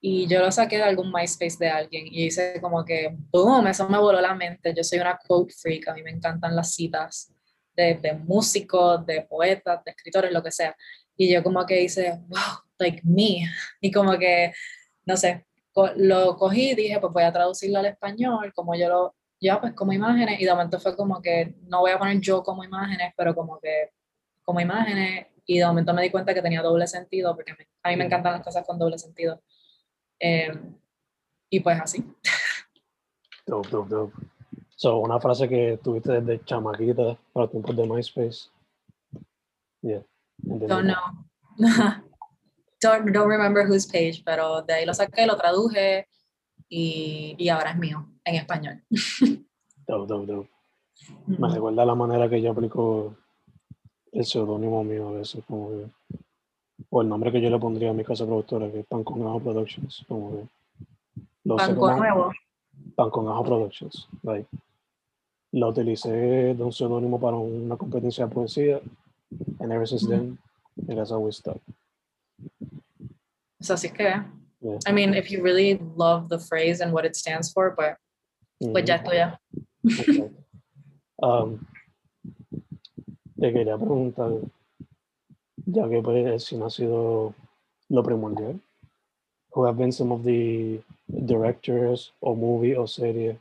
Y 0.00 0.26
yo 0.26 0.40
lo 0.40 0.50
saqué 0.50 0.78
de 0.78 0.82
algún 0.82 1.12
MySpace 1.12 1.56
de 1.58 1.68
alguien 1.68 2.06
y 2.08 2.24
hice 2.26 2.60
como 2.60 2.84
que, 2.84 3.16
boom, 3.30 3.68
eso 3.68 3.88
me 3.88 3.98
voló 3.98 4.20
la 4.20 4.34
mente. 4.34 4.74
Yo 4.76 4.82
soy 4.82 4.98
una 4.98 5.16
quote 5.16 5.54
freak, 5.54 5.88
a 5.88 5.94
mí 5.94 6.02
me 6.02 6.10
encantan 6.10 6.56
las 6.56 6.74
citas 6.74 7.32
de, 7.76 7.94
de 7.94 8.14
músicos, 8.14 9.06
de 9.06 9.22
poetas, 9.22 9.84
de 9.84 9.92
escritores, 9.92 10.32
lo 10.32 10.42
que 10.42 10.50
sea. 10.50 10.74
Y 11.16 11.32
yo 11.32 11.42
como 11.42 11.64
que 11.64 11.82
hice, 11.82 12.18
wow, 12.26 12.64
like 12.78 13.00
me. 13.04 13.44
Y 13.80 13.92
como 13.92 14.18
que, 14.18 14.52
no 15.06 15.16
sé, 15.16 15.46
lo 15.96 16.36
cogí 16.36 16.70
y 16.70 16.74
dije, 16.74 16.98
pues 17.00 17.12
voy 17.12 17.22
a 17.22 17.32
traducirlo 17.32 17.78
al 17.78 17.86
español, 17.86 18.52
como 18.54 18.74
yo 18.74 18.88
lo, 18.88 19.14
ya 19.40 19.60
pues 19.60 19.72
como 19.74 19.92
imágenes, 19.92 20.40
y 20.40 20.44
de 20.44 20.52
momento 20.52 20.78
fue 20.80 20.94
como 20.96 21.20
que 21.22 21.54
no 21.62 21.80
voy 21.80 21.92
a 21.92 21.98
poner 21.98 22.20
yo 22.20 22.42
como 22.42 22.64
imágenes, 22.64 23.12
pero 23.16 23.34
como 23.34 23.58
que 23.60 23.90
como 24.42 24.60
imágenes, 24.60 25.26
y 25.46 25.58
de 25.58 25.66
momento 25.66 25.92
me 25.92 26.02
di 26.02 26.10
cuenta 26.10 26.34
que 26.34 26.42
tenía 26.42 26.62
doble 26.62 26.86
sentido, 26.86 27.34
porque 27.34 27.52
a 27.82 27.90
mí 27.90 27.96
me 27.96 28.04
encantan 28.04 28.32
las 28.32 28.42
cosas 28.42 28.64
con 28.66 28.78
doble 28.78 28.98
sentido. 28.98 29.42
Em, 30.18 30.76
y 31.50 31.60
pues 31.60 31.80
así. 31.80 32.04
Dope, 33.46 33.68
dope, 33.70 33.90
dope. 33.90 34.14
So, 34.76 34.98
una 34.98 35.20
frase 35.20 35.48
que 35.48 35.78
tuviste 35.82 36.20
desde 36.20 36.44
chamaquita 36.44 37.18
para 37.32 37.44
los 37.44 37.50
tiempos 37.50 37.76
de 37.76 37.86
MySpace. 37.86 38.50
Yeah. 39.82 40.02
Don't 40.38 40.86
know. 40.86 41.26
don't, 42.80 43.12
don't 43.12 43.28
remember 43.28 43.66
whose 43.66 43.86
page, 43.86 44.22
pero 44.24 44.62
de 44.62 44.74
ahí 44.74 44.86
lo 44.86 44.94
saqué, 44.94 45.26
lo 45.26 45.36
traduje 45.36 46.08
y, 46.68 47.34
y 47.38 47.48
ahora 47.48 47.72
es 47.72 47.78
mío, 47.78 48.08
en 48.24 48.36
español. 48.36 48.82
Dope, 49.86 50.06
dope, 50.06 50.32
dope. 50.32 50.50
Me 51.26 51.48
recuerda 51.48 51.84
la 51.84 51.96
manera 51.96 52.28
que 52.28 52.40
yo 52.40 52.52
aplico 52.52 53.16
el 54.12 54.24
seudónimo 54.24 54.84
mío 54.84 55.08
a 55.08 55.12
veces, 55.12 55.42
como 55.46 55.70
que, 55.70 56.16
o 56.90 57.02
el 57.02 57.08
nombre 57.08 57.32
que 57.32 57.40
yo 57.40 57.50
le 57.50 57.58
pondría 57.58 57.90
a 57.90 57.94
mi 57.94 58.04
casa 58.04 58.26
productora, 58.26 58.70
que 58.70 58.80
es 58.80 58.86
Pan 58.86 59.02
con 59.02 59.26
Ajo 59.26 59.40
Productions, 59.40 60.04
como 60.06 60.30
que, 60.30 60.48
Pan 61.56 61.74
con 61.74 61.96
Nuevo. 61.96 62.32
Pan 62.94 63.10
con 63.10 63.28
Ajo 63.28 63.44
Productions, 63.44 64.08
right. 64.22 64.46
Lo 65.52 65.68
utilicé 65.68 66.10
de 66.54 66.62
un 66.62 66.72
seudónimo 66.72 67.20
para 67.20 67.36
una 67.36 67.76
competencia 67.76 68.26
de 68.26 68.34
poesía, 68.34 68.80
and 69.60 69.72
ever 69.72 69.86
since 69.86 70.06
then, 70.06 70.38
it 70.88 70.98
has 70.98 71.10
always 71.10 71.36
stuck. 71.36 71.58
So 73.60 73.74
así 73.74 73.90
que, 73.90 74.24
yeah. 74.60 74.78
I 74.86 74.92
mean, 74.92 75.14
if 75.14 75.30
you 75.30 75.42
really 75.42 75.78
love 75.96 76.28
the 76.28 76.38
phrase 76.38 76.80
and 76.80 76.92
what 76.92 77.04
it 77.04 77.16
stands 77.16 77.52
for, 77.52 77.74
but 77.76 77.96
mm-hmm. 78.62 78.72
pues 78.72 78.84
ya 78.84 78.98
estoy 78.98 79.16
ya. 79.16 79.36
Okay. 79.86 80.30
Um, 81.22 81.64
te 83.42 83.52
quería 83.52 83.76
preguntar, 83.76 84.30
ya 85.66 85.88
que 85.88 86.00
pues 86.00 86.44
si 86.44 86.56
no 86.56 86.66
ha 86.66 86.70
sido 86.70 87.34
lo 87.88 88.02
primordial, 88.04 88.60
who 89.52 89.66
have 89.66 89.76
been 89.76 89.92
some 89.92 90.12
of 90.14 90.22
the 90.22 90.80
directors 91.08 92.14
o 92.20 92.36
movie 92.36 92.76
o 92.76 92.86
serie 92.86 93.40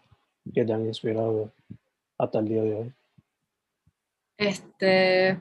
que 0.56 0.66
te 0.66 0.74
han 0.74 0.88
inspirado 0.88 1.52
hasta 2.18 2.40
el 2.40 2.48
día 2.48 2.64
de 2.64 2.74
hoy? 2.74 2.94
Este. 4.38 5.40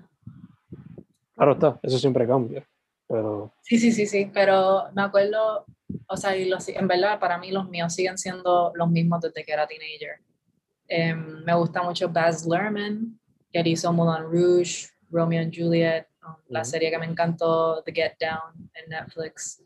Claro 1.35 1.53
está, 1.53 1.81
eso 1.83 1.99
siempre 1.99 2.27
cambia 2.27 2.63
pero 3.09 3.51
Sí, 3.63 3.79
sí, 3.79 3.93
sí, 3.93 4.07
sí, 4.07 4.31
pero 4.33 4.85
me 4.95 5.03
acuerdo, 5.03 5.65
o 6.07 6.17
sea, 6.19 6.37
y 6.37 6.49
los- 6.51 6.69
en 6.69 6.87
verdad 6.87 7.19
para 7.19 7.39
mí 7.39 7.51
los 7.51 7.67
míos 7.69 7.95
siguen 7.95 8.19
siendo 8.19 8.73
los 8.75 8.91
mismos 8.91 9.23
desde 9.23 9.43
que 9.45 9.53
era 9.53 9.67
teenager. 9.67 10.21
Em, 10.87 11.43
me 11.45 11.55
gusta 11.55 11.83
mucho 11.83 12.09
Baz 12.11 12.47
Luhrmann, 12.47 13.20
que 13.53 13.69
hizo 13.69 13.93
Moulin 13.93 14.25
Rouge, 14.25 14.89
Romeo 15.11 15.41
and 15.41 15.53
Juliet, 15.53 16.07
um, 16.27 16.37
la 16.49 16.65
serie 16.65 16.91
que 16.91 16.99
me 16.99 17.07
encantó, 17.07 17.83
The 17.83 17.93
Get 17.93 18.17
Down, 18.21 18.71
en 18.75 18.91
Netflix. 18.91 19.63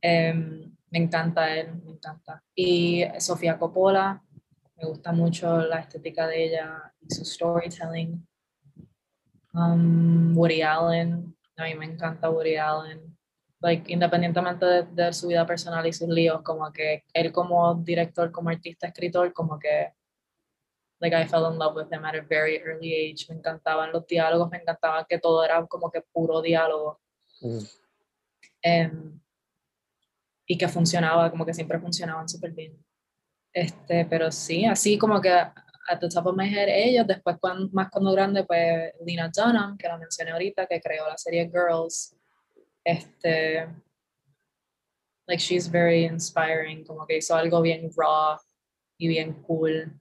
Em, 0.00 0.72
me 0.90 0.98
encanta 0.98 1.54
él, 1.54 1.74
me 1.84 1.92
encanta. 1.92 2.42
Y 2.54 3.04
Sofía 3.18 3.58
Coppola, 3.58 4.22
me 4.76 4.86
gusta 4.88 5.12
mucho 5.12 5.58
la 5.58 5.80
estética 5.80 6.26
de 6.26 6.44
ella 6.44 6.92
y 7.00 7.14
su 7.14 7.24
storytelling. 7.24 8.26
Um, 9.54 10.36
Woody 10.36 10.62
Allen, 10.62 11.34
a 11.56 11.64
mí 11.64 11.74
me 11.74 11.86
encanta 11.86 12.30
Woody 12.30 12.56
Allen. 12.56 13.16
Like, 13.60 13.90
independientemente 13.90 14.66
de, 14.66 14.82
de 14.84 15.12
su 15.12 15.28
vida 15.28 15.46
personal 15.46 15.86
y 15.86 15.92
sus 15.92 16.08
líos, 16.08 16.42
como 16.42 16.70
que 16.70 17.04
él 17.12 17.32
como 17.32 17.74
director, 17.74 18.30
como 18.30 18.50
artista, 18.50 18.86
escritor, 18.86 19.32
como 19.32 19.58
que 19.58 19.92
like 21.00 21.14
I 21.14 21.26
fell 21.26 21.46
in 21.50 21.58
love 21.58 21.74
with 21.76 21.92
him 21.92 22.04
at 22.04 22.14
a 22.14 22.22
very 22.22 22.62
early 22.62 22.92
age. 22.94 23.26
Me 23.28 23.36
encantaban 23.36 23.92
los 23.92 24.06
diálogos, 24.06 24.50
me 24.50 24.58
encantaba 24.58 25.06
que 25.06 25.18
todo 25.18 25.44
era 25.44 25.64
como 25.66 25.90
que 25.90 26.00
puro 26.12 26.40
diálogo. 26.40 27.00
mm, 27.42 27.58
em, 28.62 29.20
y 30.48 30.56
que 30.56 30.68
funcionaba, 30.68 31.30
como 31.30 31.44
que 31.44 31.52
siempre 31.52 31.78
funcionaban 31.78 32.28
súper 32.28 32.52
bien. 32.52 32.82
Este, 33.52 34.04
pero 34.06 34.30
sí, 34.30 34.64
así 34.64 34.96
como 34.96 35.20
que 35.20 35.28
at 35.30 36.00
the 36.00 36.08
top 36.08 36.26
of 36.26 36.36
my 36.36 36.46
head 36.48 36.68
ellos, 36.68 37.06
después 37.06 37.36
cuan- 37.40 37.68
más 37.72 37.90
cuando 37.90 38.12
grande, 38.12 38.44
pues 38.44 38.92
Lena 39.04 39.30
Dunham, 39.34 39.76
que 39.76 39.88
la 39.88 39.98
mencioné 39.98 40.30
ahorita, 40.32 40.66
que 40.66 40.80
creó 40.80 41.06
la 41.08 41.16
serie 41.16 41.48
Girls, 41.50 42.16
este, 42.84 43.68
like 45.26 45.42
she's 45.42 45.68
very 45.70 46.04
inspiring, 46.04 46.84
como 46.84 47.06
que 47.06 47.18
hizo 47.18 47.34
algo 47.34 47.60
bien 47.60 47.90
raw 47.96 48.38
y 48.98 49.08
bien 49.08 49.34
cool 49.42 49.92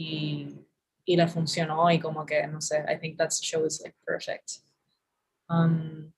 y, 0.00 0.66
y 1.04 1.16
le 1.16 1.28
funcionó 1.28 1.90
y 1.90 2.00
como 2.00 2.24
que, 2.24 2.46
no 2.46 2.60
sé, 2.60 2.84
I 2.88 2.98
think 2.98 3.18
that 3.18 3.30
show 3.32 3.66
is 3.66 3.80
like 3.82 3.94
perfect. 4.06 4.60
Um, 5.48 6.12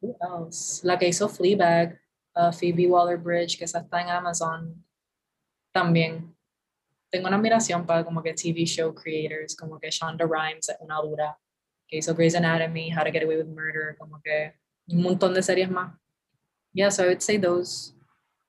who 0.00 0.16
else? 0.20 0.84
La 0.84 0.98
que 0.98 1.08
hizo 1.08 1.28
Fleabag, 1.28 1.98
uh, 2.34 2.50
Phoebe 2.50 2.88
Waller-Bridge, 2.88 3.56
que 3.58 3.64
esa 3.64 3.80
está 3.80 4.00
en 4.00 4.08
Amazon, 4.08 4.84
también. 5.72 6.34
Tengo 7.10 7.28
una 7.28 7.36
admiración 7.36 7.86
para 7.86 8.04
como 8.04 8.22
que 8.22 8.34
TV 8.34 8.66
show 8.66 8.92
creators, 8.92 9.54
como 9.54 9.78
que 9.78 9.90
Shonda 9.90 10.26
Rhimes 10.26 10.68
es 10.68 10.76
una 10.80 11.00
dura, 11.00 11.38
que 11.86 11.98
hizo 11.98 12.14
Grey's 12.14 12.34
Anatomy, 12.34 12.92
How 12.92 13.04
to 13.04 13.12
Get 13.12 13.22
Away 13.22 13.36
with 13.36 13.46
Murder, 13.46 13.96
como 13.98 14.20
que 14.20 14.54
un 14.88 15.02
montón 15.02 15.32
de 15.32 15.42
series 15.42 15.70
más. 15.70 15.94
Yeah, 16.74 16.90
so 16.90 17.04
I 17.04 17.08
would 17.08 17.22
say 17.22 17.38
those, 17.38 17.94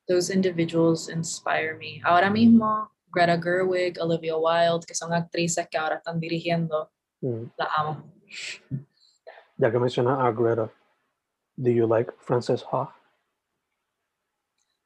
those 0.07 0.29
individuals 0.29 1.09
inspire 1.09 1.77
me. 1.77 2.01
Ahora 2.03 2.29
mismo, 2.29 2.89
Greta 3.11 3.39
Gerwig, 3.41 3.99
Olivia 3.99 4.37
Wilde, 4.37 4.85
que 4.85 4.95
son 4.95 5.13
actrices 5.13 5.67
que 5.69 5.77
ahora 5.77 5.97
están 5.97 6.19
dirigiendo, 6.19 6.91
mm. 7.21 7.43
la 7.57 7.69
amo. 7.77 8.03
Ya 9.57 9.71
que 9.71 9.79
mencionas 9.79 10.19
a 10.19 10.31
Greta, 10.31 10.71
do 11.57 11.69
you 11.69 11.87
like 11.87 12.11
Frances 12.19 12.63
Ha? 12.71 12.95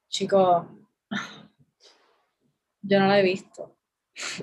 Chico, 0.08 0.66
yo 2.82 3.00
no 3.00 3.06
la 3.06 3.18
he 3.18 3.22
visto. 3.22 3.74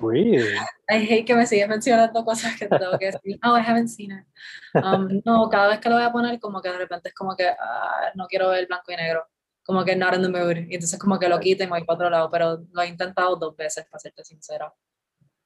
Really? 0.02 0.58
I 0.90 0.96
hate 0.96 1.24
que 1.24 1.34
me 1.34 1.46
sigues 1.46 1.66
mencionando 1.66 2.24
cosas 2.24 2.56
que 2.58 2.66
te 2.68 2.78
tengo 2.78 2.98
que 2.98 3.06
decir. 3.06 3.38
Oh, 3.42 3.56
I 3.56 3.62
haven't 3.62 3.88
seen 3.88 4.12
it. 4.12 4.26
Um, 4.74 5.22
no, 5.24 5.48
cada 5.48 5.68
vez 5.68 5.80
que 5.80 5.88
lo 5.88 5.96
voy 5.96 6.04
a 6.04 6.12
poner, 6.12 6.38
como 6.38 6.60
que 6.60 6.68
de 6.68 6.76
repente 6.76 7.08
es 7.08 7.14
como 7.14 7.34
que 7.34 7.48
ah, 7.48 8.12
no 8.14 8.26
quiero 8.26 8.50
ver 8.50 8.66
blanco 8.66 8.92
y 8.92 8.96
negro. 8.96 9.26
Como 9.64 9.84
que 9.84 9.94
not 9.94 10.14
in 10.14 10.22
the 10.22 10.28
mood. 10.28 10.56
Y 10.68 10.74
entonces, 10.74 10.98
como 10.98 11.18
que 11.18 11.28
lo 11.28 11.38
quito 11.38 11.62
y 11.62 11.66
me 11.66 11.78
voy 11.78 11.84
para 11.84 11.94
otro 11.96 12.10
lado. 12.10 12.30
Pero 12.30 12.64
lo 12.72 12.82
he 12.82 12.88
intentado 12.88 13.36
dos 13.36 13.56
veces, 13.56 13.86
para 13.86 14.00
serte 14.00 14.24
sincera. 14.24 14.72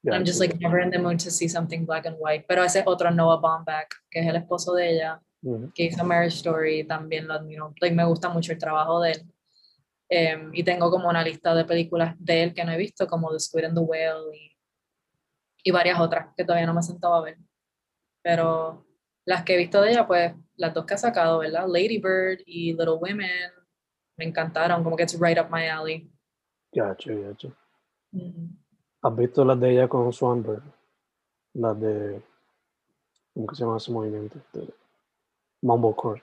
I'm 0.04 0.24
just 0.24 0.38
like 0.38 0.56
never 0.60 0.78
in 0.78 0.90
the 0.90 0.98
mood 0.98 1.18
to 1.18 1.30
see 1.30 1.48
something 1.48 1.84
black 1.84 2.06
and 2.06 2.16
white. 2.18 2.44
Pero 2.46 2.62
ese 2.62 2.82
otro 2.86 3.10
Noah 3.10 3.40
Baumbach, 3.40 3.88
que 4.10 4.20
es 4.20 4.26
el 4.26 4.36
esposo 4.36 4.72
de 4.74 4.90
ella, 4.90 5.20
que 5.74 5.84
hizo 5.84 6.04
Marriage 6.04 6.36
Story, 6.36 6.84
también 6.84 7.26
lo 7.26 7.34
admiro. 7.34 7.74
Like, 7.80 7.94
me 7.94 8.04
gusta 8.04 8.28
mucho 8.28 8.52
el 8.52 8.58
trabajo 8.58 9.00
de 9.00 9.12
él. 9.12 9.22
Em, 10.08 10.54
y 10.54 10.62
tengo 10.62 10.90
como 10.90 11.08
una 11.08 11.22
lista 11.22 11.54
de 11.54 11.64
películas 11.64 12.14
de 12.18 12.44
él 12.44 12.54
que 12.54 12.64
no 12.64 12.72
he 12.72 12.76
visto, 12.76 13.06
como 13.06 13.32
The 13.32 13.40
Squid 13.40 13.64
and 13.64 13.74
the 13.76 13.80
Whale 13.80 14.36
y, 14.36 14.56
y 15.64 15.70
varias 15.72 15.98
otras 15.98 16.28
que 16.36 16.44
todavía 16.44 16.66
no 16.66 16.74
me 16.74 16.80
he 16.80 16.84
sentado 16.84 17.14
a 17.14 17.22
ver. 17.22 17.38
Pero 18.22 18.86
las 19.24 19.42
que 19.42 19.54
he 19.54 19.58
visto 19.58 19.80
de 19.82 19.90
ella, 19.90 20.06
pues 20.06 20.32
las 20.56 20.72
dos 20.72 20.86
que 20.86 20.94
ha 20.94 20.98
sacado, 20.98 21.38
¿verdad? 21.38 21.66
Lady 21.66 21.98
Bird 21.98 22.40
y 22.46 22.72
Little 22.72 22.98
Women, 23.00 23.50
me 24.16 24.24
encantaron, 24.24 24.82
como 24.82 24.96
que 24.96 25.02
it's 25.02 25.18
right 25.20 25.38
up 25.38 25.50
my 25.50 25.68
alley. 25.68 26.10
Gotcha, 26.72 27.12
gotcha. 27.12 27.48
Ujú. 28.12 28.48
¿Has 29.02 29.16
visto 29.16 29.44
las 29.44 29.60
de 29.60 29.70
ella 29.70 29.88
con 29.88 30.12
Swanberg? 30.12 30.62
Las 31.54 31.78
de. 31.80 32.22
¿Cómo 33.34 33.46
que 33.46 33.54
se 33.54 33.64
llama 33.64 33.76
ese 33.76 33.92
movimiento? 33.92 34.38
Este, 34.38 34.74
Mumblecore. 35.62 36.22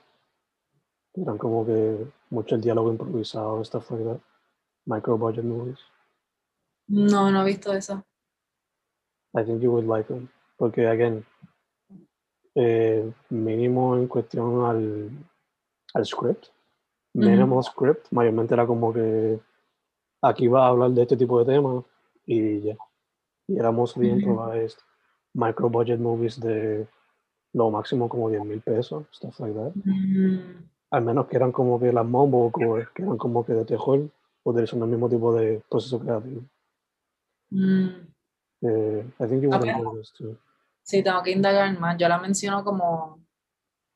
Eran 1.14 1.38
como 1.38 1.64
que 1.64 2.06
mucho 2.30 2.56
el 2.56 2.60
diálogo 2.60 2.90
improvisado, 2.90 3.64
stuff 3.64 3.90
like 3.92 4.04
that. 4.04 4.20
Micro 4.86 5.16
budget 5.16 5.44
movies. 5.44 5.78
No, 6.88 7.30
no 7.30 7.42
he 7.42 7.46
visto 7.46 7.72
eso. 7.72 8.04
I 9.36 9.44
think 9.44 9.62
you 9.62 9.70
would 9.70 9.86
like 9.86 10.08
them. 10.08 10.28
Porque, 10.56 10.86
again, 10.86 11.24
eh, 12.54 13.12
mínimo 13.30 13.96
en 13.96 14.06
cuestión 14.08 14.64
al, 14.64 15.10
al 15.94 16.06
script. 16.06 16.53
Minimal 17.14 17.62
script, 17.62 18.06
mayormente 18.10 18.54
era 18.54 18.66
como 18.66 18.92
que 18.92 19.38
aquí 20.22 20.48
va 20.48 20.66
a 20.66 20.68
hablar 20.68 20.90
de 20.90 21.02
este 21.02 21.16
tipo 21.16 21.38
de 21.42 21.54
temas 21.54 21.84
y 22.26 22.60
ya. 22.60 22.76
Y 23.46 23.58
era 23.58 23.70
mostly 23.70 24.06
Ujú. 24.10 24.16
improvised, 24.18 24.78
micro 25.34 25.68
budget 25.68 26.00
movies 26.00 26.40
de 26.40 26.86
lo 27.52 27.70
máximo 27.70 28.08
como 28.08 28.28
10 28.30 28.44
mil 28.44 28.60
pesos, 28.60 29.04
stuff 29.12 29.38
like 29.40 29.54
that. 29.54 29.72
Mm, 29.76 30.64
Al 30.90 31.02
menos 31.04 31.26
que 31.26 31.36
eran 31.36 31.52
como 31.52 31.78
que 31.78 31.92
las 31.92 32.04
mumblecore, 32.06 32.88
que 32.94 33.02
eran 33.02 33.16
como 33.16 33.44
que 33.44 33.52
de 33.52 33.64
terror, 33.64 34.08
utilizando 34.44 34.84
el 34.86 34.90
mismo 34.90 35.08
tipo 35.08 35.32
de 35.34 35.62
proceso 35.70 36.00
creativo. 36.00 36.42
mm. 37.50 37.88
Eh, 38.62 39.04
I 39.20 39.26
think 39.28 39.42
you 39.42 39.50
would 39.50 39.62
Ok. 39.62 39.68
enjoy 39.68 39.98
this 39.98 40.12
too. 40.12 40.36
Sí, 40.82 41.02
tengo 41.02 41.22
que 41.22 41.30
indagar 41.32 41.78
más. 41.78 41.96
Yo 41.98 42.08
la 42.08 42.18
menciono 42.18 42.64
como, 42.64 43.20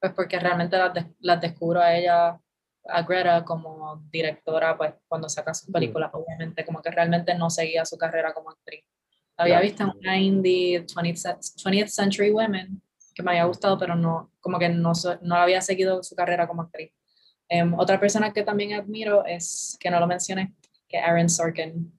pues 0.01 0.13
porque 0.15 0.39
realmente 0.39 0.77
las, 0.77 0.93
des- 0.95 1.07
las 1.21 1.41
descubro 1.41 1.81
a 1.81 1.95
ella, 1.95 2.41
a 2.89 3.03
Greta, 3.03 3.45
como 3.45 4.03
directora, 4.11 4.77
pues 4.77 4.95
cuando 5.07 5.29
saca 5.29 5.55
sus 5.55 5.71
películas, 5.71 6.11
obviamente, 6.13 6.65
como 6.65 6.81
que 6.83 6.91
realmente 6.91 7.35
no 7.35 7.51
seguía 7.51 7.85
su 7.85 7.97
carrera 7.97 8.33
como 8.33 8.51
actriz. 8.51 8.85
Había 9.37 9.61
visto 9.61 9.85
en 9.85 9.91
una 10.01 10.17
indie, 10.19 10.85
20th, 10.85 11.17
cen- 11.17 11.39
20th 11.63 11.89
Century 11.89 12.31
Women, 12.31 12.83
que 13.15 13.23
me 13.23 13.31
había 13.33 13.45
gustado, 13.45 13.79
pero 13.79 13.95
no, 13.95 14.33
como 14.41 14.59
que 14.59 14.69
no, 14.69 14.93
no 15.23 15.35
había 15.37 15.61
seguido 15.61 16.03
su 16.03 16.17
carrera 16.17 16.47
como 16.49 16.63
actriz. 16.63 16.93
Em, 17.49 17.73
otra 17.79 17.99
persona 18.01 18.33
que 18.33 18.43
también 18.43 18.73
admiro 18.75 19.25
es, 19.25 19.77
que 19.81 19.91
no 19.91 20.01
lo 20.01 20.07
mencioné, 20.07 20.55
que 20.89 20.99
Aaron 20.99 21.29
Sorkin, 21.29 21.93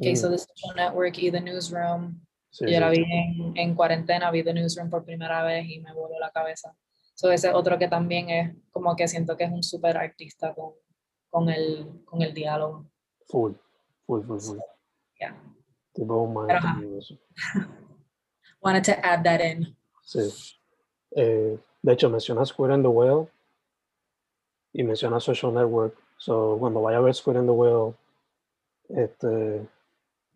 que 0.00 0.10
hizo 0.10 0.28
Mm, 0.28 0.32
The 0.32 0.38
Social 0.38 0.76
Network 0.76 1.18
y 1.18 1.30
The 1.30 1.40
Newsroom. 1.40 2.20
sí, 2.50 2.64
Yo 2.64 2.72
sí, 2.72 2.80
la 2.80 2.90
vi 2.90 3.04
en, 3.10 3.56
en 3.56 3.74
cuarentena, 3.74 4.30
vi 4.30 4.42
The 4.42 4.54
Newsroom 4.54 4.88
por 4.90 5.04
primera 5.04 5.42
vez 5.42 5.66
y 5.68 5.80
me 5.80 5.92
voló 5.92 6.18
la 6.18 6.30
cabeza. 6.30 6.74
So, 7.18 7.32
ese 7.32 7.48
es 7.48 7.54
otro 7.54 7.76
que 7.80 7.88
también 7.88 8.30
es 8.30 8.54
como 8.70 8.94
que 8.94 9.08
siento 9.08 9.36
que 9.36 9.42
es 9.42 9.50
un 9.50 9.64
súper 9.64 9.96
artista 9.96 10.54
con, 10.54 10.74
con, 11.28 11.48
el, 11.48 12.04
con 12.04 12.22
el 12.22 12.32
diálogo. 12.32 12.86
Full, 13.26 13.54
full, 14.06 14.24
full, 14.24 14.38
full. 14.38 14.58
Yeah. 15.18 15.36
Tipo 15.92 16.14
un 16.14 16.32
maestro. 16.32 17.18
Wanted 18.62 18.84
to 18.84 18.92
add 19.02 19.24
that 19.24 19.40
in. 19.40 19.76
Sí. 20.04 20.20
Eh, 21.16 21.58
de 21.82 21.92
hecho, 21.92 22.08
menciona 22.08 22.46
Square 22.46 22.74
and 22.74 22.84
the 22.84 22.88
Whale 22.88 23.28
y 24.72 24.84
menciona 24.84 25.18
Social 25.18 25.52
Network. 25.52 25.96
So, 26.18 26.56
cuando 26.60 26.82
vaya 26.82 26.98
a 26.98 27.00
ver 27.00 27.14
Square 27.16 27.40
and 27.40 27.48
the 27.48 27.52
Whale, 27.52 27.96
este, 28.90 29.66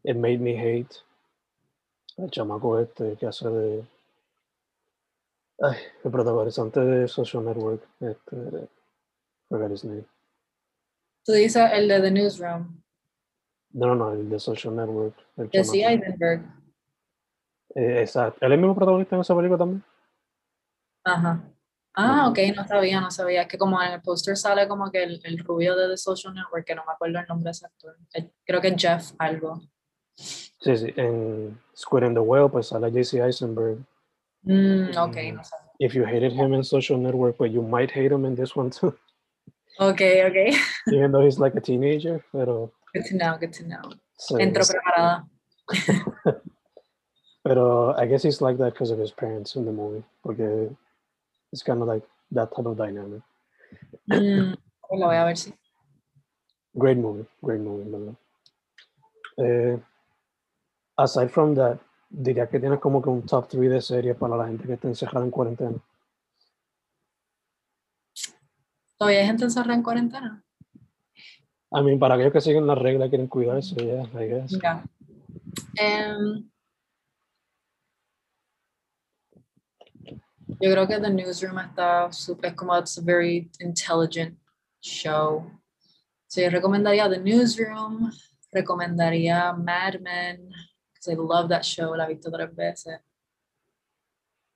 It 0.03 0.17
Made 0.17 0.39
Me 0.39 0.59
Hate, 0.59 0.97
el 2.17 2.29
chamaco 2.29 2.81
este 2.81 3.15
que 3.15 3.27
hace 3.27 3.49
de. 3.49 3.85
Ay, 5.63 5.77
el 6.05 6.11
protagonizante 6.11 6.81
de 6.81 7.07
Social 7.09 7.45
Network, 7.45 7.83
este, 8.01 8.69
forgot 9.49 9.71
his 9.71 9.85
name. 9.85 10.05
Tú 11.25 11.33
dices 11.33 11.71
el 11.73 11.87
de 11.89 12.01
The 12.01 12.11
Newsroom, 12.11 12.83
No, 13.71 13.87
no, 13.87 13.95
no, 13.95 14.13
el 14.13 14.29
de 14.29 14.41
Social 14.41 14.75
Network. 14.75 15.15
El 15.37 15.49
de 15.49 15.63
chamaco. 15.63 15.73
Eisenberg. 15.75 16.45
Eh, 17.75 18.01
exacto. 18.01 18.39
¿Él 18.45 18.53
es 18.53 18.57
el 18.57 18.61
mismo 18.61 18.75
protagonista 18.75 19.15
en 19.15 19.21
esa 19.23 19.37
película 19.37 19.59
también? 19.59 19.85
Ajá. 21.05 21.41
Ah, 21.95 22.29
Ok. 22.29 22.39
no 22.57 22.67
sabía, 22.67 23.01
no 23.01 23.11
sabía. 23.11 23.43
Es 23.43 23.49
que 23.49 23.59
como 23.59 23.81
en 23.83 23.93
el 23.93 24.03
póster 24.03 24.37
sale 24.37 24.67
como 24.67 24.91
que 24.91 25.03
el, 25.03 25.21
el 25.25 25.39
rubio 25.39 25.77
de 25.77 25.89
The 25.89 25.97
Social 25.97 26.35
Network, 26.35 26.65
que 26.67 26.75
no 26.75 26.85
me 26.87 26.93
acuerdo 26.93 27.19
el 27.21 27.27
nombre 27.29 27.51
exacto. 27.51 27.93
Eh, 28.15 28.31
Creo 28.45 28.61
que 28.61 28.69
es 28.69 28.75
Jeff 28.77 29.13
algo. 29.19 29.61
Sí, 30.17 30.77
sí. 30.77 30.93
En 30.97 31.59
Square 31.77 32.07
and 32.07 32.17
the 32.17 32.21
Whale, 32.21 32.49
pues 32.49 32.69
sale 32.69 32.91
JC 32.91 33.21
Eisenberg. 33.21 33.79
Mm, 34.47 34.97
ok, 34.97 35.17
Mm. 35.33 35.41
if 35.79 35.95
you 35.95 36.05
hated 36.05 36.33
him 36.33 36.53
in 36.53 36.63
Social 36.65 36.99
Network, 36.99 37.39
but 37.39 37.51
you 37.53 37.63
might 37.63 37.91
hate 37.91 38.11
him 38.11 38.25
in 38.25 38.35
this 38.35 38.57
one 38.57 38.71
too, 38.71 38.93
Ok, 39.79 40.01
ok. 40.27 40.51
even 40.93 41.13
though 41.13 41.23
he's 41.25 41.39
like 41.39 41.55
a 41.55 41.61
teenager. 41.61 42.23
Pero, 42.33 42.71
Good 42.93 43.05
to 43.07 43.17
know, 43.17 43.37
good 43.39 43.53
to 43.55 43.65
know. 43.67 43.83
so, 44.19 44.37
Entro 44.37 44.63
preparada. 44.67 45.25
pero 47.45 47.95
I 47.97 48.07
guess 48.07 48.23
he's 48.23 48.41
like 48.41 48.59
that 48.59 48.73
because 48.75 48.91
of 48.91 48.99
his 48.99 49.11
parents 49.13 49.57
in 49.57 49.65
the 49.65 49.73
movie. 49.73 50.05
Porque 50.23 50.75
it's 51.53 51.63
kind 51.63 51.81
of 51.83 51.89
like 51.89 52.03
that 52.33 52.55
type 52.55 52.67
of 52.67 52.77
dynamic. 52.77 53.23
Mm, 54.11 54.57
pues 54.89 55.01
lo 55.01 55.07
voy 55.07 55.17
a 55.17 55.25
ver 55.25 55.37
si. 55.37 55.53
Great 56.77 56.97
movie, 56.99 57.27
great 57.43 57.61
movie. 57.61 58.17
Eh, 59.39 59.77
aside 60.99 61.31
from 61.31 61.55
that, 61.55 61.79
diría 62.13 62.47
que 62.47 62.61
tienes 62.61 62.79
como 62.79 63.01
que 63.01 63.09
un 63.09 63.23
top 63.23 63.49
3 63.49 63.71
de 63.71 63.81
series 63.81 64.17
para 64.17 64.37
la 64.37 64.47
gente 64.47 64.67
que 64.67 64.75
está 64.75 64.89
encerrada 64.89 65.25
en 65.25 65.31
cuarentena. 65.31 65.79
¿Todavía 68.99 69.21
hay 69.21 69.27
gente 69.27 69.45
encerrada 69.45 69.75
en 69.75 69.83
cuarentena? 69.83 70.45
I 71.75 71.83
mean, 71.83 71.99
para 71.99 72.15
aquellos 72.15 72.33
que 72.33 72.41
siguen 72.41 72.67
las 72.67 72.79
reglas 72.79 73.09
quieren 73.09 73.29
cuidarse, 73.29 73.75
yeah, 73.77 74.05
I 74.15 74.29
guess. 74.29 74.51
Ya. 74.63 74.85
Em, 75.77 76.51
yo 80.61 80.71
creo 80.71 80.87
que 80.87 81.01
The 81.01 81.11
Newsroom 81.11 81.59
está 81.59 82.13
súper, 82.13 82.51
es 82.51 82.57
como 82.57 82.77
it's 82.77 82.99
a 82.99 83.03
very 83.03 83.51
intelligent 83.61 84.39
show. 84.83 85.51
So 86.29 86.43
yo 86.43 86.51
recomendaría 86.51 87.09
The 87.09 87.19
Newsroom, 87.19 88.13
recomendaría 88.53 89.55
Mad 89.55 90.01
Men, 90.01 90.51
because 91.03 91.09
I 91.09 91.15
love 91.15 91.49
that 91.49 91.65
show, 91.65 91.95
la 91.95 92.07
he 92.07 92.15
visto 92.15 92.31
tres 92.31 92.55
veces. 92.55 93.01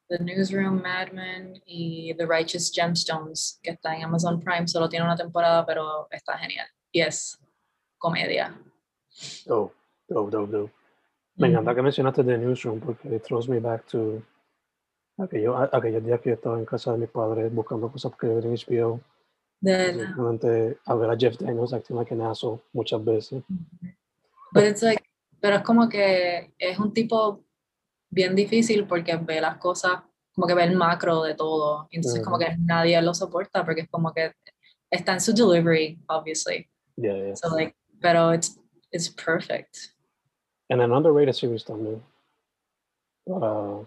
The 0.09 0.19
Newsroom, 0.19 0.83
Mad 0.83 1.13
Men 1.13 1.61
y 1.67 2.15
The 2.17 2.27
Righteous 2.27 2.71
Gemstones, 2.71 3.59
que 3.63 3.73
está 3.73 3.97
en 3.97 4.05
Amazon 4.05 4.41
Prime, 4.41 4.69
solo 4.69 4.89
tiene 4.89 5.05
una 5.05 5.17
temporada, 5.17 5.67
pero 5.67 6.07
está 6.11 6.39
genial. 6.39 6.67
Y 6.93 7.01
es 7.01 7.37
comedia. 7.99 8.55
Dope, 9.45 9.75
dope, 10.09 10.31
dope, 10.31 10.53
dope. 10.53 10.73
Me 11.37 11.49
mm. 11.49 11.51
encanta 11.51 11.75
que 11.75 11.83
mencionaste 11.83 12.25
The 12.25 12.39
Newsroom 12.39 12.81
porque 12.81 13.17
it 13.17 13.25
throws 13.25 13.49
me 13.49 13.59
back 13.59 13.85
to 13.89 14.23
aquello, 15.19 15.57
aquellos 15.57 16.05
días 16.05 16.21
que 16.21 16.31
yo 16.31 16.35
estaba 16.37 16.59
en 16.59 16.65
casa 16.65 16.93
de 16.93 16.99
mis 16.99 17.11
padres 17.11 17.53
buscando 17.53 17.91
cosas 17.91 18.13
que 18.17 18.29
ver 18.29 18.45
en 18.45 18.55
HBO. 18.55 19.01
De 19.61 20.79
a 20.85 20.95
ver 20.95 21.11
a 21.11 21.17
Jeff 21.17 21.37
Daniels 21.39 21.73
acting 21.73 21.97
like 21.97 22.13
an 22.13 22.21
asshole 22.21 22.61
muchas 22.73 23.03
veces. 23.05 23.43
Mm-hmm. 23.51 23.89
But 24.53 24.65
it's 24.65 24.83
like, 24.83 25.06
pero 25.47 25.59
es 25.59 25.63
como 25.63 25.89
que 25.89 26.53
es 26.59 26.77
un 26.81 26.93
tipo 26.93 27.45
bien 28.11 28.35
difícil 28.35 28.85
porque 28.85 29.15
ve 29.15 29.41
las 29.41 29.59
cosas, 29.59 30.03
como 30.35 30.45
que 30.45 30.55
ve 30.55 30.65
el 30.65 30.75
macro 30.75 31.23
de 31.23 31.37
todo. 31.37 31.87
Entonces, 31.93 32.25
como 32.25 32.37
que 32.37 32.57
nadie 32.59 33.01
lo 33.01 33.15
soporta 33.15 33.65
porque 33.65 33.83
es 33.83 33.89
como 33.89 34.13
que 34.13 34.33
está 34.91 35.13
en 35.13 35.21
su 35.21 35.33
delivery, 35.33 36.01
obviously. 36.09 36.69
Yeah, 36.97 37.15
yeah. 37.15 37.37
So, 37.37 37.55
like, 37.55 37.77
pero 38.01 38.33
it's, 38.33 38.59
it's 38.91 39.09
perfect. 39.09 39.95
And 40.69 40.81
an 40.81 40.91
underrated 40.91 41.37
series 41.37 41.65
también. 41.65 42.03
Para, 43.25 43.87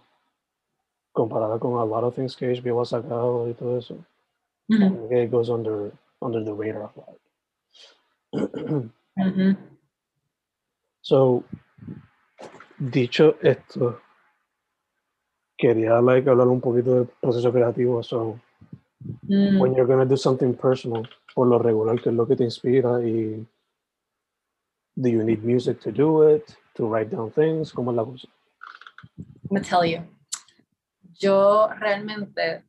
comparada 1.12 1.60
con 1.60 1.74
a 1.74 1.84
lot 1.84 2.06
of 2.06 2.16
things 2.16 2.38
que 2.38 2.48
HBO 2.48 2.84
ha 2.84 2.86
sacado 2.86 3.50
y 3.50 3.54
todo 3.54 3.78
eso. 3.78 3.98
Ujú, 4.70 5.10
que 5.10 5.24
It 5.24 5.30
goes 5.30 5.50
under, 5.50 5.92
under 6.22 6.42
the 6.42 6.54
radar 6.54 6.84
a 6.84 6.92
lot. 6.96 8.90
So, 11.02 11.44
dicho 12.78 13.38
esto, 13.42 14.02
quería 15.58 16.02
like, 16.02 16.30
hablar 16.30 16.48
un 16.48 16.62
poquito 16.62 16.96
del 16.96 17.08
proceso 17.22 17.52
creativo. 17.52 18.04
So, 18.04 18.40
Mm, 19.02 19.60
when 19.62 19.74
you're 19.74 19.88
gonna 19.88 20.06
do 20.06 20.18
something 20.18 20.54
personal, 20.54 21.08
por 21.34 21.48
lo 21.48 21.58
regular, 21.58 22.02
¿qué 22.02 22.10
es 22.10 22.16
lo 22.16 22.28
que 22.28 22.36
te 22.36 22.44
inspira? 22.44 23.02
Y 23.02 23.48
do 24.96 25.08
you 25.10 25.24
need 25.24 25.42
music 25.44 25.80
to 25.80 25.92
do 25.92 26.36
it? 26.36 26.58
To 26.76 26.86
write 26.88 27.10
down 27.10 27.32
things? 27.32 27.72
¿Cómo 27.72 27.92
es 27.92 27.98
la 27.98 28.04
cosa? 28.04 28.28
Me 29.50 29.62
tell 29.62 29.86
you. 29.86 30.02
Yo 31.14 31.70
realmente 31.80 32.66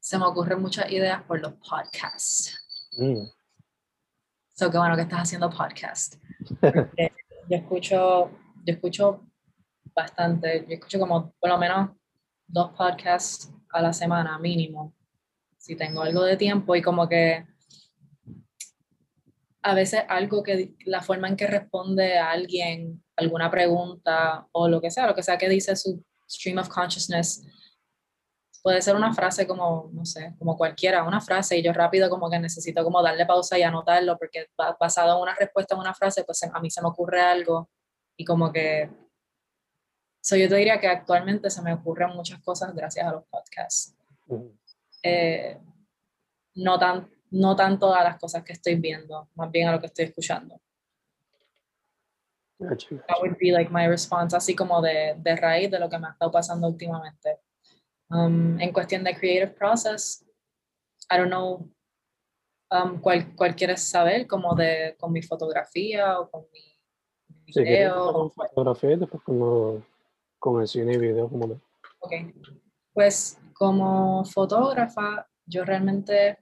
se 0.00 0.18
me 0.18 0.24
ocurren 0.24 0.60
muchas 0.62 0.90
ideas 0.90 1.22
por 1.24 1.40
los 1.40 1.52
podcasts. 1.54 2.58
Mm, 2.96 3.26
So, 4.54 4.70
qué 4.70 4.78
bueno 4.78 4.96
que 4.96 5.02
estás 5.02 5.20
haciendo 5.20 5.50
podcast. 5.50 6.14
Porque 6.62 7.12
yo 7.48 7.56
escucho, 7.56 8.30
yo 8.64 8.74
escucho 8.74 9.26
bastante, 9.94 10.64
yo 10.68 10.74
escucho 10.74 10.98
como 10.98 11.32
por 11.38 11.50
lo 11.50 11.58
menos 11.58 11.90
dos 12.46 12.72
podcasts 12.76 13.52
a 13.70 13.82
la 13.82 13.92
semana 13.92 14.38
mínimo, 14.38 14.94
si 15.56 15.76
tengo 15.76 16.02
algo 16.02 16.22
de 16.22 16.36
tiempo 16.36 16.76
y 16.76 16.82
como 16.82 17.08
que 17.08 17.44
a 19.62 19.74
veces 19.74 20.02
algo 20.08 20.42
que 20.42 20.74
la 20.84 21.02
forma 21.02 21.28
en 21.28 21.36
que 21.36 21.46
responde 21.46 22.18
a 22.18 22.30
alguien 22.30 23.02
alguna 23.16 23.50
pregunta 23.50 24.46
o 24.52 24.68
lo 24.68 24.80
que 24.80 24.90
sea, 24.90 25.08
lo 25.08 25.14
que 25.14 25.22
sea 25.22 25.38
que 25.38 25.48
dice 25.48 25.74
su 25.74 26.04
stream 26.28 26.58
of 26.58 26.68
consciousness, 26.68 27.44
puede 28.66 28.82
ser 28.82 28.96
una 28.96 29.14
frase 29.14 29.46
como, 29.46 29.90
no 29.92 30.04
sé, 30.04 30.34
como 30.40 30.56
cualquiera, 30.56 31.04
una 31.04 31.20
frase 31.20 31.56
y 31.56 31.62
yo 31.62 31.72
rápido 31.72 32.10
como 32.10 32.28
que 32.28 32.40
necesito 32.40 32.82
como 32.82 33.00
darle 33.00 33.24
pausa 33.24 33.56
y 33.56 33.62
anotarlo 33.62 34.18
porque 34.18 34.48
ba- 34.58 34.76
basado 34.80 35.14
en 35.14 35.22
una 35.22 35.36
respuesta 35.36 35.76
en 35.76 35.82
una 35.82 35.94
frase, 35.94 36.24
pues 36.24 36.42
a 36.42 36.58
mí 36.58 36.68
se 36.68 36.82
me 36.82 36.88
ocurre 36.88 37.20
algo 37.20 37.70
y 38.16 38.24
como 38.24 38.50
que... 38.50 38.90
So 40.20 40.34
yo 40.34 40.48
te 40.48 40.56
diría 40.56 40.80
que 40.80 40.88
actualmente 40.88 41.48
se 41.48 41.62
me 41.62 41.74
ocurren 41.74 42.08
muchas 42.08 42.42
cosas 42.42 42.74
gracias 42.74 43.06
a 43.06 43.12
los 43.12 43.22
podcasts. 43.26 43.94
Eh, 45.00 45.60
no, 46.56 46.76
tan, 46.76 47.08
no 47.30 47.54
tanto 47.54 47.94
a 47.94 48.02
las 48.02 48.18
cosas 48.18 48.42
que 48.42 48.54
estoy 48.54 48.74
viendo, 48.74 49.28
más 49.36 49.48
bien 49.52 49.68
a 49.68 49.72
lo 49.74 49.78
que 49.78 49.86
estoy 49.86 50.06
escuchando. 50.06 50.60
That 53.06 53.20
would 53.20 53.36
be 53.38 53.52
like 53.52 53.70
my 53.70 53.86
response, 53.86 54.34
así 54.36 54.56
como 54.56 54.82
de, 54.82 55.14
de 55.18 55.36
raíz 55.36 55.70
de 55.70 55.78
lo 55.78 55.88
que 55.88 55.98
me 56.00 56.08
ha 56.08 56.10
estado 56.10 56.32
pasando 56.32 56.66
últimamente. 56.66 57.38
Um, 58.08 58.60
en 58.60 58.72
cuestión 58.72 59.02
de 59.02 59.16
creative 59.16 59.48
process, 59.54 60.24
I 61.10 61.16
don't 61.18 61.28
know 61.30 61.68
um, 62.70 63.00
cuál, 63.00 63.34
cuál 63.34 63.56
quieres 63.56 63.82
saber, 63.88 64.26
como 64.28 64.54
de 64.54 64.94
con 64.98 65.12
mi 65.12 65.22
fotografía 65.22 66.20
o 66.20 66.30
con 66.30 66.46
mi, 66.52 66.60
Sí, 67.52 67.62
video. 67.62 67.94
empezar 67.94 68.12
con 68.14 68.30
fotografía 68.30 68.92
y 68.92 68.96
después 68.96 69.22
con, 69.24 69.38
lo- 69.38 69.86
con 70.38 70.60
el 70.60 70.68
cine 70.68 70.94
y 70.94 70.98
video 70.98 71.28
como 71.28 71.46
de- 71.48 71.60
Ok, 72.00 72.12
pues 72.92 73.38
como 73.52 74.24
fotógrafa, 74.24 75.28
yo 75.44 75.64
realmente, 75.64 76.38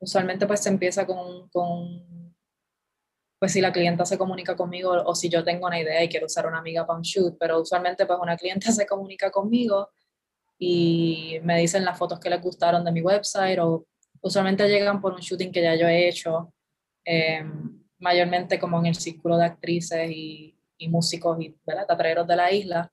usualmente 0.00 0.46
pues 0.46 0.60
se 0.60 0.68
empieza 0.68 1.06
con, 1.06 1.48
con, 1.48 2.34
pues 3.40 3.52
si 3.52 3.60
la 3.60 3.72
clienta 3.72 4.04
se 4.04 4.18
comunica 4.18 4.54
conmigo 4.56 4.92
o 4.92 5.14
si 5.14 5.28
yo 5.28 5.42
tengo 5.42 5.66
una 5.66 5.80
idea 5.80 6.02
y 6.04 6.08
quiero 6.08 6.26
usar 6.26 6.46
una 6.46 6.58
amiga 6.58 6.86
para 6.86 6.96
un 6.98 7.02
shoot, 7.02 7.36
pero 7.38 7.60
usualmente 7.60 8.06
pues 8.06 8.18
una 8.20 8.36
clienta 8.36 8.70
se 8.72 8.86
comunica 8.86 9.30
conmigo 9.32 9.88
y 10.58 11.38
me 11.42 11.58
dicen 11.58 11.84
las 11.84 11.98
fotos 11.98 12.20
que 12.20 12.30
les 12.30 12.40
gustaron 12.40 12.84
de 12.84 12.92
mi 12.92 13.02
website 13.02 13.58
o 13.58 13.86
usualmente 14.20 14.68
llegan 14.68 15.00
por 15.00 15.12
un 15.12 15.20
shooting 15.20 15.52
que 15.52 15.62
ya 15.62 15.74
yo 15.74 15.86
he 15.86 16.08
hecho, 16.08 16.52
eh, 17.04 17.44
mayormente 17.98 18.58
como 18.58 18.78
en 18.78 18.86
el 18.86 18.94
círculo 18.94 19.36
de 19.36 19.44
actrices 19.44 20.10
y, 20.10 20.58
y 20.78 20.88
músicos 20.88 21.38
y 21.40 21.56
teatreros 21.64 22.26
de 22.26 22.36
la 22.36 22.52
isla. 22.52 22.92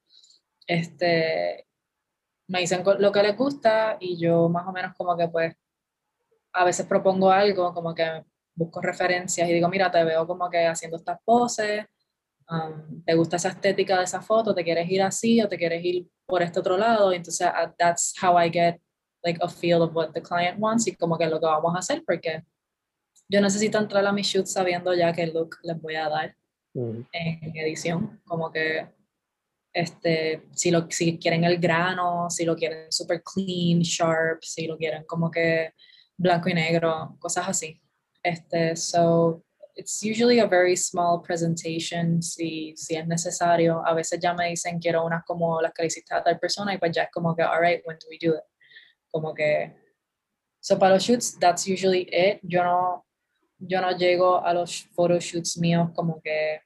Este, 0.68 1.68
me 2.48 2.60
dicen 2.60 2.84
lo 3.00 3.12
que 3.12 3.24
les 3.24 3.38
gusta 3.38 3.98
y 4.00 4.18
yo 4.18 4.50
más 4.50 4.68
o 4.68 4.72
menos 4.72 4.94
como 4.98 5.16
que 5.16 5.28
pues 5.30 5.56
a 6.54 6.66
veces 6.66 6.86
propongo 6.86 7.32
algo, 7.32 7.74
como 7.74 7.96
que 7.96 8.24
busco 8.54 8.82
referencias 8.82 9.48
y 9.50 9.54
digo, 9.54 9.70
mira, 9.70 9.90
te 9.90 10.04
veo 10.04 10.28
como 10.28 10.50
que 10.50 10.68
haciendo 10.68 10.98
estas 10.98 11.20
poses, 11.24 11.86
um, 12.50 13.04
te 13.04 13.14
gusta 13.14 13.38
esa 13.38 13.50
estética 13.50 13.98
de 13.98 14.04
esa 14.04 14.22
foto, 14.22 14.54
te 14.54 14.64
quieres 14.64 14.90
ir 14.90 15.02
así 15.02 15.42
o 15.42 15.48
te 15.48 15.58
quieres 15.58 15.84
ir 15.84 16.08
por 16.32 16.42
este 16.42 16.62
otro 16.62 16.78
lado, 16.78 17.12
entonces 17.12 17.46
uh, 17.46 17.70
that's 17.78 18.14
how 18.22 18.38
I 18.38 18.50
get 18.50 18.80
like 19.22 19.38
a 19.42 19.50
feel 19.50 19.82
of 19.82 19.94
what 19.94 20.14
the 20.14 20.22
client 20.22 20.58
wants 20.60 20.88
y 20.88 20.96
como 20.96 21.18
que 21.18 21.28
lo 21.28 21.42
que 21.42 21.46
vamos 21.46 21.76
a 21.76 21.80
hacer 21.80 22.04
porque 22.06 22.42
yo 23.28 23.42
necesito 23.42 23.78
entrar 23.78 24.06
a 24.06 24.14
mi 24.14 24.22
shoot 24.22 24.46
sabiendo 24.48 24.94
ya 24.94 25.12
qué 25.12 25.28
look 25.28 25.58
les 25.64 25.80
voy 25.82 25.96
a 25.96 26.08
dar 26.08 26.36
en 26.74 27.58
edición, 27.58 28.22
como 28.26 28.50
que 28.50 28.88
este, 29.74 30.44
si, 30.54 30.72
lo, 30.72 30.88
si 30.90 31.20
quieren 31.20 31.44
el 31.44 31.58
grano, 31.58 32.30
si 32.30 32.46
lo 32.46 32.56
quieren 32.56 32.90
super 32.90 33.22
clean, 33.22 33.82
sharp, 33.82 34.42
si 34.42 34.68
lo 34.68 34.78
quieren 34.78 35.04
como 35.04 35.30
que 35.30 35.74
blanco 36.16 36.48
y 36.48 36.54
negro, 36.54 37.18
cosas 37.20 37.50
así. 37.50 37.82
Este, 38.24 38.78
so, 38.78 39.44
it's 39.76 40.04
usually 40.04 40.40
a 40.40 40.48
very 40.48 40.76
small 40.76 41.22
presentation 41.22 42.22
si, 42.22 42.74
si 42.76 42.96
es 42.96 43.08
necesario. 43.08 43.82
A 43.86 43.94
veces 43.94 44.20
ya 44.20 44.34
me 44.34 44.50
dicen 44.50 44.80
quiero 44.80 45.06
unas 45.06 45.24
como 45.24 45.62
las 45.62 45.74
que 45.74 45.84
le 45.84 45.88
hiciste 45.88 46.14
a 46.14 46.24
tal 46.24 46.40
persona 46.40 46.74
y 46.74 46.78
pues 46.78 46.92
ya 46.92 47.04
es 47.04 47.12
como 47.12 47.36
que, 47.36 47.44
alright, 47.44 47.82
when 47.86 47.98
do 47.98 48.08
we 48.10 48.18
do 48.18 48.36
it? 48.36 48.44
Como 49.12 49.34
que, 49.34 49.76
so 50.60 50.78
para 50.78 50.96
los 50.96 51.04
shoots, 51.04 51.38
that's 51.40 51.68
usually 51.68 52.08
it. 52.12 52.40
Yo 52.44 52.64
no, 52.64 53.06
yo 53.60 53.82
no 53.82 53.92
llego 53.92 54.44
a 54.44 54.54
los 54.54 54.88
photoshoots 54.96 55.58
míos 55.58 55.90
como 55.96 56.22
que 56.22 56.62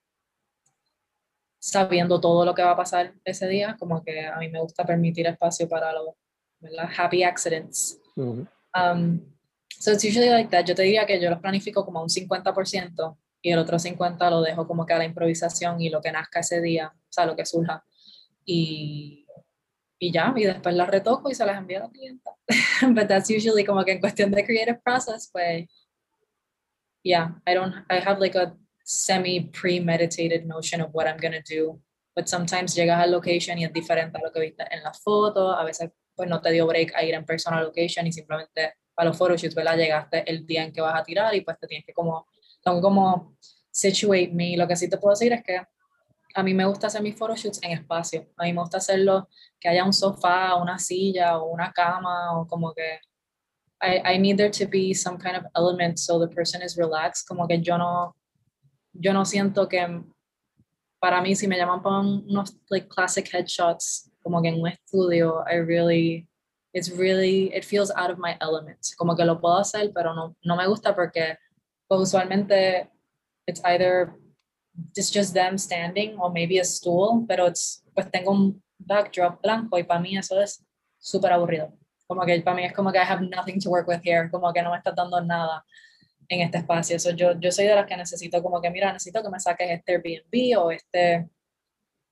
sabiendo 1.60 2.22
todo 2.22 2.46
lo 2.46 2.54
que 2.54 2.62
va 2.62 2.72
a 2.72 2.76
pasar 2.78 3.14
ese 3.24 3.48
día, 3.48 3.76
como 3.80 4.04
que 4.04 4.26
a 4.28 4.38
mí 4.38 4.50
me 4.50 4.62
gusta 4.62 4.86
permitir 4.86 5.26
espacio 5.26 5.68
para 5.68 5.92
lo, 5.92 6.16
¿verdad? 6.60 6.90
Happy 6.96 7.24
accidents. 7.24 8.00
Um, 8.16 9.35
so 9.80 9.92
it's 9.92 10.04
usually 10.04 10.30
like 10.30 10.50
that. 10.50 10.66
Yo 10.66 10.76
te 10.76 10.84
diría 10.84 11.06
que 11.06 11.20
yo 11.20 11.30
los 11.30 11.40
planifico 11.40 11.86
como 11.86 12.02
un 12.02 12.10
50% 12.10 13.18
y 13.42 13.52
el 13.52 13.60
otro 13.60 13.78
50% 13.78 14.30
lo 14.30 14.42
dejo 14.42 14.68
como 14.68 14.86
que 14.86 14.94
a 14.94 14.98
la 14.98 15.06
improvisación 15.06 15.80
y 15.80 15.90
lo 15.90 16.02
que 16.02 16.12
nazca 16.12 16.40
ese 16.40 16.62
día, 16.62 16.92
o 16.96 17.12
sea, 17.12 17.26
lo 17.26 17.36
que 17.36 17.46
surja. 17.46 17.84
Y, 18.44 19.28
y 20.00 20.12
ya, 20.12 20.34
y 20.36 20.46
después 20.46 20.76
las 20.76 20.90
retoco 20.90 21.30
y 21.30 21.36
se 21.36 21.46
las 21.46 21.58
envío 21.58 21.78
a 21.78 21.82
la 21.82 21.90
clienta. 21.90 22.32
But 22.94 23.08
that's 23.08 23.30
usually 23.30 23.64
como 23.64 23.84
que 23.84 23.92
en 23.92 24.00
cuestión 24.00 24.32
de 24.32 24.44
creative 24.44 24.80
process, 24.84 25.30
pues, 25.32 25.68
yeah, 27.04 27.40
I 27.46 27.54
don't, 27.54 27.86
I 27.90 28.00
have 28.00 28.20
like 28.20 28.36
a 28.36 28.56
semi 28.84 29.42
premeditated 29.42 30.46
notion 30.46 30.82
of 30.82 30.90
what 30.94 31.08
I'm 31.08 31.18
gonna 31.18 31.44
do. 31.48 31.80
But 32.16 32.28
sometimes 32.28 32.74
llegas 32.76 33.00
al 33.00 33.12
location 33.12 33.60
y 33.60 33.66
es 33.66 33.74
diferente 33.74 34.18
a 34.18 34.22
lo 34.22 34.32
que 34.32 34.40
viste 34.40 34.64
en 34.72 34.82
la 34.82 34.94
foto. 34.94 35.52
A 35.52 35.64
veces, 35.66 35.92
pues 36.16 36.30
no 36.30 36.42
te 36.42 36.52
dio 36.52 36.66
break 36.66 36.96
a 36.96 37.04
ir 37.04 37.14
en 37.14 37.26
persona 37.26 37.58
al 37.58 37.66
location 37.66 38.08
y 38.08 38.12
simplemente 38.12 38.74
a 38.96 39.06
los 39.06 39.18
photoshoots, 39.18 39.56
¿verdad? 39.56 39.78
Llegaste 39.78 40.30
el 40.30 40.46
día 40.46 40.64
en 40.64 40.72
que 40.72 40.82
vas 40.82 41.00
a 41.00 41.04
tirar 41.04 41.34
y 41.36 41.42
pues 41.42 41.58
te 41.60 41.68
tienes 41.68 41.86
que 41.86 41.94
como, 41.94 42.28
como 42.64 43.36
situate 43.72 44.30
me. 44.34 44.56
Lo 44.58 44.68
que 44.68 44.76
sí 44.76 44.90
te 44.90 44.98
puedo 44.98 45.14
decir 45.14 45.34
es 45.34 45.44
que 45.44 45.62
a 46.34 46.44
mí 46.44 46.54
me 46.54 46.66
gusta 46.66 46.88
hacer 46.88 47.02
mis 47.02 47.16
photoshoots 47.18 47.62
en 47.64 47.72
espacio. 47.72 48.28
A 48.38 48.44
mí 48.44 48.54
me 48.54 48.62
gusta 48.62 48.78
hacerlo 48.78 49.30
que 49.60 49.70
haya 49.70 49.86
un 49.86 49.94
sofá, 49.94 50.56
una 50.56 50.78
silla 50.80 51.38
o 51.38 51.46
una 51.52 51.72
cama 51.72 52.40
o 52.40 52.48
como 52.48 52.74
que 52.74 53.00
I, 53.82 54.16
I 54.16 54.18
need 54.18 54.38
there 54.38 54.50
to 54.50 54.68
be 54.68 54.94
some 54.94 55.18
kind 55.18 55.36
of 55.36 55.46
element 55.56 55.98
so 55.98 56.20
the 56.20 56.34
person 56.34 56.62
is 56.62 56.76
relaxed. 56.78 57.26
Como 57.28 57.48
que 57.48 57.62
yo 57.62 57.78
no, 57.78 58.16
yo 58.94 59.14
no 59.14 59.26
siento 59.26 59.68
que 59.68 59.86
para 61.00 61.22
mí 61.22 61.36
si 61.36 61.48
me 61.48 61.58
llaman 61.58 61.82
para 61.84 62.00
un- 62.00 62.26
unos 62.30 62.56
like 62.70 62.88
classic 62.88 63.30
headshots 63.34 64.10
como 64.24 64.42
que 64.42 64.50
en 64.50 64.60
un 64.60 64.68
estudio 64.68 65.44
I 65.46 65.60
really 65.60 66.28
it's 66.76 66.92
really 66.92 67.54
it 67.56 67.64
feels 67.64 67.90
out 67.96 68.12
of 68.12 68.20
my 68.20 68.36
element 68.42 68.78
como 68.98 69.16
que 69.16 69.24
lo 69.24 69.40
puedo 69.40 69.58
hacer 69.58 69.92
pero 69.94 70.14
no 70.14 70.36
no 70.44 70.56
me 70.56 70.68
gusta 70.68 70.94
porque 70.94 71.38
pues 71.88 72.02
usualmente 72.02 72.90
it's 73.48 73.62
either 73.64 74.14
it's 74.96 75.10
just 75.10 75.34
them 75.34 75.58
standing 75.58 76.20
or 76.20 76.30
maybe 76.30 76.60
a 76.60 76.66
stool 76.66 77.26
pero 77.28 77.48
it's 77.48 77.82
pues 77.94 78.12
tengo 78.12 78.32
un 78.32 78.62
backdrop 78.78 79.42
blanco 79.42 79.80
y 79.80 79.84
para 79.84 80.02
mí 80.02 80.18
eso 80.18 80.42
es 80.42 80.64
súper 81.00 81.32
aburrido 81.32 81.72
como 82.08 82.26
que 82.26 82.42
para 82.42 82.58
mí 82.58 82.66
es 82.66 82.74
como 82.74 82.92
que 82.92 83.00
I 83.00 83.06
have 83.08 83.22
nothing 83.22 83.60
to 83.62 83.70
work 83.70 83.88
with 83.88 84.02
here 84.04 84.30
como 84.30 84.52
que 84.52 84.62
no 84.62 84.72
me 84.72 84.78
estás 84.78 84.96
dando 84.96 85.22
nada 85.22 85.64
en 86.30 86.42
este 86.42 86.58
espacio. 86.58 87.00
So, 87.00 87.12
yo, 87.12 87.40
yo 87.40 87.52
soy 87.52 87.66
de 87.66 87.76
las 87.76 87.86
que 87.86 87.98
necesito 87.98 88.42
como 88.42 88.62
que, 88.62 88.70
mira, 88.70 88.92
necesito 88.92 89.22
que 89.22 89.30
me 89.30 89.40
saques 89.40 89.70
este 89.70 89.94
Airbnb 89.94 90.60
o 90.60 90.72
este, 90.72 91.28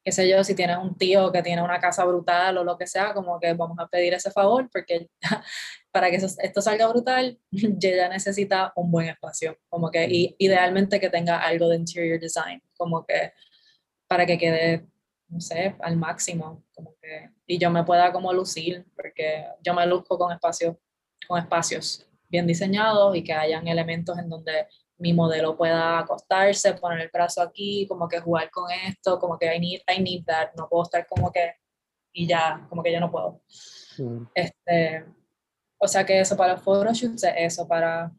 qué 0.04 0.12
sé 0.12 0.28
yo, 0.30 0.44
si 0.44 0.56
tienes 0.56 0.78
un 0.78 0.98
tío 0.98 1.32
que 1.32 1.42
tiene 1.44 1.62
una 1.62 1.80
casa 1.80 2.04
brutal 2.06 2.58
o 2.58 2.64
lo 2.64 2.78
que 2.78 2.88
sea, 2.88 3.14
como 3.14 3.40
que 3.40 3.54
vamos 3.54 3.78
a 3.80 3.88
pedir 3.88 4.14
ese 4.14 4.32
favor 4.32 4.70
porque 4.72 5.10
para 5.92 6.10
que 6.10 6.18
eso- 6.18 6.40
esto 6.42 6.62
salga 6.62 6.88
brutal, 6.88 7.40
ya 7.52 8.10
necesita 8.10 8.74
un 8.76 8.92
buen 8.92 9.10
espacio, 9.10 9.58
como 9.70 9.90
que 9.92 10.06
y, 10.10 10.36
idealmente 10.40 11.00
que 11.00 11.10
tenga 11.10 11.40
algo 11.40 11.70
de 11.70 11.78
interior 11.78 12.20
design, 12.20 12.62
como 12.78 13.06
que 13.06 13.32
para 14.08 14.26
que 14.26 14.38
quede, 14.38 14.86
no 15.30 15.40
sé, 15.42 15.76
al 15.80 15.98
máximo, 15.98 16.64
como 16.76 16.96
que, 17.02 17.32
y 17.48 17.58
yo 17.58 17.70
me 17.72 17.84
pueda 17.84 18.12
como 18.12 18.34
lucir, 18.34 18.86
porque 18.96 19.46
yo 19.62 19.74
me 19.74 19.86
luzco 19.88 20.18
con 20.18 20.32
espacios, 20.32 20.76
con 21.28 21.40
espacios 21.40 22.08
bien 22.30 22.48
diseñados 22.48 23.16
y 23.16 23.24
que 23.24 23.34
hayan 23.34 23.68
elementos 23.68 24.18
en 24.18 24.30
donde 24.30 24.68
mi 24.98 25.14
modelo 25.14 25.58
pueda 25.58 26.00
acostarse, 26.00 26.74
poner 26.76 27.02
el 27.02 27.10
brazo 27.12 27.42
aquí, 27.42 27.86
como 27.88 28.08
que 28.08 28.20
jugar 28.20 28.50
con 28.52 28.70
esto, 28.72 29.20
como 29.20 29.38
que 29.38 29.54
I 29.54 29.60
need, 29.60 29.82
I 29.88 30.02
need 30.02 30.26
that, 30.26 30.54
no 30.56 30.68
puedo 30.70 30.84
estar 30.84 31.06
como 31.08 31.32
que, 31.32 31.56
y 32.12 32.28
ya, 32.28 32.66
como 32.70 32.84
que 32.84 32.92
yo 32.92 33.00
no 33.00 33.12
puedo. 33.12 33.42
Mm. 33.98 34.24
Este, 34.34 35.06
o 35.78 35.88
sea 35.88 36.06
que 36.06 36.20
eso 36.20 36.38
para 36.38 36.58
photoshoots 36.58 37.24
es 37.24 37.34
eso, 37.38 37.68
para, 37.68 38.12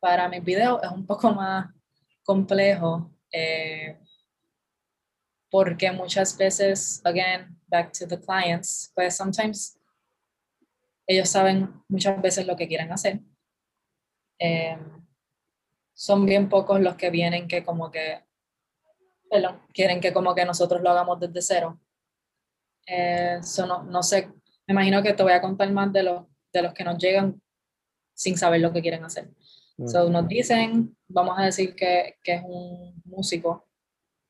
para 0.00 0.28
mis 0.28 0.42
videos 0.42 0.82
es 0.82 0.90
un 0.90 1.06
poco 1.06 1.30
más 1.32 1.68
complejo, 2.24 3.10
eh, 3.30 3.98
porque 5.50 5.92
muchas 5.92 6.36
veces, 6.36 7.00
again, 7.04 7.56
back 7.68 7.92
to 7.92 8.06
the 8.06 8.18
clients, 8.18 8.90
pues 8.94 9.16
sometimes 9.16 9.78
ellos 11.06 11.28
saben 11.28 11.72
muchas 11.88 12.20
veces 12.20 12.46
lo 12.46 12.56
que 12.56 12.66
quieren 12.66 12.90
hacer. 12.92 13.20
Eh, 14.38 14.76
son 15.96 16.26
bien 16.26 16.50
pocos 16.50 16.78
los 16.78 16.94
que 16.94 17.08
vienen 17.08 17.48
que 17.48 17.64
como 17.64 17.90
que, 17.90 18.22
perdón, 19.30 19.62
quieren 19.72 19.98
que 19.98 20.12
como 20.12 20.34
que 20.34 20.44
nosotros 20.44 20.82
lo 20.82 20.90
hagamos 20.90 21.18
desde 21.18 21.40
cero. 21.40 21.80
Eh, 22.86 23.38
so 23.42 23.66
no, 23.66 23.82
no 23.82 24.02
sé, 24.02 24.28
me 24.66 24.74
imagino 24.74 25.02
que 25.02 25.14
te 25.14 25.22
voy 25.22 25.32
a 25.32 25.40
contar 25.40 25.72
más 25.72 25.90
de 25.94 26.02
los, 26.02 26.24
de 26.52 26.62
los 26.62 26.74
que 26.74 26.84
nos 26.84 26.98
llegan 26.98 27.40
sin 28.12 28.36
saber 28.36 28.60
lo 28.60 28.74
que 28.74 28.82
quieren 28.82 29.04
hacer. 29.04 29.30
Mm. 29.78 29.88
So, 29.88 30.10
nos 30.10 30.28
dicen, 30.28 30.94
vamos 31.08 31.38
a 31.38 31.44
decir 31.44 31.74
que, 31.74 32.16
que 32.22 32.34
es 32.34 32.42
un 32.44 33.00
músico, 33.06 33.66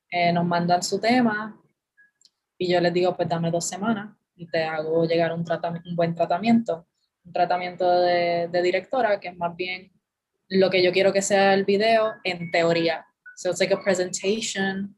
eh, 0.09 0.31
nos 0.31 0.45
mandan 0.45 0.81
su 0.81 1.01
tema 1.01 1.61
y 2.57 2.71
yo 2.71 2.79
les 2.79 2.93
digo, 2.93 3.13
pues 3.13 3.27
dame 3.27 3.51
dos 3.51 3.67
semanas 3.67 4.15
y 4.37 4.47
te 4.47 4.63
hago 4.63 5.03
llegar 5.03 5.33
un, 5.33 5.45
un 5.85 5.95
buen 5.97 6.15
tratamiento, 6.15 6.87
un 7.25 7.33
tratamiento 7.33 7.89
de, 7.99 8.47
de 8.47 8.61
directora 8.61 9.19
que 9.19 9.27
es 9.27 9.35
más 9.37 9.53
bien 9.53 9.91
lo 10.49 10.69
que 10.69 10.81
yo 10.81 10.91
quiero 10.91 11.11
que 11.11 11.21
sea 11.21 11.53
el 11.53 11.65
video 11.65 12.15
en 12.23 12.51
teoría. 12.51 13.05
So 13.35 13.49
it's 13.49 13.59
like 13.59 13.73
a 13.73 13.81
presentation 13.81 14.95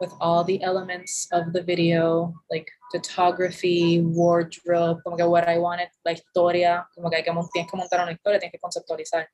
with 0.00 0.10
all 0.20 0.44
the 0.44 0.62
elements 0.62 1.28
of 1.32 1.52
the 1.52 1.62
video, 1.62 2.34
like 2.50 2.70
photography, 2.92 4.00
wardrobe, 4.00 5.02
como 5.02 5.16
que 5.16 5.24
what 5.24 5.48
I 5.48 5.58
wanted, 5.58 5.88
la 6.04 6.12
historia, 6.12 6.88
como 6.94 7.10
que 7.10 7.16
hay 7.16 7.22
que 7.22 7.32
tienes 7.52 7.70
que 7.70 7.76
montar 7.76 8.02
una 8.02 8.12
historia, 8.12 8.38
tienes 8.38 8.52
que 8.52 8.60
conceptualizar. 8.60 9.28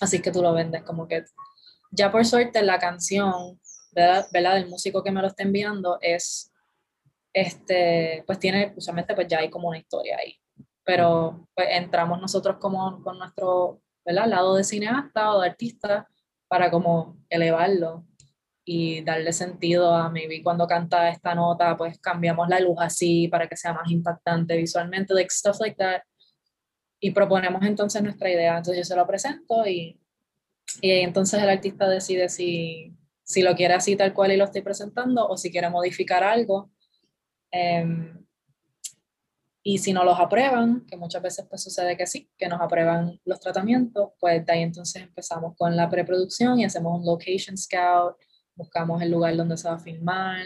Así 0.00 0.20
que 0.20 0.30
tú 0.30 0.42
lo 0.42 0.52
vendes, 0.52 0.82
como 0.82 1.06
que 1.06 1.24
ya 1.90 2.10
por 2.10 2.24
suerte 2.24 2.62
la 2.62 2.78
canción, 2.78 3.60
¿verdad? 3.92 4.26
¿verdad? 4.32 4.54
Del 4.54 4.68
músico 4.68 5.02
que 5.02 5.10
me 5.10 5.20
lo 5.20 5.28
está 5.28 5.42
enviando 5.42 5.98
es, 6.00 6.52
este, 7.32 8.24
pues 8.26 8.38
tiene, 8.38 8.72
usualmente 8.76 9.14
pues 9.14 9.28
ya 9.28 9.38
hay 9.38 9.50
como 9.50 9.68
una 9.68 9.78
historia 9.78 10.16
ahí. 10.18 10.38
Pero 10.84 11.48
pues 11.54 11.68
entramos 11.70 12.20
nosotros 12.20 12.56
como 12.60 13.02
con 13.02 13.18
nuestro, 13.18 13.80
¿verdad? 14.04 14.26
Lado 14.26 14.56
de 14.56 14.64
cineasta 14.64 15.34
o 15.34 15.40
de 15.40 15.48
artista 15.48 16.08
para 16.48 16.70
como 16.70 17.16
elevarlo 17.28 18.04
y 18.64 19.02
darle 19.02 19.32
sentido 19.32 19.94
a 19.94 20.08
maybe 20.08 20.42
cuando 20.42 20.66
canta 20.66 21.10
esta 21.10 21.34
nota, 21.34 21.76
pues 21.76 21.98
cambiamos 21.98 22.48
la 22.48 22.60
luz 22.60 22.76
así 22.80 23.28
para 23.28 23.46
que 23.46 23.56
sea 23.56 23.74
más 23.74 23.90
impactante 23.90 24.56
visualmente, 24.56 25.12
like 25.12 25.30
stuff 25.30 25.58
like 25.60 25.76
that. 25.76 26.02
Y 27.00 27.10
proponemos 27.10 27.62
entonces 27.64 28.02
nuestra 28.02 28.30
idea. 28.30 28.56
Entonces 28.56 28.78
yo 28.78 28.84
se 28.84 28.96
lo 28.96 29.06
presento 29.06 29.66
y, 29.66 30.00
y 30.80 30.90
entonces 30.90 31.42
el 31.42 31.50
artista 31.50 31.88
decide 31.88 32.30
si, 32.30 32.96
si 33.22 33.42
lo 33.42 33.54
quiere 33.54 33.74
así 33.74 33.96
tal 33.96 34.14
cual 34.14 34.32
y 34.32 34.36
lo 34.36 34.44
estoy 34.44 34.62
presentando 34.62 35.26
o 35.28 35.36
si 35.36 35.50
quiere 35.50 35.68
modificar 35.68 36.24
algo. 36.24 36.70
Em, 37.50 38.23
y 39.66 39.78
si 39.78 39.94
no 39.94 40.04
los 40.04 40.20
aprueban, 40.20 40.84
que 40.86 40.96
muchas 40.96 41.22
veces 41.22 41.46
pues 41.48 41.62
sucede 41.62 41.96
que 41.96 42.06
sí, 42.06 42.30
que 42.36 42.48
nos 42.48 42.60
aprueban 42.60 43.18
los 43.24 43.40
tratamientos, 43.40 44.10
pues 44.20 44.44
de 44.44 44.52
ahí 44.52 44.62
entonces 44.62 45.02
empezamos 45.02 45.56
con 45.56 45.74
la 45.74 45.88
preproducción 45.88 46.60
y 46.60 46.66
hacemos 46.66 47.00
un 47.00 47.06
location 47.06 47.56
scout, 47.56 48.14
buscamos 48.54 49.00
el 49.00 49.10
lugar 49.10 49.34
donde 49.36 49.56
se 49.56 49.66
va 49.66 49.76
a 49.76 49.78
filmar, 49.78 50.44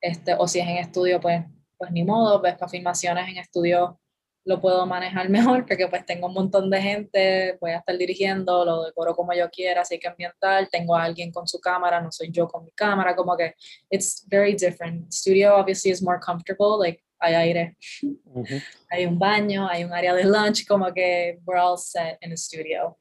este, 0.00 0.34
o 0.34 0.48
si 0.48 0.58
es 0.58 0.66
en 0.66 0.78
estudio, 0.78 1.20
pues, 1.20 1.44
pues 1.78 1.92
ni 1.92 2.04
modo, 2.04 2.40
ves 2.40 2.54
para 2.54 2.68
filmaciones 2.68 3.28
en 3.28 3.36
estudio 3.38 4.00
lo 4.44 4.60
puedo 4.60 4.84
manejar 4.86 5.28
mejor 5.30 5.64
porque 5.66 5.86
pues 5.86 6.04
tengo 6.04 6.26
un 6.26 6.34
montón 6.34 6.70
de 6.70 6.82
gente, 6.82 7.58
voy 7.60 7.70
a 7.70 7.78
estar 7.78 7.96
dirigiendo, 7.96 8.64
lo 8.64 8.84
decoro 8.84 9.14
como 9.14 9.32
yo 9.32 9.48
quiera, 9.50 9.82
así 9.82 9.98
que 9.98 10.08
ambiental, 10.08 10.68
tengo 10.70 10.96
a 10.96 11.04
alguien 11.04 11.30
con 11.30 11.46
su 11.46 11.60
cámara, 11.60 12.00
no 12.00 12.10
soy 12.10 12.30
yo 12.32 12.48
con 12.48 12.64
mi 12.64 12.72
cámara, 12.72 13.14
como 13.14 13.36
que 13.36 13.54
it's 13.90 14.26
very 14.28 14.54
different. 14.54 15.12
Studio 15.12 15.54
obviously 15.56 15.92
is 15.92 16.02
more 16.02 16.18
comfortable, 16.18 16.78
like 16.78 17.00
hay 17.20 17.34
aire, 17.34 17.76
Ujú. 18.24 18.60
hay 18.88 19.06
un 19.06 19.18
baño, 19.18 19.68
hay 19.68 19.84
un 19.84 19.92
área 19.92 20.14
de 20.14 20.24
lunch, 20.24 20.66
como 20.66 20.92
que 20.92 21.38
we're 21.44 21.60
all 21.60 21.78
set 21.78 22.18
in 22.22 22.32
a 22.32 22.36
studio. 22.36 22.96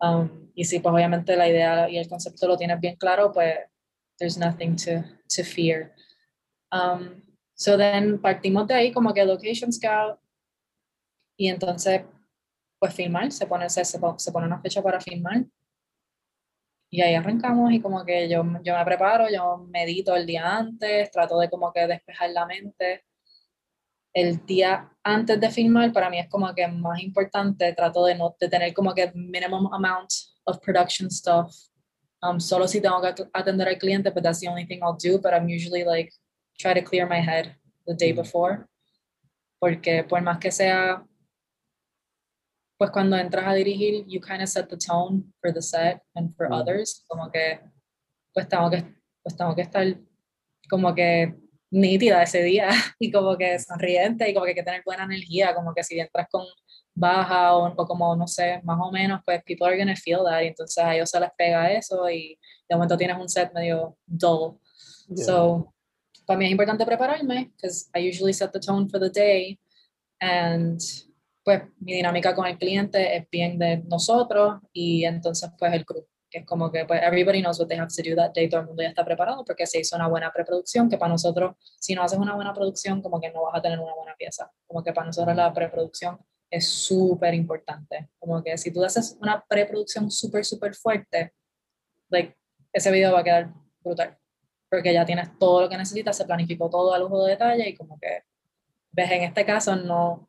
Um, 0.00 0.50
y 0.54 0.64
si 0.64 0.80
pues 0.80 0.94
obviamente 0.94 1.36
la 1.36 1.48
idea 1.48 1.88
y 1.88 1.98
el 1.98 2.08
concepto 2.08 2.48
lo 2.48 2.56
tienes 2.56 2.80
bien 2.80 2.96
claro, 2.96 3.30
pues 3.32 3.58
there's 4.18 4.38
nothing 4.38 4.74
to, 4.76 5.04
to 5.28 5.44
fear. 5.44 5.92
Um, 6.72 7.22
so 7.54 7.76
then 7.76 8.18
partimos 8.18 8.66
de 8.66 8.74
ahí 8.74 8.92
como 8.92 9.12
que 9.12 9.24
location 9.24 9.72
scout 9.72 10.18
y 11.36 11.48
entonces 11.48 12.02
pues 12.78 12.94
filmar, 12.94 13.30
se 13.30 13.46
pone, 13.46 13.68
se, 13.68 13.84
se 13.84 13.98
pone 13.98 14.46
una 14.46 14.60
fecha 14.60 14.82
para 14.82 15.00
filmar 15.00 15.44
y 16.90 17.02
ahí 17.02 17.14
arrancamos 17.14 17.72
y 17.72 17.80
como 17.80 18.04
que 18.04 18.28
yo, 18.28 18.44
yo 18.64 18.76
me 18.76 18.84
preparo, 18.84 19.28
yo 19.30 19.58
medito 19.70 20.16
el 20.16 20.26
día 20.26 20.56
antes, 20.56 21.10
trato 21.12 21.38
de 21.38 21.48
como 21.48 21.72
que 21.72 21.86
despejar 21.86 22.30
la 22.30 22.46
mente. 22.46 23.04
El 24.12 24.44
día 24.44 24.90
antes 25.04 25.40
de 25.40 25.50
filmar 25.50 25.92
para 25.92 26.10
mí 26.10 26.18
es 26.18 26.28
como 26.28 26.52
que 26.54 26.66
más 26.66 27.00
importante, 27.00 27.72
trato 27.74 28.04
de 28.04 28.14
no 28.16 28.34
de 28.38 28.48
tener 28.48 28.74
como 28.74 28.92
que 28.94 29.10
minimum 29.14 29.72
amount 29.72 30.10
of 30.44 30.58
production 30.60 31.10
stuff. 31.10 31.54
Um, 32.22 32.38
solo 32.40 32.66
si 32.68 32.80
tengo 32.80 33.00
que 33.00 33.24
atender 33.32 33.68
al 33.68 33.78
cliente, 33.78 34.10
but 34.10 34.22
that's 34.22 34.40
the 34.40 34.48
only 34.48 34.66
thing 34.66 34.80
I'll 34.82 34.96
do, 34.96 35.18
but 35.18 35.32
I'm 35.32 35.48
usually 35.48 35.84
like 35.84 36.12
try 36.58 36.74
to 36.74 36.82
clear 36.82 37.06
my 37.06 37.20
head 37.20 37.56
the 37.86 37.94
day 37.94 38.12
Mm. 38.12 38.16
before. 38.16 38.66
porque 39.60 40.04
por 40.04 40.22
más 40.22 40.38
que 40.38 40.50
sea, 40.50 41.06
pues 42.78 42.90
cuando 42.90 43.16
entras 43.16 43.46
a 43.46 43.52
dirigir, 43.54 44.06
you 44.06 44.18
kind 44.20 44.40
of 44.42 44.48
set 44.48 44.68
the 44.70 44.76
tone 44.76 45.22
for 45.40 45.52
the 45.52 45.60
set 45.60 46.00
and 46.14 46.34
for 46.34 46.50
others, 46.50 47.04
como 47.08 47.30
que 47.30 47.60
pues 48.32 48.48
tengo 48.48 48.70
que, 48.70 48.82
pues 49.22 49.36
tengo 49.36 49.54
que 49.54 49.60
estar 49.62 49.84
como 50.70 50.94
que 50.94 51.34
nítida 51.70 52.22
ese 52.22 52.42
día 52.42 52.68
y 52.98 53.10
como 53.10 53.36
que 53.36 53.58
sonriente 53.58 54.28
y 54.28 54.34
como 54.34 54.44
que 54.44 54.50
hay 54.50 54.54
que 54.56 54.62
tener 54.62 54.82
buena 54.84 55.04
energía, 55.04 55.54
como 55.54 55.72
que 55.74 55.84
si 55.84 55.98
entras 55.98 56.26
con 56.30 56.44
baja 56.94 57.54
o, 57.54 57.68
o, 57.68 57.86
como, 57.86 58.14
no 58.16 58.26
sé, 58.26 58.60
más 58.64 58.78
o 58.80 58.90
menos, 58.90 59.20
pues 59.24 59.42
people 59.44 59.66
are 59.66 59.78
gonna 59.78 59.96
feel 59.96 60.20
that 60.24 60.42
y 60.42 60.48
entonces 60.48 60.82
a 60.82 60.94
ellos 60.94 61.08
se 61.08 61.20
les 61.20 61.30
pega 61.36 61.72
eso 61.72 62.10
y 62.10 62.38
de 62.68 62.76
momento 62.76 62.96
tienes 62.96 63.16
un 63.16 63.28
set 63.28 63.52
medio 63.54 63.96
dull. 64.06 64.58
Yeah. 65.08 65.24
So, 65.24 65.74
para 66.26 66.38
mí 66.38 66.46
es 66.46 66.50
importante 66.50 66.84
prepararme, 66.84 67.50
because 67.56 67.88
I 67.94 68.08
usually 68.08 68.32
set 68.32 68.52
the 68.52 68.60
tone 68.60 68.88
for 68.88 69.00
the 69.00 69.10
day 69.10 69.58
and 70.20 70.80
pues 71.42 71.62
mi 71.80 71.94
dinámica 71.94 72.34
con 72.34 72.46
el 72.46 72.58
cliente 72.58 73.16
es 73.16 73.26
bien 73.30 73.58
de 73.58 73.78
nosotros 73.78 74.60
y 74.72 75.04
entonces 75.04 75.50
pues 75.58 75.72
el 75.72 75.86
crew 75.86 76.06
que 76.30 76.38
es 76.38 76.46
como 76.46 76.70
que 76.70 76.84
pues 76.84 77.02
everybody 77.02 77.42
knows 77.42 77.58
what 77.58 77.68
they 77.68 77.78
have 77.78 77.90
to 77.94 78.02
do 78.08 78.14
that 78.14 78.32
day, 78.32 78.48
todo 78.48 78.60
el 78.60 78.66
mundo 78.68 78.82
ya 78.82 78.90
está 78.90 79.04
preparado 79.04 79.44
porque 79.44 79.66
se 79.66 79.80
hizo 79.80 79.96
una 79.96 80.08
buena 80.08 80.32
preproducción, 80.32 80.88
que 80.88 80.96
para 80.96 81.10
nosotros, 81.10 81.56
si 81.78 81.94
no 81.94 82.02
haces 82.02 82.18
una 82.18 82.34
buena 82.34 82.54
producción, 82.54 83.02
como 83.02 83.20
que 83.20 83.30
no 83.30 83.42
vas 83.42 83.56
a 83.56 83.62
tener 83.62 83.78
una 83.78 83.94
buena 83.94 84.14
pieza, 84.16 84.50
como 84.66 84.82
que 84.82 84.92
para 84.92 85.06
nosotros 85.06 85.36
la 85.36 85.52
preproducción 85.52 86.18
es 86.48 86.68
súper 86.68 87.34
importante, 87.34 88.10
como 88.18 88.42
que 88.42 88.56
si 88.58 88.72
tú 88.72 88.84
haces 88.84 89.16
una 89.20 89.44
preproducción 89.48 90.10
súper, 90.10 90.44
súper 90.44 90.74
fuerte, 90.74 91.32
like, 92.08 92.36
ese 92.72 92.90
video 92.90 93.12
va 93.12 93.20
a 93.20 93.24
quedar 93.24 93.52
brutal, 93.80 94.16
porque 94.68 94.92
ya 94.92 95.04
tienes 95.04 95.36
todo 95.38 95.62
lo 95.62 95.68
que 95.68 95.76
necesitas, 95.76 96.16
se 96.16 96.24
planificó 96.24 96.70
todo 96.70 96.94
a 96.94 96.98
lujo 96.98 97.24
de 97.24 97.32
detalle 97.32 97.68
y 97.68 97.76
como 97.76 97.98
que, 97.98 98.24
ves, 98.92 99.10
en 99.10 99.22
este 99.22 99.44
caso 99.44 99.76
no, 99.76 100.28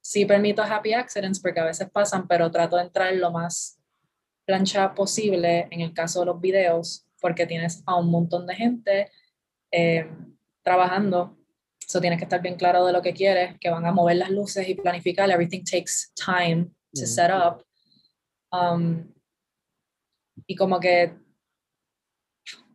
sí 0.00 0.26
permito 0.26 0.62
happy 0.62 0.92
accidents 0.92 1.40
porque 1.40 1.60
a 1.60 1.64
veces 1.64 1.90
pasan, 1.90 2.28
pero 2.28 2.50
trato 2.50 2.76
de 2.76 2.82
entrar 2.82 3.12
lo 3.14 3.30
más 3.30 3.80
plancha 4.44 4.94
posible 4.94 5.68
en 5.70 5.80
el 5.80 5.92
caso 5.92 6.20
de 6.20 6.26
los 6.26 6.40
videos, 6.40 7.06
porque 7.20 7.46
tienes 7.46 7.82
a 7.86 7.96
un 7.96 8.10
montón 8.10 8.46
de 8.46 8.54
gente 8.54 9.10
eh, 9.70 10.08
trabajando. 10.62 11.38
So 11.86 12.00
tienes 12.00 12.18
que 12.18 12.24
estar 12.24 12.40
bien 12.40 12.56
claro 12.56 12.86
de 12.86 12.92
lo 12.92 13.02
que 13.02 13.12
quieres, 13.12 13.58
que 13.58 13.70
van 13.70 13.84
a 13.84 13.92
mover 13.92 14.16
las 14.16 14.30
luces 14.30 14.68
y 14.68 14.74
planificar. 14.74 15.30
Everything 15.30 15.64
takes 15.64 16.12
time 16.14 16.70
to 16.94 17.06
set 17.06 17.30
up. 17.30 17.64
Um, 18.50 19.12
y 20.46 20.54
como 20.56 20.80
que 20.80 21.14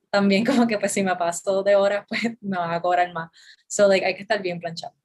también 0.10 0.46
como 0.46 0.68
que 0.68 0.78
pues 0.78 0.92
si 0.92 1.04
me 1.04 1.16
paso 1.16 1.64
de 1.64 1.76
horas, 1.76 2.06
pues 2.10 2.22
me 2.42 2.58
van 2.58 2.72
a 2.72 2.82
cobrar 2.82 3.12
más. 3.14 3.30
So 3.68 3.88
like 3.88 4.06
hay 4.06 4.16
que 4.16 4.24
estar 4.24 4.42
bien 4.42 4.60
planchado. 4.60 4.99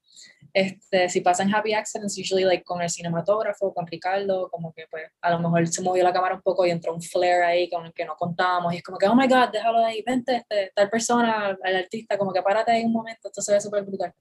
Este, 0.57 1.09
si 1.09 1.19
pasan 1.19 1.53
happy 1.53 1.73
accidents, 1.73 2.17
usually 2.17 2.45
like 2.45 2.63
con 2.63 2.81
el 2.81 2.89
cinematógrafo, 2.89 3.73
con 3.73 3.85
Ricardo, 3.85 4.49
como 4.49 4.71
que 4.71 4.87
pues 4.89 5.03
a 5.21 5.31
lo 5.31 5.39
mejor 5.39 5.67
se 5.67 5.81
movió 5.81 6.01
la 6.01 6.13
cámara 6.13 6.35
un 6.35 6.41
poco 6.41 6.65
y 6.65 6.69
entró 6.69 6.93
un 6.93 7.01
flare 7.01 7.43
ahí 7.43 7.69
con 7.69 7.85
el 7.85 7.91
que 7.91 8.05
no 8.05 8.15
contábamos 8.15 8.73
y 8.73 8.77
es 8.77 8.83
como 8.83 8.97
que, 8.97 9.05
oh 9.05 9.15
my 9.15 9.27
god, 9.27 9.49
déjalo 9.51 9.83
ahí, 9.83 10.01
vente, 10.07 10.37
este, 10.37 10.71
tal 10.73 10.89
persona, 10.89 11.57
el 11.61 11.75
artista, 11.75 12.17
como 12.17 12.31
que 12.31 12.41
párate 12.41 12.71
ahí 12.71 12.85
un 12.85 12.93
momento, 12.93 13.27
esto 13.27 13.41
se 13.41 13.51
ve 13.51 13.59
súper 13.59 13.83
brutal. 13.83 14.13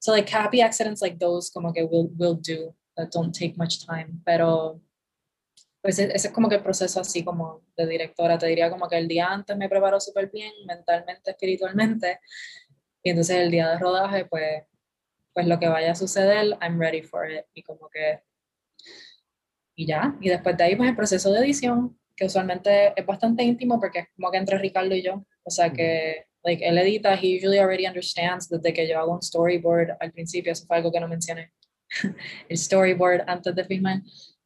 So 0.00 0.10
like 0.10 0.28
happy 0.34 0.60
accidents 0.60 1.00
like 1.02 1.18
those 1.18 1.52
como 1.54 1.72
que 1.72 1.84
will, 1.84 2.10
will 2.18 2.34
do, 2.34 2.74
that 2.96 3.10
don't 3.12 3.32
take 3.32 3.54
much 3.56 3.86
time, 3.86 4.20
pero 4.24 4.80
pues 5.80 6.00
e, 6.00 6.06
ese 6.12 6.26
es 6.26 6.34
como 6.34 6.48
que 6.48 6.56
el 6.56 6.64
proceso 6.64 7.00
así 7.00 7.22
como 7.22 7.62
de 7.76 7.86
directora, 7.86 8.36
te 8.36 8.48
diría 8.48 8.70
como 8.70 8.88
que 8.88 8.98
el 8.98 9.06
día 9.06 9.28
antes 9.28 9.56
me 9.56 9.68
preparo 9.68 10.00
súper 10.00 10.32
bien, 10.32 10.52
mentalmente, 10.66 11.30
espiritualmente, 11.30 12.18
y 13.04 13.10
entonces 13.10 13.36
el 13.36 13.52
día 13.52 13.68
de 13.68 13.78
rodaje 13.78 14.24
pues 14.24 14.64
pues 15.36 15.46
lo 15.46 15.58
que 15.58 15.68
vaya 15.68 15.92
a 15.92 15.94
suceder, 15.94 16.56
I'm 16.62 16.80
ready 16.80 17.02
for 17.02 17.30
it. 17.30 17.44
Y 17.52 17.62
como 17.62 17.90
que, 17.90 18.20
y 19.76 19.86
ya. 19.86 20.16
Y 20.18 20.30
después 20.30 20.56
de 20.56 20.64
ahí, 20.64 20.76
pues 20.76 20.88
el 20.88 20.96
proceso 20.96 21.30
de 21.30 21.40
edición, 21.40 22.00
que 22.16 22.24
usualmente 22.24 22.94
es 22.98 23.04
bastante 23.04 23.42
íntimo 23.42 23.78
porque 23.78 23.98
es 23.98 24.06
como 24.16 24.30
que 24.30 24.38
entre 24.38 24.56
Ricardo 24.56 24.94
y 24.94 25.02
yo. 25.02 25.26
O 25.44 25.50
sea 25.50 25.70
que, 25.70 26.24
like, 26.42 26.66
él 26.66 26.78
edita, 26.78 27.12
he 27.12 27.36
usually 27.36 27.58
already 27.58 27.86
understands 27.86 28.48
desde 28.48 28.72
que 28.72 28.88
yo 28.88 28.98
hago 28.98 29.12
un 29.12 29.20
storyboard 29.20 29.98
al 30.00 30.10
principio, 30.10 30.52
eso 30.52 30.64
fue 30.64 30.78
algo 30.78 30.90
que 30.90 31.00
no 31.00 31.06
mencioné. 31.06 31.52
el 32.48 32.56
storyboard 32.56 33.24
antes 33.26 33.54
de 33.54 33.64
filmar. 33.66 34.00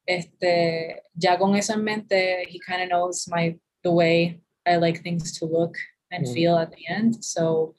Este, 0.05 1.03
ya 1.13 1.37
con 1.37 1.55
eso 1.55 1.73
en 1.73 1.85
mente, 1.85 2.41
he 2.49 2.59
kind 2.59 2.81
of 2.81 2.89
knows 2.89 3.29
my, 3.29 3.57
the 3.81 3.91
way 3.91 4.41
I 4.65 4.75
like 4.75 5.01
things 5.01 5.39
to 5.39 5.45
look 5.45 5.77
and 6.11 6.27
feel 6.27 6.57
at 6.57 6.71
the 6.71 6.93
end. 6.93 7.23
So, 7.23 7.75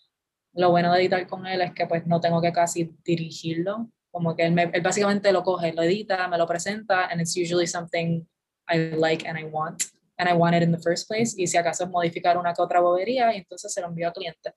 lo 0.54 0.70
bueno 0.70 0.92
de 0.92 1.00
editar 1.00 1.26
con 1.26 1.46
él 1.46 1.60
es 1.60 1.72
que 1.72 1.86
pues 1.86 2.06
no 2.06 2.20
tengo 2.20 2.40
que 2.40 2.52
casi 2.52 2.94
dirigirlo, 3.04 3.88
como 4.10 4.36
que 4.36 4.44
él, 4.44 4.52
me, 4.52 4.64
él 4.64 4.82
básicamente 4.82 5.32
lo 5.32 5.42
coge, 5.42 5.72
lo 5.72 5.82
edita, 5.82 6.28
me 6.28 6.36
lo 6.36 6.46
presenta, 6.46 7.06
and 7.06 7.20
it's 7.20 7.34
usually 7.36 7.66
something 7.66 8.26
I 8.68 8.94
like 8.96 9.26
and 9.26 9.38
I 9.38 9.44
want, 9.44 9.84
and 10.18 10.28
I 10.28 10.34
want 10.34 10.54
it 10.54 10.62
in 10.62 10.70
the 10.70 10.78
first 10.78 11.08
place, 11.08 11.34
y 11.36 11.46
si 11.46 11.56
acaso 11.56 11.84
es 11.84 11.90
modificar 11.90 12.36
una 12.36 12.52
que 12.52 12.62
otra 12.62 12.80
bobería, 12.80 13.34
y 13.34 13.38
entonces 13.38 13.72
se 13.72 13.80
lo 13.80 13.88
envío 13.88 14.08
al 14.08 14.12
cliente. 14.12 14.52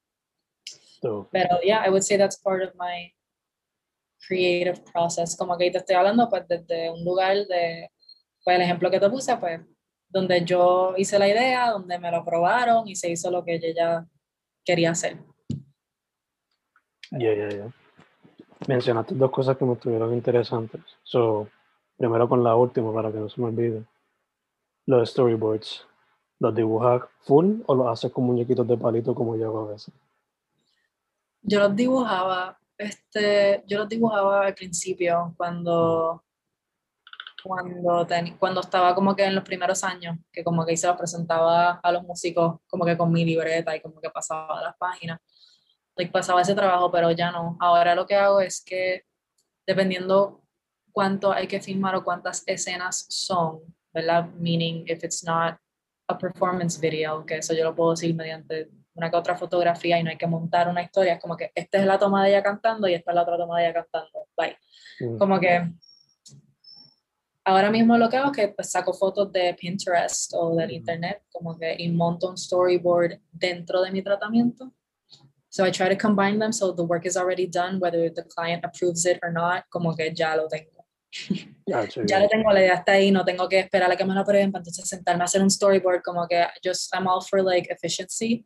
Pero 1.31 1.61
yeah, 1.63 1.85
I 1.85 1.89
would 1.89 2.03
say 2.03 2.17
that's 2.17 2.37
part 2.37 2.63
of 2.63 2.73
my 2.75 3.13
creative 4.27 4.83
process, 4.91 5.35
como 5.35 5.57
que 5.57 5.71
te 5.71 5.77
estoy 5.77 5.95
hablando 5.95 6.29
pues 6.29 6.47
desde 6.47 6.89
un 6.89 7.03
lugar 7.03 7.45
de, 7.47 7.89
pues 8.43 8.55
el 8.55 8.61
ejemplo 8.61 8.89
que 8.89 8.99
te 8.99 9.09
puse, 9.09 9.37
pues 9.37 9.61
donde 10.09 10.43
yo 10.43 10.93
hice 10.97 11.19
la 11.19 11.27
idea, 11.27 11.71
donde 11.71 11.99
me 11.99 12.09
lo 12.11 12.17
aprobaron 12.17 12.87
y 12.87 12.95
se 12.95 13.09
hizo 13.09 13.29
lo 13.29 13.43
que 13.43 13.55
ella 13.55 14.05
quería 14.63 14.91
hacer. 14.91 15.17
Ya, 17.11 17.33
ya, 17.33 17.49
ya. 17.49 17.71
Mencionaste 18.67 19.15
dos 19.15 19.31
cosas 19.31 19.57
que 19.57 19.65
me 19.65 19.73
estuvieron 19.73 20.13
interesantes. 20.13 20.81
So, 21.03 21.47
primero 21.97 22.27
con 22.27 22.43
la 22.43 22.55
última, 22.55 22.93
para 22.93 23.11
que 23.11 23.19
no 23.19 23.29
se 23.29 23.39
me 23.41 23.47
olvide. 23.47 23.83
Los 24.85 25.11
storyboards. 25.11 25.85
¿Los 26.39 26.53
dibujas 26.53 27.03
full 27.21 27.61
o 27.65 27.75
los 27.75 27.87
haces 27.87 28.11
con 28.11 28.25
muñequitos 28.25 28.67
de 28.67 28.77
palito 28.77 29.15
como 29.15 29.37
yo 29.37 29.47
hago 29.47 29.67
a 29.67 29.71
veces? 29.71 29.93
Yo 31.41 31.59
los 31.59 31.75
dibujaba, 31.75 32.57
este, 32.77 33.63
yo 33.67 33.79
los 33.79 33.87
dibujaba 33.87 34.47
al 34.47 34.53
principio, 34.53 35.33
cuando, 35.37 36.23
cuando, 37.41 38.05
cuando 38.37 38.61
estaba 38.61 38.93
como 38.95 39.15
que 39.15 39.23
en 39.23 39.35
los 39.35 39.43
primeros 39.45 39.83
años, 39.83 40.17
que 40.31 40.43
como 40.43 40.65
que 40.65 40.75
se 40.75 40.87
los 40.87 40.97
presentaba 40.97 41.79
a 41.81 41.91
los 41.91 42.03
músicos 42.03 42.59
como 42.67 42.83
que 42.83 42.97
con 42.97 43.11
mi 43.11 43.23
libreta 43.23 43.75
y 43.75 43.79
como 43.79 44.01
que 44.01 44.09
pasaba 44.09 44.61
las 44.61 44.75
páginas 44.75 45.21
like, 45.97 46.11
pasaba 46.11 46.41
ese 46.41 46.55
trabajo, 46.55 46.91
pero 46.91 47.11
ya 47.11 47.31
no. 47.31 47.57
Ahora 47.59 47.95
lo 47.95 48.05
que 48.05 48.15
hago 48.15 48.39
es 48.39 48.63
que 48.63 49.03
dependiendo 49.65 50.43
cuánto 50.91 51.31
hay 51.31 51.47
que 51.47 51.59
filmar 51.59 51.95
o 51.95 52.03
cuántas 52.03 52.43
escenas 52.45 53.05
son, 53.09 53.61
¿verdad? 53.93 54.27
Meaning, 54.37 54.85
if 54.87 55.03
it's 55.03 55.23
not 55.23 55.57
a 56.07 56.17
performance 56.17 56.79
video, 56.79 57.25
que 57.25 57.37
eso 57.37 57.53
yo 57.53 57.63
lo 57.63 57.75
puedo 57.75 57.91
decir 57.91 58.15
mediante 58.15 58.69
una 58.93 59.09
que 59.09 59.17
otra 59.17 59.35
fotografía 59.35 59.99
y 59.99 60.03
no 60.03 60.09
hay 60.09 60.17
que 60.17 60.27
montar 60.27 60.69
una 60.69 60.81
historia, 60.81 61.15
es 61.15 61.19
como 61.19 61.35
que 61.35 61.51
esta 61.53 61.79
es 61.79 61.85
la 61.85 61.99
toma 61.99 62.23
de 62.23 62.29
ella 62.29 62.43
cantando 62.43 62.87
y 62.87 62.93
esta 62.93 63.11
es 63.11 63.15
la 63.15 63.23
otra 63.23 63.37
toma 63.37 63.59
de 63.59 63.65
ella 63.65 63.73
cantando, 63.73 64.27
bye. 64.37 64.57
Mm. 65.01 65.17
Como 65.17 65.39
que 65.39 65.69
ahora 67.43 67.69
mismo 67.69 67.97
lo 67.97 68.09
que 68.09 68.17
hago 68.17 68.31
es 68.31 68.37
que 68.37 68.47
pues, 68.49 68.71
saco 68.71 68.93
fotos 68.93 69.31
de 69.33 69.53
Pinterest 69.53 70.33
o 70.35 70.55
del 70.55 70.71
internet, 70.71 71.23
como 71.29 71.57
que 71.57 71.75
y 71.77 71.91
monto 71.91 72.29
un 72.29 72.37
storyboard 72.37 73.19
dentro 73.31 73.81
de 73.81 73.91
mi 73.91 74.01
tratamiento 74.01 74.71
So 75.55 75.63
I 75.63 75.71
try 75.71 75.87
to 75.87 75.95
combine 75.95 76.37
them 76.37 76.51
so 76.51 76.73
the 76.73 76.83
work 76.83 77.05
is 77.05 77.15
already 77.15 77.47
done, 77.47 77.79
whether 77.79 78.09
the 78.09 78.23
client 78.23 78.65
approves 78.65 79.05
it 79.05 79.19
or 79.23 79.31
not, 79.31 79.63
como 79.69 79.95
que 79.95 80.11
ya 80.13 80.35
lo 80.35 80.49
tengo. 80.49 80.83
ya 81.65 82.19
lo 82.19 82.27
tengo, 82.27 82.51
la 82.51 82.59
idea 82.59 82.73
está 82.73 82.91
ahí, 82.91 83.09
no 83.09 83.23
tengo 83.23 83.47
que 83.47 83.59
esperar 83.59 83.89
a 83.89 83.95
que 83.95 84.03
me 84.03 84.13
lo 84.13 84.19
aprueben 84.19 84.51
para 84.51 84.59
entonces 84.59 84.85
sentarme 84.85 85.21
a 85.21 85.23
hacer 85.23 85.41
un 85.41 85.49
storyboard, 85.49 86.01
como 86.03 86.27
que 86.27 86.45
just 86.61 86.93
I'm 86.93 87.07
all 87.07 87.21
for 87.21 87.41
like 87.41 87.71
efficiency 87.71 88.45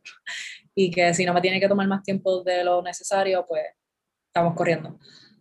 y 0.75 0.91
que 0.91 1.11
si 1.15 1.25
no 1.25 1.33
me 1.33 1.41
tiene 1.41 1.59
que 1.59 1.67
tomar 1.67 1.87
más 1.87 2.03
tiempo 2.03 2.43
de 2.43 2.63
lo 2.63 2.79
necesario, 2.83 3.43
pues 3.47 3.63
estamos 4.27 4.53
corriendo. 4.53 4.99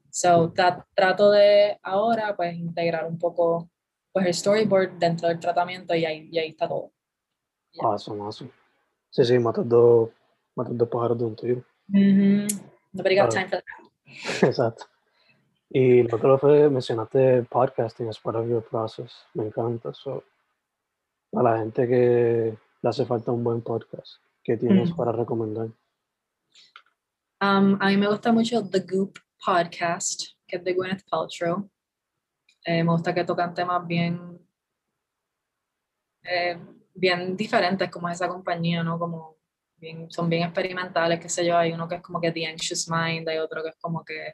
So 0.09 0.51
trato 0.95 1.31
de 1.33 1.79
ahora 1.83 2.35
pues 2.35 2.55
integrar 2.55 3.05
un 3.05 3.19
poco 3.19 3.71
pues 4.11 4.25
el 4.25 4.33
storyboard 4.33 4.99
dentro 4.99 5.29
del 5.29 5.39
tratamiento 5.39 5.95
y 5.95 6.07
ahí, 6.07 6.31
y 6.33 6.39
ahí 6.39 6.49
está 6.49 6.67
todo. 6.67 6.93
Yeah. 7.73 7.89
Awesome, 7.89 8.23
awesome. 8.23 8.51
Sí, 9.11 9.23
sí, 9.23 9.39
matando 10.59 10.85
matando 10.85 10.91
pájaros 10.91 11.19
de 11.19 11.25
un 11.25 11.37
tiro. 11.37 11.65
Nobody 12.93 13.17
got 13.17 13.31
time 13.31 13.49
for 13.49 13.63
that. 13.63 14.43
Exacto. 14.43 14.85
Y 15.71 16.03
lo 16.03 16.17
otro 16.17 16.39
fue, 16.39 16.71
mencionaste 16.71 17.43
podcasting 17.45 18.09
as 18.09 18.19
part 18.19 18.37
of 18.37 18.49
your 18.49 18.63
process. 18.63 19.13
Me 19.35 19.45
encanta. 19.45 19.93
So, 19.93 20.25
a 21.35 21.43
la 21.43 21.59
gente 21.59 21.87
que 21.87 22.59
le 22.83 22.89
hace 22.89 23.05
falta 23.05 23.33
un 23.33 23.45
buen 23.45 23.61
podcast, 23.61 24.23
¿qué 24.43 24.57
tienes 24.57 24.93
para 24.93 25.13
recomendar? 25.13 25.69
Um, 27.41 27.77
a 27.81 27.89
mí 27.89 27.97
me 27.97 28.09
gusta 28.09 28.33
mucho 28.33 28.69
The 28.69 28.81
Goop 28.81 29.19
Podcast, 29.45 30.23
que 30.47 30.57
es 30.57 30.65
de 30.65 30.75
Gwyneth 30.75 31.05
Paltrow. 31.09 31.69
Eh, 32.65 32.83
me 32.83 32.91
gusta 32.91 33.15
que 33.15 33.25
tocan 33.25 33.55
temas 33.55 33.87
bien, 33.87 34.41
eh, 36.25 36.59
bien 36.95 37.37
diferentes, 37.37 37.91
como 37.91 38.09
esa 38.09 38.27
compañía, 38.27 38.83
¿no? 38.83 38.99
Como 38.99 39.38
son 40.09 40.29
bien 40.29 40.43
experimentales, 40.45 41.21
qué 41.21 41.29
sé 41.29 41.45
yo, 41.45 41.57
hay 41.57 41.73
uno 41.73 41.89
que 41.89 41.97
es 41.97 42.03
como 42.03 42.21
que 42.21 42.33
The 42.33 42.47
Anxious 42.47 42.89
Mind, 42.89 43.29
hay 43.29 43.39
otro 43.39 43.63
que 43.63 43.71
es 43.71 43.77
como 43.81 44.05
que 44.05 44.33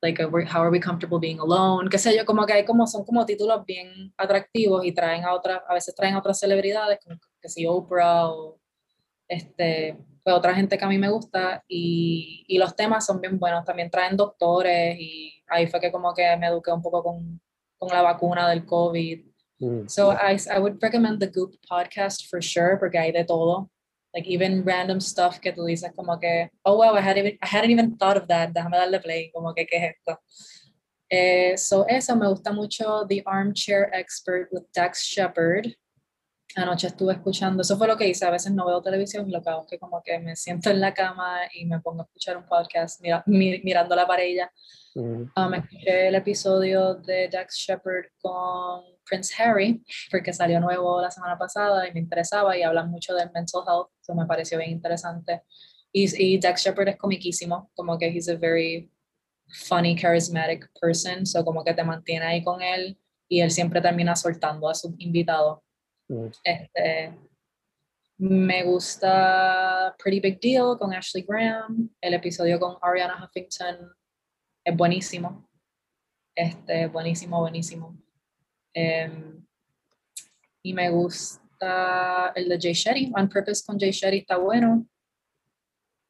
like 0.00 0.22
how 0.22 0.62
are 0.62 0.70
we 0.70 0.80
comfortable 0.80 1.18
being 1.18 1.40
alone, 1.40 1.88
qué 1.90 1.98
sé 1.98 2.16
yo, 2.16 2.24
como 2.24 2.46
que 2.46 2.52
hay 2.52 2.64
como, 2.64 2.86
son 2.86 3.04
como 3.04 3.26
títulos 3.26 3.64
bien 3.64 4.12
atractivos 4.16 4.84
y 4.84 4.92
traen 4.92 5.24
a 5.24 5.34
otras, 5.34 5.60
a 5.68 5.74
veces 5.74 5.94
traen 5.94 6.14
a 6.14 6.18
otras 6.18 6.38
celebridades, 6.38 6.98
como 7.02 7.18
que 7.40 7.48
si 7.48 7.66
Oprah 7.66 8.28
o 8.28 8.60
este, 9.26 9.98
pues 10.22 10.36
otra 10.36 10.54
gente 10.54 10.78
que 10.78 10.84
a 10.84 10.88
mí 10.88 10.98
me 10.98 11.10
gusta 11.10 11.64
y, 11.66 12.44
y 12.46 12.58
los 12.58 12.76
temas 12.76 13.06
son 13.06 13.20
bien 13.20 13.38
buenos, 13.38 13.64
también 13.64 13.90
traen 13.90 14.16
doctores 14.16 14.96
y 14.98 15.42
ahí 15.48 15.66
fue 15.66 15.80
que 15.80 15.90
como 15.90 16.14
que 16.14 16.36
me 16.36 16.46
eduqué 16.46 16.70
un 16.70 16.82
poco 16.82 17.02
con, 17.02 17.40
con 17.76 17.88
la 17.88 18.02
vacuna 18.02 18.48
del 18.48 18.64
COVID. 18.64 19.26
Mm. 19.60 19.88
So 19.88 20.12
I, 20.12 20.38
I 20.54 20.58
would 20.60 20.80
recommend 20.80 21.18
the 21.20 21.26
Goop 21.26 21.54
podcast 21.68 22.28
for 22.30 22.40
sure, 22.42 22.76
porque 22.78 22.98
hay 22.98 23.10
de 23.10 23.24
todo. 23.24 23.70
Like 24.14 24.26
even 24.26 24.64
random 24.64 25.00
stuff 25.00 25.38
que 25.38 25.52
tú 25.52 25.64
dices 25.66 25.92
como 25.94 26.18
que, 26.18 26.50
oh 26.64 26.76
wow, 26.76 26.96
I 26.96 27.00
hadn't 27.00 27.18
even, 27.18 27.38
I 27.42 27.46
hadn't 27.46 27.70
even 27.70 27.96
thought 27.98 28.16
of 28.16 28.26
that, 28.28 28.50
déjame 28.52 28.76
darle 28.78 29.00
play, 29.00 29.30
como 29.30 29.52
que, 29.54 29.66
¿qué 29.66 29.76
es 29.76 29.94
esto? 29.96 30.18
Eh, 31.10 31.56
so 31.56 31.86
eso, 31.86 32.16
me 32.16 32.26
gusta 32.28 32.52
mucho 32.52 33.06
The 33.06 33.22
Armchair 33.26 33.90
Expert 33.92 34.48
with 34.50 34.64
Dax 34.74 35.02
Shepard. 35.04 35.74
Anoche 36.56 36.86
estuve 36.86 37.12
escuchando, 37.12 37.60
eso 37.60 37.76
fue 37.76 37.86
lo 37.86 37.96
que 37.98 38.08
hice, 38.08 38.24
a 38.24 38.30
veces 38.30 38.50
no 38.52 38.66
veo 38.66 38.80
televisión 38.80 39.28
y 39.28 39.32
lo 39.32 39.42
que 39.42 39.50
hago 39.50 39.62
es 39.62 39.68
que 39.68 39.78
como 39.78 40.02
que 40.02 40.18
me 40.18 40.34
siento 40.34 40.70
en 40.70 40.80
la 40.80 40.94
cama 40.94 41.40
y 41.52 41.66
me 41.66 41.78
pongo 41.80 42.00
a 42.00 42.04
escuchar 42.04 42.38
un 42.38 42.46
podcast 42.46 43.02
mira, 43.02 43.22
mi- 43.26 43.60
mirando 43.62 43.94
la 43.94 44.06
parella. 44.06 44.50
Mm. 44.94 45.24
Um, 45.36 45.54
escuché 45.54 46.08
el 46.08 46.14
episodio 46.14 46.94
de 46.94 47.28
Dax 47.28 47.54
Shepard 47.54 48.06
con 48.20 48.82
Prince 49.08 49.34
Harry, 49.42 49.82
porque 50.10 50.32
salió 50.32 50.60
nuevo 50.60 51.00
la 51.00 51.10
semana 51.10 51.38
pasada 51.38 51.88
y 51.88 51.92
me 51.92 52.00
interesaba 52.00 52.56
y 52.56 52.62
hablan 52.62 52.90
mucho 52.90 53.14
del 53.14 53.30
mental 53.32 53.62
health, 53.66 53.88
eso 54.00 54.14
me 54.14 54.26
pareció 54.26 54.58
bien 54.58 54.70
interesante. 54.70 55.42
Y, 55.92 56.34
y 56.34 56.38
Dax 56.38 56.64
Shepard 56.64 56.88
es 56.88 56.96
comiquísimo, 56.96 57.70
como 57.74 57.98
que 57.98 58.08
he's 58.08 58.28
a 58.28 58.36
very 58.36 58.90
funny, 59.48 59.96
charismatic 59.96 60.70
person, 60.80 61.24
so 61.26 61.44
como 61.44 61.64
que 61.64 61.74
te 61.74 61.84
mantiene 61.84 62.26
ahí 62.26 62.44
con 62.44 62.60
él 62.60 62.98
y 63.28 63.40
él 63.40 63.50
siempre 63.50 63.80
termina 63.80 64.14
soltando 64.16 64.68
a 64.68 64.74
sus 64.74 64.92
invitados. 64.98 65.60
Mm. 66.08 66.26
Este, 66.44 67.14
me 68.18 68.64
gusta 68.64 69.94
Pretty 70.02 70.20
Big 70.20 70.40
Deal 70.40 70.76
con 70.78 70.92
Ashley 70.92 71.24
Graham, 71.26 71.90
el 72.00 72.14
episodio 72.14 72.58
con 72.58 72.76
Ariana 72.82 73.24
Huffington 73.24 73.92
es 74.64 74.76
buenísimo. 74.76 75.48
Este, 76.34 76.86
buenísimo, 76.88 77.40
buenísimo. 77.40 77.96
Em, 78.74 79.44
y 80.62 80.74
me 80.74 80.90
gusta 80.90 82.32
el 82.34 82.48
de 82.48 82.58
Jay 82.60 82.72
Shetty, 82.72 83.12
On 83.16 83.28
Purpose 83.28 83.62
con 83.66 83.78
Jay 83.78 83.90
Shetty 83.90 84.18
está 84.18 84.36
bueno. 84.36 84.86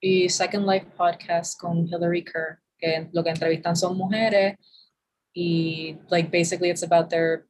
Y 0.00 0.28
Second 0.28 0.66
Life 0.66 0.86
Podcast 0.96 1.58
con 1.60 1.86
Hillary 1.86 2.24
Kerr, 2.24 2.60
que 2.78 3.08
lo 3.12 3.24
que 3.24 3.30
entrevistan 3.30 3.74
son 3.74 3.96
mujeres 3.96 4.56
y 5.34 5.96
like 6.10 6.30
basically 6.30 6.70
it's 6.70 6.82
about 6.82 7.08
their 7.08 7.46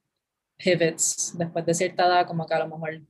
pivots 0.59 1.35
después 1.37 1.65
de 1.65 1.75
cierta 1.75 2.07
edad, 2.07 2.27
como 2.27 2.47
que 2.47 2.55
a 2.55 2.59
lo 2.59 2.69
mejor 2.69 3.01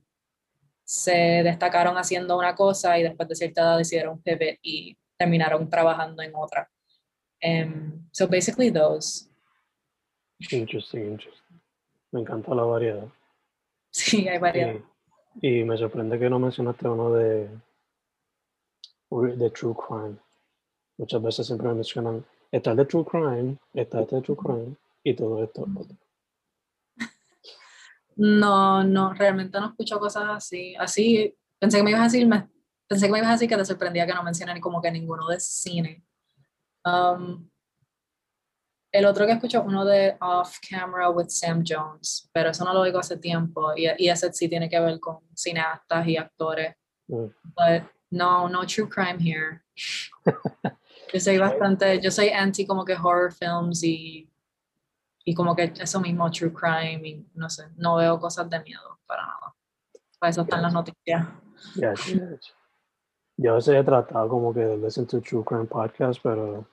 se 0.83 1.43
destacaron 1.43 1.97
haciendo 1.97 2.37
una 2.37 2.55
cosa 2.55 2.97
y 2.97 3.03
después 3.03 3.27
de 3.29 3.35
cierta 3.35 3.61
edad 3.61 3.77
decidieron 3.77 4.21
pivot 4.21 4.57
y 4.61 4.97
terminaron 5.17 5.69
trabajando 5.69 6.23
en 6.23 6.31
otra. 6.33 6.69
Um, 7.43 8.09
so 8.11 8.27
basically 8.27 8.71
those. 8.71 9.29
Interesting, 10.51 11.11
interesting. 11.11 11.38
Me 12.11 12.21
encanta 12.21 12.53
la 12.55 12.63
variedad. 12.63 13.07
Sí, 13.91 14.27
hay 14.27 14.37
varias. 14.39 14.77
Y, 15.41 15.59
y 15.59 15.63
me 15.63 15.77
sorprende 15.77 16.17
que 16.19 16.29
no 16.29 16.39
mencionaste 16.39 16.87
uno 16.87 17.11
de, 17.13 17.49
de 19.09 19.49
True 19.51 19.75
Crime. 19.75 20.15
Muchas 20.97 21.21
veces 21.21 21.47
siempre 21.47 21.67
me 21.69 21.75
mencionan, 21.75 22.25
está 22.51 22.71
el 22.71 22.77
de 22.77 22.85
True 22.85 23.05
Crime, 23.05 23.57
está 23.73 24.01
este 24.01 24.15
de 24.17 24.21
True 24.21 24.37
Crime 24.37 24.75
y 25.03 25.13
todo 25.15 25.43
esto. 25.43 25.65
No, 28.15 28.83
no, 28.83 29.13
realmente 29.13 29.57
no 29.61 29.67
escucho 29.67 29.97
cosas 29.97 30.25
así. 30.29 30.75
Así, 30.75 31.33
pensé 31.57 31.77
que 31.77 31.83
me 31.83 31.91
ibas 31.91 32.01
a 32.01 32.05
decir, 32.05 32.27
me- 32.27 32.49
pensé 32.85 33.05
que 33.05 33.11
me 33.13 33.19
ibas 33.19 33.29
a 33.29 33.33
decir 33.33 33.47
que 33.47 33.55
te 33.55 33.63
sorprendía 33.63 34.05
que 34.05 34.13
no 34.13 34.23
mencioné 34.23 34.59
como 34.59 34.81
que 34.81 34.91
ninguno 34.91 35.25
de 35.29 35.39
cine. 35.39 36.03
Um, 36.83 37.47
el 38.91 39.05
otro 39.05 39.25
que 39.25 39.33
escucho 39.33 39.59
es 39.59 39.65
uno 39.65 39.85
de 39.85 40.17
Off 40.19 40.57
Camera 40.67 41.09
with 41.09 41.29
Sam 41.29 41.63
Jones, 41.65 42.29
pero 42.33 42.49
eso 42.49 42.65
no 42.65 42.73
lo 42.73 42.81
oigo 42.81 42.99
hace 42.99 43.17
tiempo 43.17 43.73
y, 43.75 43.87
y 43.97 44.09
ese 44.09 44.31
sí 44.33 44.49
tiene 44.49 44.69
que 44.69 44.79
ver 44.79 44.99
con 44.99 45.19
cineastas 45.35 46.07
y 46.07 46.17
actores. 46.17 46.75
Mm. 47.07 47.27
But 47.55 47.83
no, 48.11 48.47
no 48.49 48.65
true 48.65 48.87
crime 48.87 49.19
here. 49.19 49.61
Yo 51.13 51.19
soy 51.19 51.39
bastante, 51.39 51.99
yo 51.99 52.11
soy 52.11 52.29
anti 52.29 52.67
como 52.67 52.85
que 52.85 52.93
horror 52.93 53.33
films 53.33 53.83
y, 53.83 54.31
y 55.25 55.33
como 55.33 55.55
que 55.55 55.73
eso 55.79 55.99
mismo, 55.99 56.29
true 56.29 56.53
crime 56.53 57.01
y 57.03 57.25
no 57.33 57.49
sé, 57.49 57.63
no 57.77 57.95
veo 57.95 58.19
cosas 58.19 58.47
de 58.47 58.59
miedo 58.59 58.99
para 59.07 59.23
nada. 59.23 59.55
Para 60.19 60.29
eso 60.29 60.41
están 60.43 60.61
las 60.61 60.71
noticias. 60.71 61.27
Ya, 61.75 61.93
ya. 61.95 62.37
Yo 63.37 63.53
a 63.53 63.55
veces 63.55 63.75
he 63.75 63.83
tratado 63.83 64.29
como 64.29 64.53
que 64.53 64.59
de 64.59 64.77
listen 64.77 65.07
to 65.07 65.19
True 65.19 65.43
Crime 65.43 65.65
podcast, 65.65 66.19
pero 66.21 66.67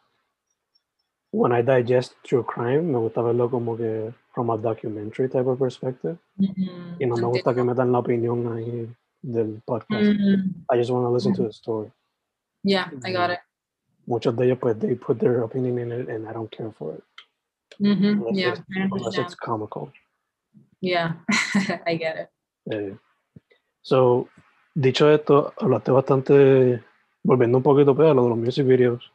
when 1.36 1.52
I 1.52 1.60
digest 1.62 2.14
True 2.24 2.42
Crime, 2.42 2.92
me 2.92 2.98
gusta 2.98 3.20
verlo 3.22 3.50
como 3.50 3.76
que 3.76 4.12
from 4.34 4.50
a 4.50 4.56
documentary 4.56 5.28
type 5.28 5.46
of 5.46 5.58
perspective. 5.58 6.16
Ujú, 6.38 6.96
Y 6.98 7.06
no 7.06 7.16
me 7.16 7.26
gusta 7.26 7.52
que 7.52 7.60
entiendo. 7.60 7.74
metan 7.74 7.92
la 7.92 7.98
opinión 7.98 8.52
ahí 8.52 8.88
del 9.22 9.60
podcast. 9.66 10.08
Ujú, 10.08 10.54
I 10.72 10.78
just 10.78 10.90
want 10.90 11.04
to 11.04 11.10
listen 11.10 11.34
to 11.34 11.42
the 11.42 11.48
mm-hmm. 11.48 11.52
story. 11.52 11.92
Yeah, 12.64 12.90
I 13.04 13.12
got 13.12 13.30
it. 13.30 13.40
Muchos 14.06 14.34
de 14.36 14.46
ellos, 14.46 14.58
pues, 14.58 14.78
they 14.78 14.94
put 14.94 15.18
their 15.18 15.42
opinion 15.42 15.78
in 15.78 15.92
it 15.92 16.08
and 16.08 16.26
I 16.26 16.32
don't 16.32 16.50
care 16.50 16.72
for 16.72 16.94
it. 16.94 17.04
Ujú, 17.80 18.28
Unless, 18.28 18.36
Yeah, 18.36 18.52
it's, 18.52 18.62
unless 18.92 19.18
it's 19.18 19.34
comical. 19.34 19.92
Yeah, 20.80 21.14
I 21.86 21.96
get 21.96 22.16
it. 22.16 22.30
Eh, 22.72 22.96
so, 23.82 24.28
dicho 24.74 25.10
esto, 25.10 25.52
hablaste 25.58 25.90
bastante, 25.90 26.82
volviendo 27.22 27.58
un 27.58 27.62
poquito 27.62 27.94
pues, 27.94 28.08
a 28.08 28.14
lo 28.14 28.24
de 28.24 28.30
los 28.30 28.38
music 28.38 28.66
videos 28.66 29.12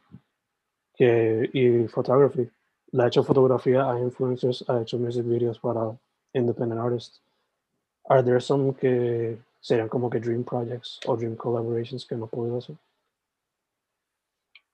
que, 1.02 1.50
y 1.52 1.88
photography. 1.88 2.48
Le 2.92 3.02
ha 3.02 3.06
hecho 3.08 3.24
fotografía 3.24 3.90
a 3.90 3.98
influencers, 3.98 4.64
ha 4.68 4.82
hecho 4.82 4.98
music 4.98 5.24
videos 5.24 5.58
para 5.58 5.98
independent 6.32 6.80
artists. 6.80 7.20
Are 8.08 8.22
there 8.22 8.40
some 8.40 8.72
que 8.74 9.38
serían 9.60 9.88
como 9.88 10.08
que 10.08 10.20
dream 10.20 10.44
projects 10.44 11.00
o 11.06 11.16
dream 11.16 11.34
collaborations 11.36 12.06
que 12.06 12.14
no 12.14 12.28
podido 12.28 12.58
hacer? 12.58 12.76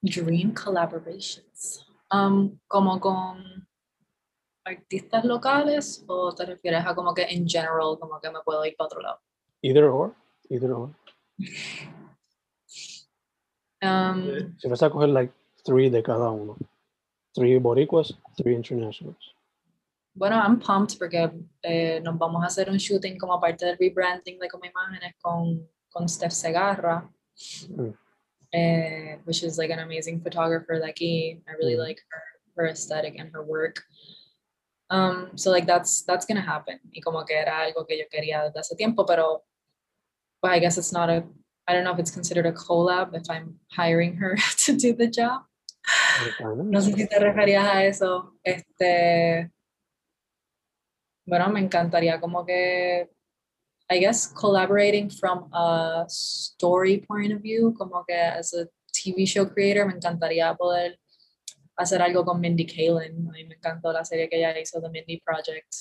Dream 0.01 0.53
collaborations. 0.53 1.85
Um, 2.11 2.59
como 2.67 2.99
con 2.99 3.67
artistas 4.65 5.25
locales 5.25 6.03
o 6.07 6.33
te 6.33 6.45
refieres 6.45 6.85
a 6.85 6.93
como 6.93 7.13
que 7.13 7.23
en 7.23 7.47
general, 7.47 7.97
como 7.99 8.19
que 8.19 8.29
me 8.29 8.39
puedo 8.45 8.63
ir 8.65 8.75
para 8.75 8.85
otro 8.85 9.01
lado? 9.01 9.19
Either 9.61 9.85
or, 9.85 10.13
either 10.49 10.71
or. 10.71 10.91
Um, 13.81 14.57
Si 14.57 14.67
vas 14.67 14.83
a 14.83 14.89
coger 14.89 15.07
like 15.07 15.33
three 15.69 15.89
de 15.89 16.01
cada 16.01 16.29
uno. 16.31 16.57
Three 17.35 17.57
boricuas, 17.59 18.13
three 18.35 18.55
internationals. 18.55 19.35
Bueno, 20.15 20.35
I'm 20.35 20.59
pumped 20.59 20.97
porque 20.97 21.29
eh, 21.63 22.01
nos 22.03 22.17
vamos 22.17 22.43
a 22.43 22.47
hacer 22.47 22.69
un 22.69 22.77
shooting 22.77 23.17
como 23.17 23.39
parte 23.39 23.65
del 23.65 23.77
rebranding 23.77 24.39
de 24.39 24.47
Como 24.49 24.65
Imágenes 24.65 25.13
con, 25.21 25.67
con 25.89 26.09
Steph 26.09 26.31
Segarra, 26.33 27.07
Mm. 27.69 27.93
eh, 28.51 29.17
which 29.25 29.43
is 29.43 29.57
like 29.57 29.71
an 29.71 29.79
amazing 29.79 30.19
photographer 30.21 30.77
de 30.79 30.85
aquí. 30.91 31.41
I 31.47 31.51
really 31.57 31.75
Mm. 31.75 31.83
like 31.87 32.01
her, 32.09 32.21
her 32.57 32.67
aesthetic 32.67 33.17
and 33.17 33.31
her 33.33 33.41
work. 33.43 33.83
Um, 34.89 35.37
so 35.37 35.51
like 35.51 35.65
that's 35.67 36.03
that's 36.03 36.25
gonna 36.25 36.41
happen. 36.41 36.79
Y 36.91 36.99
como 36.99 37.23
que 37.23 37.35
era 37.37 37.61
algo 37.61 37.85
que 37.87 37.95
yo 37.97 38.05
quería 38.11 38.43
desde 38.43 38.59
hace 38.59 38.75
tiempo, 38.75 39.05
pero 39.05 39.43
well, 40.43 40.51
I 40.51 40.59
guess 40.59 40.77
it's 40.77 40.91
not 40.91 41.09
a 41.09 41.23
I 41.67 41.73
don't 41.73 41.83
know 41.83 41.93
if 41.93 41.99
it's 41.99 42.11
considered 42.11 42.47
a 42.47 42.51
collab 42.51 43.13
if 43.13 43.29
I'm 43.29 43.59
hiring 43.77 44.15
her 44.17 44.35
to 44.65 44.73
do 44.75 44.93
the 44.93 45.07
job. 45.07 45.43
No 46.65 46.81
sé 46.81 46.93
si 46.93 47.07
te 47.07 47.19
referías 47.19 47.65
a 47.65 47.85
eso. 47.85 48.35
Este, 48.43 49.51
bueno, 51.25 51.49
me 51.49 51.59
encantaría 51.59 52.19
como 52.19 52.45
que, 52.45 53.09
I 53.89 53.99
guess, 53.99 54.27
collaborating 54.27 55.09
from 55.09 55.49
a 55.53 56.05
story 56.07 56.97
point 57.07 57.33
of 57.33 57.41
view, 57.41 57.73
como 57.73 58.03
que 58.05 58.15
as 58.15 58.53
a 58.53 58.67
TV 58.91 59.25
show 59.25 59.47
creator, 59.47 59.85
me 59.85 59.93
encantaría 59.93 60.53
poder 60.55 60.99
hacer 61.75 62.01
algo 62.01 62.25
con 62.25 62.39
Mindy 62.39 62.65
Kaling. 62.65 63.27
A 63.29 63.31
mí 63.31 63.45
me 63.45 63.55
encantó 63.55 63.91
la 63.91 64.03
serie 64.03 64.29
que 64.29 64.37
ella 64.37 64.57
hizo, 64.59 64.81
The 64.81 64.89
Mindy 64.89 65.21
Project. 65.21 65.73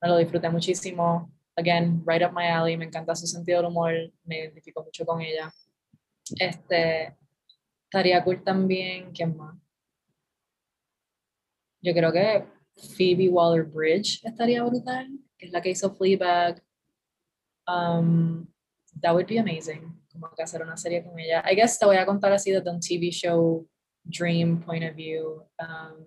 Me 0.00 0.08
lo 0.08 0.16
disfruté 0.18 0.50
muchísimo. 0.50 1.30
Again, 1.56 2.02
right 2.06 2.22
up 2.22 2.32
my 2.32 2.46
alley. 2.46 2.76
Me 2.76 2.84
encanta 2.84 3.14
su 3.14 3.26
sentido 3.26 3.58
del 3.58 3.68
humor. 3.68 3.92
Me 4.24 4.40
identifico 4.40 4.82
mucho 4.82 5.06
con 5.06 5.20
ella. 5.20 5.52
Este, 6.38 7.16
estaría 7.96 8.22
cool 8.22 8.44
también, 8.44 9.10
¿quién 9.12 9.34
más? 9.34 9.56
Yo 11.80 11.94
creo 11.94 12.12
que 12.12 12.44
Phoebe 12.94 13.30
Waller-Bridge 13.30 14.20
estaría 14.22 14.62
brutal, 14.62 15.08
que 15.38 15.46
es 15.46 15.52
la 15.52 15.62
que 15.62 15.70
hizo 15.70 15.94
Fleabag. 15.94 16.62
Um, 17.66 18.46
that 19.00 19.14
would 19.14 19.26
be 19.26 19.38
amazing, 19.38 19.98
como 20.12 20.28
que 20.36 20.42
hacer 20.42 20.60
una 20.60 20.76
serie 20.76 21.02
con 21.02 21.18
ella. 21.18 21.42
I 21.50 21.54
guess 21.54 21.78
te 21.78 21.86
voy 21.86 21.96
a 21.96 22.04
contar 22.04 22.32
así 22.32 22.50
desde 22.50 22.70
un 22.70 22.80
TV 22.80 23.10
show 23.10 23.66
dream 24.04 24.60
point 24.60 24.84
of 24.84 24.94
view. 24.94 25.48
Um, 25.58 26.06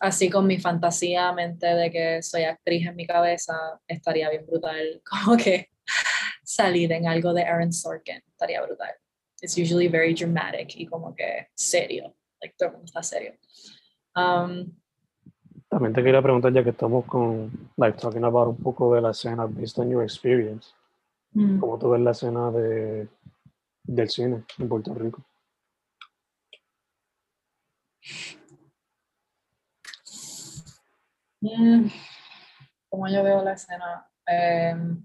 así 0.00 0.28
con 0.28 0.48
mi 0.48 0.58
fantasía 0.58 1.32
mente 1.32 1.66
de 1.66 1.90
que 1.92 2.22
soy 2.22 2.42
actriz 2.42 2.88
en 2.88 2.96
mi 2.96 3.06
cabeza, 3.06 3.80
estaría 3.86 4.30
bien 4.30 4.44
brutal 4.46 5.00
como 5.08 5.36
que 5.36 5.70
salir 6.42 6.90
en 6.90 7.06
algo 7.06 7.32
de 7.32 7.44
Aaron 7.44 7.72
Sorkin, 7.72 8.20
estaría 8.26 8.60
brutal. 8.62 8.96
It's 9.46 9.56
usually 9.56 9.86
very 9.86 10.12
dramatic 10.12 10.74
y 10.76 10.86
como 10.86 11.14
que 11.14 11.46
serio, 11.54 12.12
like 12.42 12.56
todo 12.58 12.70
el 12.70 12.72
mundo 12.72 12.86
está 12.86 13.00
serio. 13.04 13.34
Um, 14.16 14.72
También 15.68 15.92
te 15.94 16.02
quería 16.02 16.20
preguntar, 16.20 16.52
ya 16.52 16.64
que 16.64 16.70
estamos 16.70 17.04
con, 17.04 17.70
like, 17.76 17.96
talking 17.96 18.24
about 18.24 18.48
un 18.48 18.56
poco 18.56 18.92
de 18.92 19.00
la 19.00 19.10
escena 19.10 19.46
based 19.46 19.78
on 19.78 19.88
your 19.88 20.02
experience, 20.02 20.74
mm, 21.32 21.60
¿cómo 21.60 21.78
tú 21.78 21.90
ves 21.90 22.00
la 22.00 22.10
escena 22.10 22.50
de, 22.50 23.08
del 23.84 24.10
cine 24.10 24.44
en 24.58 24.68
Puerto 24.68 24.92
Rico? 24.94 25.22
mm, 31.40 31.86
como 32.90 33.06
yo 33.06 33.22
veo 33.22 33.44
la 33.44 33.52
escena, 33.52 34.08
um, 34.28 35.04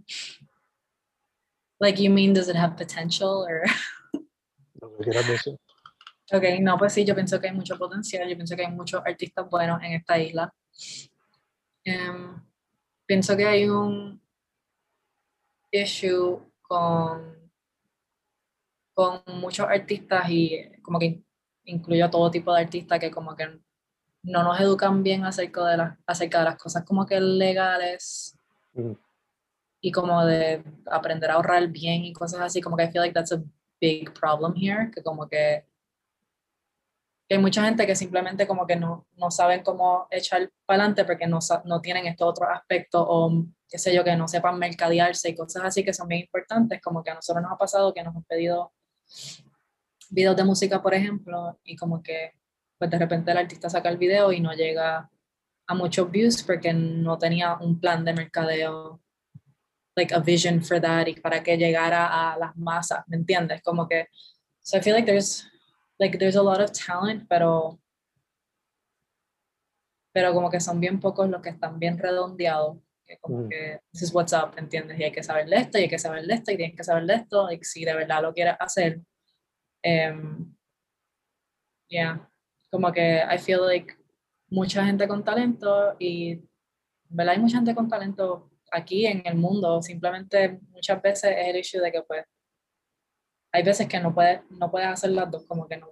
like 1.79 1.99
you 1.99 2.09
mean 2.09 2.33
does 2.33 2.49
it 2.49 2.55
have 2.55 2.75
potential 2.75 3.45
or 3.47 3.65
Lo 4.91 4.97
que 4.97 5.03
quieras 5.03 5.27
decir. 5.27 5.57
Ok, 6.33 6.43
no, 6.61 6.77
pues 6.77 6.93
sí, 6.93 7.03
yo 7.05 7.13
pienso 7.13 7.39
que 7.39 7.47
hay 7.49 7.53
mucho 7.53 7.77
potencial, 7.77 8.29
yo 8.29 8.35
pienso 8.35 8.55
que 8.55 8.65
hay 8.65 8.71
muchos 8.71 9.01
artistas 9.05 9.49
buenos 9.49 9.81
en 9.83 9.93
esta 9.93 10.17
isla. 10.17 10.53
Em, 11.83 12.41
pienso 13.05 13.35
que 13.35 13.45
hay 13.45 13.67
un 13.67 14.21
issue 15.71 16.39
con, 16.61 17.51
con 18.93 19.21
muchos 19.27 19.67
artistas 19.67 20.29
y 20.29 20.71
como 20.81 20.99
que 20.99 21.21
incluyo 21.65 22.05
a 22.05 22.11
todo 22.11 22.31
tipo 22.31 22.53
de 22.53 22.61
artistas 22.61 22.99
que 22.99 23.11
como 23.11 23.35
que 23.35 23.59
no 24.23 24.43
nos 24.43 24.59
educan 24.59 25.03
bien 25.03 25.25
acerca 25.25 25.65
de, 25.65 25.77
las 25.77 25.97
acerca 26.05 26.39
de 26.39 26.45
las 26.45 26.57
cosas 26.57 26.85
como 26.85 27.05
que 27.05 27.19
legales 27.19 28.37
Mm. 28.73 28.93
y 29.81 29.91
como 29.91 30.25
de 30.25 30.63
aprender 30.89 31.29
a 31.31 31.35
ahorrar 31.35 31.67
bien 31.67 32.05
y 32.05 32.13
cosas 32.13 32.41
así, 32.41 32.61
como 32.61 32.77
que 32.77 32.83
I 32.83 32.91
feel 32.91 33.01
like 33.01 33.13
that's 33.13 33.31
a 33.31 33.43
big 33.81 34.13
problem 34.13 34.53
here, 34.55 34.91
que 34.91 35.01
como 35.01 35.27
que, 35.27 35.65
que 37.27 37.35
hay 37.35 37.41
mucha 37.41 37.65
gente 37.65 37.85
que 37.87 37.95
simplemente 37.95 38.45
como 38.47 38.67
que 38.67 38.75
no, 38.75 39.07
no 39.17 39.31
saben 39.31 39.63
cómo 39.63 40.07
echar 40.11 40.49
para 40.65 40.83
adelante 40.83 41.03
porque 41.03 41.27
no, 41.27 41.39
no 41.65 41.81
tienen 41.81 42.05
estos 42.05 42.29
otros 42.29 42.49
aspectos 42.53 43.03
o 43.05 43.45
qué 43.67 43.79
sé 43.79 43.93
yo, 43.95 44.03
que 44.03 44.15
no 44.15 44.27
sepan 44.27 44.59
mercadearse 44.59 45.29
y 45.29 45.35
cosas 45.35 45.63
así 45.63 45.83
que 45.83 45.93
son 45.93 46.07
bien 46.07 46.21
importantes, 46.21 46.81
como 46.81 47.03
que 47.03 47.09
a 47.09 47.15
nosotros 47.15 47.41
nos 47.41 47.51
ha 47.51 47.57
pasado 47.57 47.93
que 47.93 48.03
nos 48.03 48.15
han 48.15 48.23
pedido 48.23 48.73
videos 50.09 50.35
de 50.35 50.43
música, 50.43 50.81
por 50.81 50.93
ejemplo, 50.93 51.57
y 51.63 51.75
como 51.75 52.03
que 52.03 52.33
pues 52.77 52.91
de 52.91 52.99
repente 52.99 53.31
el 53.31 53.37
artista 53.37 53.69
saca 53.69 53.89
el 53.89 53.97
video 53.97 54.31
y 54.31 54.41
no 54.41 54.53
llega 54.53 55.09
a 55.67 55.75
muchos 55.75 56.11
views 56.11 56.43
porque 56.43 56.73
no 56.73 57.17
tenía 57.17 57.55
un 57.55 57.79
plan 57.79 58.03
de 58.03 58.13
mercadeo 58.13 58.99
like 60.01 60.13
a 60.13 60.19
vision 60.19 60.61
for 60.61 60.79
that 60.81 61.07
y 61.07 61.13
para 61.13 61.41
que 61.43 61.57
llegara 61.57 62.07
a 62.33 62.37
las 62.37 62.55
masas, 62.57 63.03
¿me 63.07 63.17
entiendes? 63.17 63.61
Como 63.61 63.87
que, 63.87 64.07
so 64.61 64.77
I 64.77 64.81
feel 64.81 64.95
like 64.95 65.05
there's, 65.05 65.45
like 65.99 66.17
there's 66.17 66.35
a 66.35 66.41
lot 66.41 66.59
of 66.59 66.71
talent, 66.71 67.27
pero, 67.29 67.79
pero 70.13 70.33
como 70.33 70.49
que 70.49 70.59
son 70.59 70.79
bien 70.79 70.99
pocos 70.99 71.29
los 71.29 71.41
que 71.41 71.49
están 71.49 71.79
bien 71.79 71.97
redondeados, 71.97 72.77
que 73.05 73.17
como 73.19 73.43
Mm. 73.43 73.49
que, 73.49 73.79
this 73.93 74.01
is 74.01 74.13
what's 74.13 74.33
up, 74.33 74.57
¿entiendes? 74.57 74.99
Y 74.99 75.03
hay 75.03 75.11
que 75.11 75.23
saber 75.23 75.47
de 75.47 75.57
esto, 75.57 75.77
y 75.77 75.83
hay 75.83 75.89
que 75.89 75.99
saber 75.99 76.25
de 76.25 76.33
esto, 76.33 76.51
y 76.51 76.57
tienes 76.57 76.75
que 76.75 76.83
saber 76.83 77.05
de 77.05 77.13
esto, 77.13 77.51
y 77.51 77.63
si 77.63 77.85
de 77.85 77.93
verdad 77.93 78.21
lo 78.21 78.33
quieres 78.33 78.55
hacer. 78.59 78.99
Um, 79.83 80.55
yeah, 81.89 82.29
como 82.71 82.91
que 82.91 83.23
I 83.23 83.37
feel 83.37 83.61
like 83.65 83.95
mucha 84.49 84.85
gente 84.85 85.07
con 85.07 85.23
talento 85.23 85.95
y, 85.99 86.41
¿verdad? 87.09 87.35
Hay 87.35 87.41
mucha 87.41 87.57
gente 87.57 87.73
con 87.73 87.87
talento 87.87 88.50
aquí 88.71 89.05
en 89.05 89.21
el 89.25 89.35
mundo, 89.35 89.81
simplemente 89.81 90.59
muchas 90.69 91.01
veces 91.01 91.35
es 91.37 91.47
el 91.47 91.57
issue 91.57 91.81
de 91.81 91.91
que 91.91 92.01
pues 92.03 92.23
hay 93.51 93.63
veces 93.63 93.87
que 93.87 93.99
no 93.99 94.13
puedes, 94.13 94.41
no 94.49 94.71
puedes 94.71 94.87
hacer 94.87 95.11
las 95.11 95.29
dos, 95.29 95.45
como 95.45 95.67
que 95.67 95.77
no, 95.77 95.89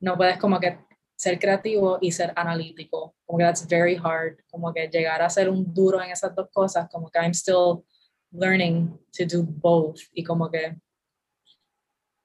no 0.00 0.16
puedes 0.16 0.36
como 0.38 0.58
que 0.58 0.78
ser 1.16 1.38
creativo 1.38 1.98
y 2.00 2.10
ser 2.10 2.32
analítico, 2.34 3.14
como 3.24 3.38
que 3.38 3.44
that's 3.44 3.66
very 3.68 3.96
hard, 3.96 4.38
como 4.50 4.72
que 4.72 4.88
llegar 4.88 5.22
a 5.22 5.30
ser 5.30 5.48
un 5.48 5.72
duro 5.72 6.02
en 6.02 6.10
esas 6.10 6.34
dos 6.34 6.48
cosas, 6.52 6.88
como 6.90 7.10
que 7.10 7.18
I'm 7.18 7.34
still 7.34 7.84
learning 8.32 8.98
to 9.16 9.24
do 9.26 9.44
both. 9.44 10.00
Y 10.12 10.24
como 10.24 10.50
que 10.50 10.76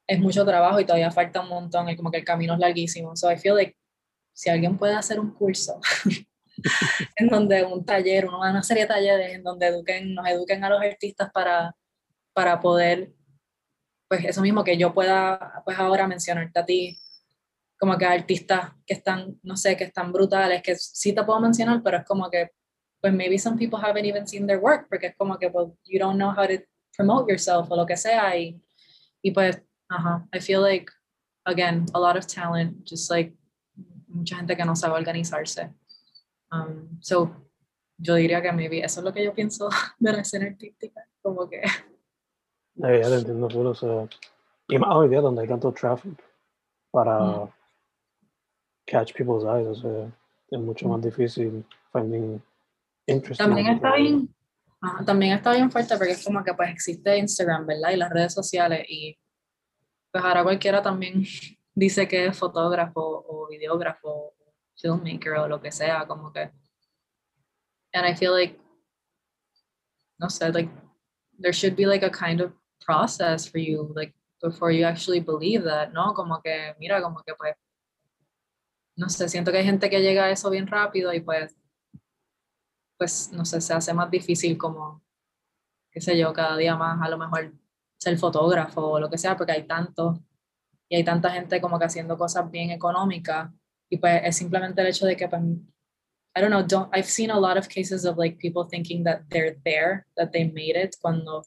es 0.08 0.20
mucho 0.20 0.46
trabajo 0.46 0.80
y 0.80 0.86
todavía 0.86 1.12
falta 1.12 1.42
un 1.42 1.50
montón 1.50 1.90
y 1.90 1.96
como 1.96 2.10
que 2.10 2.18
el 2.18 2.26
camino 2.26 2.54
es 2.54 2.60
larguísimo, 2.60 3.16
so 3.16 3.32
I 3.32 3.38
feel 3.38 3.56
like 3.56 3.76
si 4.34 4.50
alguien 4.50 4.78
puede 4.78 4.96
hacer 4.96 5.20
un 5.20 5.32
curso 5.32 5.80
en 7.16 7.28
donde 7.28 7.64
un 7.64 7.86
taller, 7.86 8.28
una, 8.28 8.64
serie 8.64 8.84
de 8.84 8.90
talleres 8.90 9.36
en 9.36 9.44
donde 9.44 9.68
eduquen, 9.68 10.14
nos 10.14 10.28
eduquen 10.28 10.64
a 10.64 10.70
los 10.70 10.82
artistas 10.82 11.32
para, 11.32 11.76
para 12.34 12.60
poder, 12.60 13.12
pues 14.08 14.26
eso 14.26 14.42
mismo 14.42 14.64
que 14.64 14.78
yo 14.78 14.94
pueda, 14.94 15.62
pues 15.66 15.78
ahora 15.78 16.08
mencionarte 16.08 16.60
a 16.60 16.66
ti, 16.66 16.98
como 17.80 17.98
que 17.98 18.06
artistas 18.06 18.72
que 18.86 18.94
están, 18.94 19.40
no 19.44 19.58
sé, 19.58 19.76
que 19.76 19.86
están 19.86 20.12
brutales, 20.12 20.62
que 20.62 20.76
sí 20.76 21.14
te 21.14 21.24
puedo 21.24 21.40
mencionar, 21.40 21.82
pero 21.84 21.98
es 21.98 22.06
como 22.06 22.30
que, 22.30 22.52
pues 23.02 23.14
maybe 23.14 23.38
some 23.38 23.58
people 23.58 23.80
haven't 23.80 24.06
even 24.06 24.28
seen 24.28 24.48
their 24.48 24.60
work, 24.60 24.88
porque 24.90 25.08
es 25.08 25.16
como 25.18 25.38
que, 25.38 25.50
pues, 25.50 25.68
you 25.86 26.00
don't 26.00 26.16
know 26.16 26.32
how 26.32 26.48
to 26.48 26.64
promote 26.96 27.30
yourself 27.30 27.70
o 27.70 27.76
lo 27.76 27.86
que 27.86 27.98
sea, 27.98 28.36
y, 28.38 28.62
y 29.22 29.32
pues, 29.32 29.62
ajá, 29.90 30.28
I 30.34 30.40
feel 30.40 30.62
like, 30.62 30.92
again, 31.46 31.86
a 31.94 32.00
lot 32.00 32.18
of 32.18 32.26
talent, 32.26 32.88
just 32.90 33.12
like, 33.12 33.36
mucha 34.08 34.38
gente 34.38 34.56
que 34.56 34.66
no 34.66 34.76
sabe 34.76 34.96
organizarse. 34.96 35.74
Um, 36.52 37.00
so, 37.02 37.32
yo 37.98 38.16
diría 38.16 38.42
que 38.42 38.52
maybe 38.52 38.80
eso 38.84 39.00
es 39.00 39.04
lo 39.04 39.14
que 39.14 39.24
yo 39.24 39.34
pienso 39.34 39.70
de 40.00 40.12
la 40.14 40.22
escena 40.22 40.46
artística, 40.48 41.02
como 41.22 41.50
que, 41.50 41.62
Eh, 42.84 43.00
ya 43.02 43.08
te 43.08 43.16
entiendo, 43.16 43.50
full, 43.50 43.68
o 43.68 43.74
sea, 43.76 44.06
y 44.68 44.78
más 44.78 44.94
hoy 44.96 45.08
día 45.08 45.22
donde 45.22 45.42
hay 45.44 45.48
tanto 45.48 45.72
traffic 45.72 46.22
para 46.92 47.20
Mm. 47.20 47.50
catch 48.86 49.14
people's 49.14 49.44
eyes, 49.46 49.68
o 49.68 49.76
sea, 49.76 50.12
es 50.52 50.60
mucho 50.60 50.86
Mm. 50.88 50.92
más 50.92 51.02
difícil 51.02 51.66
finding 51.94 52.42
interesting. 53.08 53.46
también 53.48 53.68
está 53.76 53.96
bien, 53.96 54.36
ajá, 54.82 55.06
también 55.06 55.32
está 55.34 55.54
bien 55.54 55.72
fuerte 55.72 55.96
porque 55.98 56.12
es 56.12 56.24
como 56.26 56.44
que 56.44 56.54
pues 56.54 56.70
existe 56.70 57.18
Instagram, 57.18 57.66
¿verdad? 57.66 57.92
Y 57.92 57.96
las 57.98 58.10
redes 58.12 58.34
sociales 58.34 58.86
y 58.90 59.18
pues 60.12 60.24
ahora 60.24 60.44
cualquiera 60.44 60.82
también 60.82 61.24
dice 61.74 62.08
que 62.10 62.26
es 62.28 62.38
fotógrafo 62.38 63.26
o 63.28 63.48
videógrafo 63.48 64.35
filmmaker 64.76 65.34
o 65.38 65.48
lo 65.48 65.62
que 65.62 65.72
sea, 65.72 66.06
como 66.08 66.32
que 66.32 66.52
and 67.94 68.06
I 68.06 68.14
feel 68.14 68.34
like 68.34 68.60
no 70.20 70.30
sé, 70.30 70.52
like 70.54 70.70
there 71.40 71.54
should 71.54 71.76
be 71.76 71.86
like 71.86 72.04
a 72.04 72.10
kind 72.10 72.42
of 72.42 72.54
process 72.80 73.48
for 73.48 73.60
you 73.60 73.92
like 73.96 74.14
before 74.42 74.72
you 74.72 74.86
actually 74.86 75.20
believe 75.20 75.64
that, 75.64 75.92
¿no? 75.92 76.14
Como 76.14 76.42
que 76.42 76.76
mira, 76.80 77.02
como 77.02 77.22
que 77.26 77.34
pues 77.36 77.56
no 78.98 79.10
sé, 79.10 79.28
siento 79.28 79.52
que 79.52 79.58
hay 79.58 79.66
gente 79.66 79.90
que 79.90 80.02
llega 80.02 80.26
a 80.26 80.32
eso 80.32 80.50
bien 80.50 80.68
rápido 80.68 81.14
y 81.14 81.20
pues 81.20 81.56
pues 82.98 83.32
no 83.34 83.44
sé, 83.46 83.60
se 83.62 83.74
hace 83.74 83.94
más 83.94 84.10
difícil 84.10 84.58
como 84.58 85.02
qué 85.92 86.02
sé 86.02 86.18
yo, 86.18 86.34
cada 86.34 86.58
día 86.58 86.76
más 86.76 87.02
a 87.02 87.10
lo 87.10 87.18
mejor 87.18 87.54
ser 87.98 88.18
fotógrafo 88.18 88.82
o 88.82 89.00
lo 89.00 89.10
que 89.10 89.18
sea, 89.18 89.36
porque 89.38 89.54
hay 89.54 89.64
tanto 89.64 90.20
y 90.90 90.98
hay 90.98 91.04
tanta 91.04 91.32
gente 91.32 91.60
como 91.62 91.80
que 91.80 91.86
haciendo 91.86 92.18
cosas 92.18 92.50
bien 92.52 92.72
económicas 92.72 93.52
y 93.96 93.98
pues 93.98 94.22
es 94.26 94.36
simplemente 94.36 94.82
el 94.82 94.88
hecho 94.88 95.06
de 95.06 95.16
que 95.16 95.28
pues, 95.30 95.42
I 95.42 96.42
don't 96.42 96.50
know, 96.50 96.64
don't, 96.64 96.94
I've 96.94 97.08
seen 97.08 97.32
a 97.32 97.40
lot 97.40 97.58
of 97.58 97.70
cases 97.70 98.04
of 98.04 98.18
like 98.18 98.38
people 98.38 98.66
thinking 98.70 99.06
that 99.06 99.22
they're 99.30 99.56
there, 99.64 100.06
that 100.18 100.32
they 100.34 100.44
made 100.52 100.76
it 100.76 100.98
cuando 101.02 101.44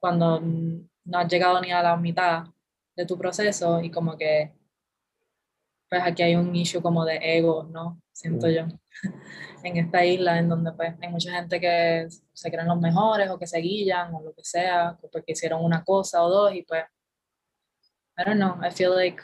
cuando 0.00 0.40
no 0.40 1.18
has 1.18 1.28
llegado 1.28 1.60
ni 1.60 1.70
a 1.70 1.80
la 1.82 1.96
mitad 1.96 2.44
de 2.96 3.06
tu 3.06 3.16
proceso 3.16 3.80
y 3.80 3.90
como 3.90 4.16
que 4.16 4.52
pues 5.88 6.02
aquí 6.02 6.22
hay 6.22 6.34
un 6.34 6.54
issue 6.56 6.82
como 6.82 7.04
de 7.04 7.18
ego, 7.22 7.62
¿no? 7.70 8.00
Siento 8.12 8.48
Mm. 8.48 8.50
yo 8.50 8.66
en 9.64 9.76
esta 9.76 10.04
isla 10.04 10.38
en 10.38 10.48
donde 10.48 10.72
pues 10.72 10.94
hay 11.00 11.08
mucha 11.08 11.32
gente 11.32 11.60
que 11.60 12.08
se 12.32 12.50
creen 12.50 12.66
los 12.66 12.80
mejores 12.80 13.30
o 13.30 13.38
que 13.38 13.46
se 13.46 13.58
guillan 13.60 14.12
o 14.12 14.22
lo 14.22 14.34
que 14.34 14.42
sea 14.42 14.98
porque 15.12 15.32
hicieron 15.32 15.64
una 15.64 15.84
cosa 15.84 16.22
o 16.24 16.28
dos 16.28 16.52
y 16.52 16.62
pues 16.62 16.84
I 18.18 18.24
don't 18.24 18.38
know, 18.38 18.58
I 18.60 18.72
feel 18.72 18.92
like 18.92 19.22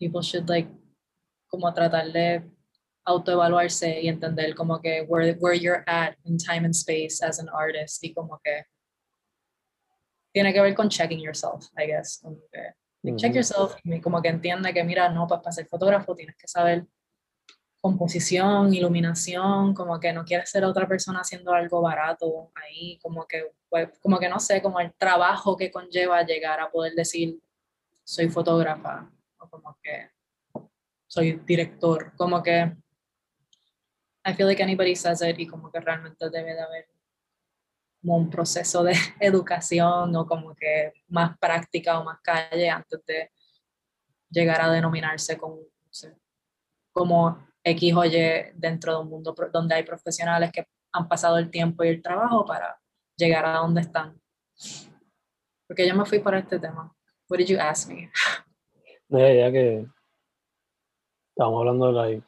people 0.00 0.22
should 0.22 0.48
like 0.48 0.68
como 1.48 1.72
tratar 1.72 2.10
de 2.12 2.42
autoevaluarse 3.04 4.00
y 4.00 4.08
entender 4.08 4.54
como 4.54 4.80
que 4.80 5.02
where, 5.02 5.34
where 5.34 5.54
you're 5.54 5.84
at 5.86 6.14
in 6.24 6.38
time 6.38 6.64
and 6.64 6.74
space 6.74 7.22
as 7.22 7.38
an 7.38 7.48
artist 7.52 8.02
y 8.02 8.12
como 8.14 8.40
que 8.42 8.64
tiene 10.32 10.52
que 10.52 10.60
ver 10.60 10.74
con 10.74 10.88
checking 10.88 11.20
yourself, 11.20 11.66
I 11.76 11.86
guess, 11.86 12.20
como 12.22 12.38
que 12.52 12.72
like, 13.02 13.18
check 13.18 13.34
yourself 13.34 13.74
y 13.84 14.00
como 14.00 14.22
que 14.22 14.28
entiende 14.28 14.72
que 14.72 14.84
mira, 14.84 15.08
no, 15.08 15.26
pues 15.26 15.40
para 15.40 15.52
ser 15.52 15.66
fotógrafo 15.66 16.14
tienes 16.14 16.36
que 16.36 16.46
saber 16.46 16.86
composición, 17.80 18.72
iluminación, 18.74 19.74
como 19.74 19.98
que 19.98 20.12
no 20.12 20.24
quieres 20.24 20.50
ser 20.50 20.64
otra 20.64 20.86
persona 20.86 21.20
haciendo 21.20 21.52
algo 21.52 21.80
barato 21.80 22.52
ahí, 22.54 22.98
como 22.98 23.26
que, 23.26 23.52
pues, 23.68 23.88
como 24.00 24.18
que 24.18 24.28
no 24.28 24.38
sé, 24.38 24.60
como 24.60 24.80
el 24.80 24.92
trabajo 24.94 25.56
que 25.56 25.70
conlleva 25.70 26.22
llegar 26.22 26.60
a 26.60 26.70
poder 26.70 26.94
decir 26.94 27.40
soy 28.04 28.28
fotógrafa, 28.28 29.10
como 29.50 29.76
que, 29.82 30.10
soy 31.06 31.32
director, 31.44 32.12
como 32.16 32.42
que 32.42 32.76
I 34.24 34.34
feel 34.34 34.46
like 34.46 34.62
anybody 34.62 34.94
says 34.94 35.22
it 35.22 35.38
y 35.38 35.46
como 35.46 35.70
que 35.70 35.80
realmente 35.80 36.28
debe 36.30 36.54
de 36.54 36.60
haber 36.60 36.88
como 38.00 38.16
un 38.16 38.30
proceso 38.30 38.82
de 38.82 38.92
educación 39.20 40.14
o 40.16 40.26
como 40.26 40.54
que 40.54 40.92
más 41.08 41.38
práctica 41.38 41.98
o 41.98 42.04
más 42.04 42.20
calle 42.22 42.68
antes 42.68 43.04
de 43.06 43.30
llegar 44.30 44.60
a 44.60 44.70
denominarse 44.70 45.36
como, 45.36 45.58
como 46.92 47.48
X 47.64 47.94
o 47.94 48.04
Y 48.04 48.52
dentro 48.54 48.94
de 48.94 49.00
un 49.00 49.08
mundo 49.08 49.34
donde 49.52 49.74
hay 49.74 49.82
profesionales 49.82 50.50
que 50.52 50.66
han 50.92 51.08
pasado 51.08 51.38
el 51.38 51.50
tiempo 51.50 51.84
y 51.84 51.88
el 51.88 52.02
trabajo 52.02 52.44
para 52.44 52.78
llegar 53.16 53.44
a 53.44 53.58
donde 53.58 53.82
están. 53.82 54.20
Porque 55.66 55.86
yo 55.86 55.94
me 55.94 56.04
fui 56.04 56.18
para 56.18 56.38
este 56.38 56.58
tema. 56.58 56.94
What 57.28 57.38
did 57.38 57.46
you 57.46 57.58
ask 57.58 57.88
me? 57.88 58.10
ya 59.10 59.50
que 59.52 59.86
estábamos 61.30 61.60
hablando 61.60 61.86
de 61.86 61.92
la, 61.92 62.22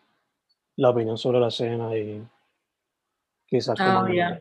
la 0.76 0.90
opinión 0.90 1.18
sobre 1.18 1.40
la 1.40 1.48
escena 1.48 1.96
y 1.96 2.26
quizás 3.46 3.78
oh, 3.80 4.08
yeah. 4.08 4.40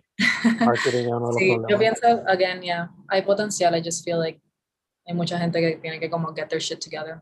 marketing 0.66 1.00
es 1.00 1.08
uno 1.08 1.28
de 1.28 1.34
los 1.34 1.36
sí, 1.38 1.58
Yo 1.70 1.78
pienso, 1.78 2.08
again, 2.28 2.62
yeah, 2.62 2.90
hay 3.10 3.22
potencial. 3.22 3.76
I 3.76 3.82
just 3.84 4.04
feel 4.04 4.20
like 4.20 4.40
hay 5.06 5.14
mucha 5.14 5.38
gente 5.38 5.60
que 5.60 5.78
tiene 5.78 6.00
que 6.00 6.10
como 6.10 6.34
get 6.34 6.48
their 6.50 6.62
shit 6.62 6.80
together. 6.80 7.22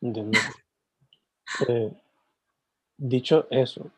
Entiendo. 0.00 0.38
eh, 1.68 1.92
dicho 2.96 3.46
eso, 3.50 3.90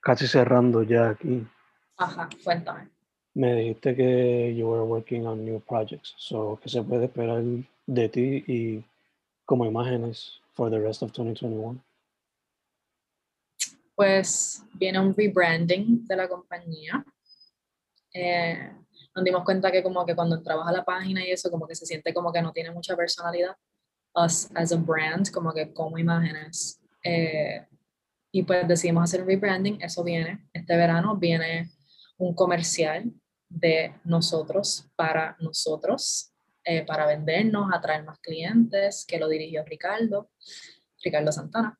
casi 0.00 0.26
cerrando 0.26 0.82
ya 0.82 1.10
aquí. 1.10 1.46
Ajá, 1.96 2.28
cuéntame. 2.42 2.88
Me 3.34 3.54
dijiste 3.54 3.96
que 3.96 4.54
you 4.54 4.68
were 4.68 4.82
working 4.82 5.26
on 5.26 5.44
new 5.44 5.60
projects. 5.60 6.14
So, 6.18 6.58
¿qué 6.62 6.68
se 6.68 6.82
puede 6.82 7.06
esperar 7.06 7.42
de 7.86 8.08
ti 8.08 8.44
y 8.46 8.84
como 9.44 9.64
imágenes 9.64 10.40
for 10.52 10.70
the 10.70 10.78
rest 10.78 11.02
of 11.02 11.12
2021? 11.12 11.82
Pues 13.94 14.62
viene 14.74 14.98
un 14.98 15.14
rebranding 15.14 16.06
de 16.06 16.16
la 16.16 16.28
compañía. 16.28 17.04
Eh, 18.14 18.72
nos 19.14 19.24
dimos 19.24 19.44
cuenta 19.44 19.70
que 19.70 19.82
como 19.82 20.04
que 20.06 20.14
cuando 20.14 20.36
entrabas 20.36 20.66
a 20.66 20.72
la 20.72 20.84
página 20.84 21.24
y 21.24 21.30
eso, 21.30 21.50
como 21.50 21.66
que 21.66 21.74
se 21.74 21.86
siente 21.86 22.14
como 22.14 22.32
que 22.32 22.42
no 22.42 22.52
tiene 22.52 22.70
mucha 22.70 22.96
personalidad. 22.96 23.54
Us 24.14 24.50
as 24.54 24.72
a 24.72 24.76
brand, 24.76 25.30
como 25.30 25.52
que 25.52 25.72
como 25.72 25.98
imágenes. 25.98 26.80
Eh, 27.04 27.66
y 28.30 28.42
pues 28.42 28.66
decidimos 28.66 29.04
hacer 29.04 29.22
un 29.22 29.28
rebranding. 29.28 29.82
Eso 29.82 30.02
viene 30.02 30.48
este 30.52 30.76
verano. 30.76 31.16
Viene 31.16 31.70
un 32.16 32.34
comercial 32.34 33.12
de 33.48 33.94
nosotros 34.04 34.86
para 34.96 35.36
nosotros 35.40 36.31
eh, 36.64 36.84
para 36.84 37.06
vendernos, 37.06 37.70
atraer 37.72 38.04
más 38.04 38.18
clientes, 38.20 39.04
que 39.06 39.18
lo 39.18 39.28
dirigió 39.28 39.64
Ricardo, 39.64 40.30
Ricardo 41.02 41.32
Santana. 41.32 41.78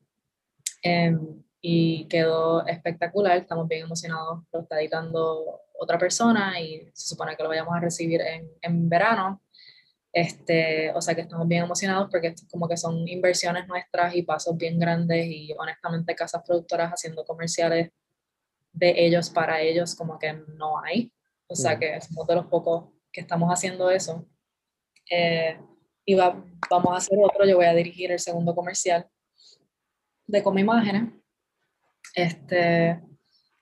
Em, 0.81 1.43
y 1.61 2.07
quedó 2.09 2.65
espectacular, 2.67 3.37
estamos 3.37 3.67
bien 3.67 3.83
emocionados, 3.83 4.43
lo 4.51 4.61
está 4.61 4.79
editando 4.81 5.61
otra 5.79 5.97
persona 5.97 6.59
y 6.59 6.89
se 6.93 7.07
supone 7.07 7.37
que 7.37 7.43
lo 7.43 7.49
vayamos 7.49 7.73
a 7.73 7.79
recibir 7.79 8.21
en, 8.21 8.49
en 8.61 8.89
verano. 8.89 9.41
Este, 10.11 10.91
o 10.93 11.01
sea 11.01 11.15
que 11.15 11.21
estamos 11.21 11.47
bien 11.47 11.63
emocionados 11.63 12.07
porque 12.11 12.35
como 12.51 12.67
que 12.67 12.77
son 12.77 13.07
inversiones 13.07 13.67
nuestras 13.67 14.13
y 14.15 14.21
pasos 14.21 14.55
bien 14.55 14.77
grandes 14.77 15.25
y 15.25 15.55
honestamente 15.57 16.15
casas 16.15 16.43
productoras 16.45 16.91
haciendo 16.91 17.25
comerciales 17.25 17.89
de 18.73 19.05
ellos 19.05 19.31
para 19.31 19.61
ellos 19.61 19.95
como 19.95 20.19
que 20.19 20.33
no 20.33 20.79
hay. 20.83 21.11
O 21.47 21.55
sea 21.55 21.79
que 21.79 21.99
somos 22.01 22.27
de 22.27 22.35
los 22.35 22.47
pocos 22.47 22.89
que 23.11 23.21
estamos 23.21 23.49
haciendo 23.49 23.89
eso. 23.89 24.27
Eh, 25.15 25.59
y 26.05 26.15
vamos 26.15 26.93
a 26.93 26.97
hacer 26.97 27.17
otro, 27.23 27.45
yo 27.45 27.55
voy 27.57 27.65
a 27.65 27.73
dirigir 27.73 28.11
el 28.11 28.19
segundo 28.19 28.55
comercial 28.55 29.07
de 30.25 30.41
Como 30.41 30.59
Imágenes. 30.59 31.13
Este, 32.15 32.99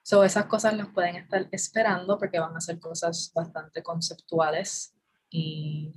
so 0.02 0.24
esas 0.24 0.46
cosas 0.46 0.76
las 0.76 0.88
pueden 0.88 1.18
estar 1.18 1.48
esperando 1.52 2.18
porque 2.18 2.40
van 2.40 2.56
a 2.56 2.62
ser 2.62 2.80
cosas 2.80 3.32
bastante 3.36 3.84
conceptuales 3.84 4.96
y, 5.30 5.94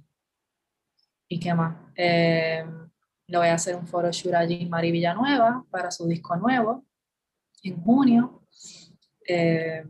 y 1.28 1.38
qué 1.38 1.54
más. 1.54 1.76
Eh, 1.96 2.64
le 3.26 3.38
voy 3.38 3.48
a 3.48 3.54
hacer 3.54 3.76
un 3.76 3.86
photoshoot 3.86 4.34
allí 4.34 4.66
Mari 4.66 4.90
Villanueva 4.90 5.64
para 5.70 5.90
su 5.90 6.06
disco 6.06 6.36
nuevo 6.36 6.84
en 7.62 7.80
junio. 7.80 8.42
Eh, 9.26 9.84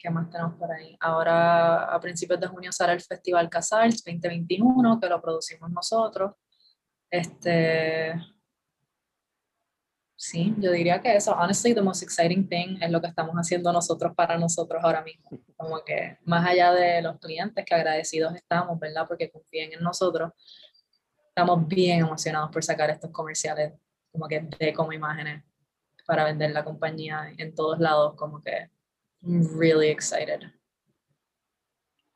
¿Qué 0.00 0.08
más 0.08 0.30
tenemos 0.30 0.54
por 0.54 0.72
ahí? 0.72 0.96
Ahora, 0.98 1.94
a 1.94 2.00
principios 2.00 2.40
de 2.40 2.46
junio 2.46 2.72
sale 2.72 2.94
el 2.94 3.02
Festival 3.02 3.50
Casals 3.50 4.02
2021, 4.02 4.98
que 4.98 5.08
lo 5.10 5.20
producimos 5.20 5.70
nosotros. 5.70 6.32
Este, 7.10 8.14
sí, 10.16 10.54
yo 10.56 10.72
diría 10.72 11.02
que 11.02 11.14
eso, 11.14 11.32
honestly, 11.32 11.74
the 11.74 11.82
most 11.82 12.02
exciting 12.02 12.48
thing 12.48 12.78
es 12.80 12.90
lo 12.90 13.02
que 13.02 13.08
estamos 13.08 13.34
haciendo 13.36 13.70
nosotros 13.74 14.14
para 14.16 14.38
nosotros 14.38 14.82
ahora 14.82 15.02
mismo. 15.02 15.38
Como 15.54 15.84
que 15.84 16.16
más 16.24 16.48
allá 16.48 16.72
de 16.72 17.02
los 17.02 17.18
clientes, 17.18 17.62
que 17.66 17.74
agradecidos 17.74 18.34
estamos, 18.34 18.80
¿verdad? 18.80 19.04
Porque 19.06 19.30
confíen 19.30 19.74
en 19.74 19.82
nosotros, 19.82 20.32
estamos 21.28 21.68
bien 21.68 22.00
emocionados 22.00 22.50
por 22.50 22.64
sacar 22.64 22.88
estos 22.88 23.10
comerciales, 23.10 23.74
como 24.10 24.26
que 24.28 24.48
de 24.58 24.72
como 24.72 24.94
imágenes, 24.94 25.44
para 26.06 26.24
vender 26.24 26.52
la 26.52 26.64
compañía 26.64 27.34
en 27.36 27.54
todos 27.54 27.78
lados, 27.78 28.14
como 28.16 28.42
que 28.42 28.70
I'm 29.26 29.46
really 29.56 29.88
excited. 29.88 30.50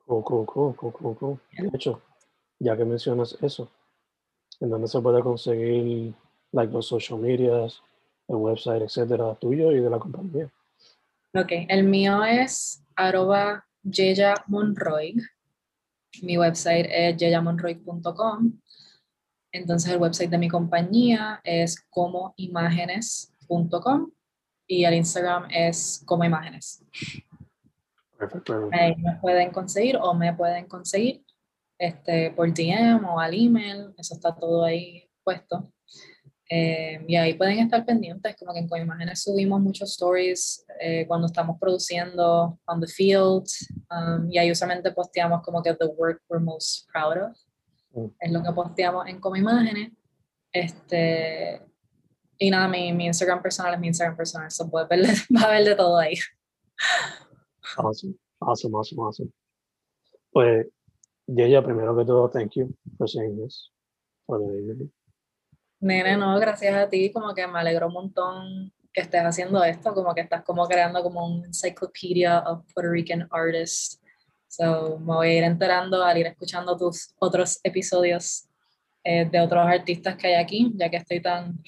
Cool, 0.07 0.23
cool, 0.23 0.45
cool, 0.45 0.73
cool, 0.73 0.91
cool, 0.91 1.15
cool. 1.15 1.39
De 1.57 1.69
hecho, 1.73 2.01
ya 2.59 2.77
que 2.77 2.85
mencionas 2.85 3.35
eso, 3.41 3.71
¿en 4.59 4.69
dónde 4.69 4.87
se 4.87 5.01
puede 5.01 5.21
conseguir 5.21 6.13
like, 6.51 6.71
los 6.71 6.85
social 6.87 7.17
medias, 7.19 7.81
el 8.27 8.35
website, 8.35 8.83
etcétera, 8.83 9.33
tuyo 9.35 9.71
y 9.71 9.79
de 9.79 9.89
la 9.89 9.97
compañía? 9.99 10.51
Ok, 11.33 11.51
el 11.67 11.83
mío 11.83 12.23
es 12.23 12.83
arroba 12.95 13.65
Monroy. 14.47 15.15
Mi 16.21 16.37
website 16.37 16.85
es 16.89 17.17
yeyamonroy.com. 17.17 18.53
Entonces 19.51 19.91
el 19.91 19.99
website 19.99 20.29
de 20.29 20.37
mi 20.37 20.47
compañía 20.47 21.41
es 21.43 21.83
comoimágenes.com 21.89 24.11
y 24.67 24.85
el 24.85 24.93
Instagram 24.95 25.47
es 25.51 26.03
como 26.05 26.23
imágenes. 26.23 26.83
Perfecto. 28.17 28.69
Ahí 28.71 28.95
me 28.95 29.15
pueden 29.21 29.51
conseguir 29.51 29.97
o 29.97 30.13
me 30.13 30.33
pueden 30.33 30.67
conseguir 30.67 31.23
este, 31.77 32.31
por 32.31 32.53
DM 32.53 33.03
o 33.05 33.19
al 33.19 33.33
email, 33.33 33.93
eso 33.97 34.15
está 34.15 34.35
todo 34.35 34.63
ahí 34.63 35.09
puesto. 35.23 35.71
Eh, 36.49 37.03
y 37.07 37.15
ahí 37.15 37.33
pueden 37.33 37.59
estar 37.59 37.83
pendientes, 37.85 38.35
como 38.35 38.53
que 38.53 38.59
en 38.59 38.69
Coimágenes 38.69 39.23
subimos 39.23 39.59
muchos 39.61 39.91
stories 39.91 40.63
eh, 40.79 41.05
cuando 41.07 41.25
estamos 41.25 41.57
produciendo 41.59 42.59
on 42.67 42.79
the 42.79 42.87
field, 42.87 43.47
um, 43.89 44.31
y 44.31 44.37
ahí 44.37 44.51
usualmente 44.51 44.91
posteamos 44.91 45.41
como 45.41 45.63
que 45.63 45.73
the 45.73 45.87
work 45.97 46.21
we're 46.29 46.43
most 46.43 46.87
proud 46.91 47.17
of, 47.17 47.37
mm. 47.93 48.15
es 48.19 48.31
lo 48.31 48.43
que 48.43 48.51
posteamos 48.51 49.07
en 49.07 49.19
Coimágenes. 49.19 49.91
Este, 50.51 51.61
y 52.37 52.49
nada, 52.49 52.67
mi, 52.67 52.91
mi, 52.93 53.07
Instagram 53.07 53.41
personal 53.41 53.73
es 53.73 53.79
mi 53.79 53.87
Instagram 53.87 54.15
personal, 54.15 54.51
so 54.51 54.69
puedes 54.69 54.87
ver, 54.89 54.99
va 55.35 55.41
a 55.47 55.51
ver 55.51 55.65
de 55.65 55.75
todo 55.75 55.97
ahí. 55.97 56.15
Awesome, 57.77 58.15
awesome, 58.39 58.75
awesome, 58.75 59.01
awesome. 59.01 59.31
Pues, 60.31 60.67
Yeya, 61.27 61.63
primero 61.63 61.95
que 61.97 62.05
todo, 62.05 62.29
thank 62.29 62.53
you 62.55 62.75
for 62.97 63.07
saying 63.07 63.41
this 63.41 63.71
for 64.25 64.39
the 64.39 64.59
interview. 64.59 64.89
Nene, 65.79 66.17
no, 66.17 66.39
gracias 66.39 66.75
a 66.75 66.89
ti, 66.89 67.11
como 67.11 67.33
que 67.33 67.45
me 67.47 67.59
alegro 67.59 67.87
un 67.87 67.93
montón 67.93 68.73
que 68.91 69.01
estés 69.01 69.21
haciendo 69.23 69.63
esto, 69.63 69.93
como 69.93 70.13
que 70.15 70.21
estás 70.21 70.43
como 70.43 70.65
creando 70.67 71.03
como 71.03 71.25
un 71.25 71.45
encyclopedia 71.45 72.39
of 72.39 72.65
Puerto 72.73 72.91
Rican 72.91 73.27
artists. 73.31 74.01
So, 74.47 74.99
me 74.99 75.13
voy 75.13 75.27
a 75.27 75.37
ir 75.39 75.43
enterando 75.43 76.03
al 76.03 76.17
ir 76.17 76.27
escuchando 76.27 76.77
tus 76.77 77.13
otros 77.19 77.59
episodios 77.63 78.47
eh, 79.03 79.25
de 79.25 79.39
otros 79.41 79.65
artistas 79.65 80.15
que 80.15 80.27
hay 80.27 80.33
aquí, 80.35 80.71
ya 80.75 80.89
que 80.89 80.97
estoy 80.97 81.21
tan 81.21 81.61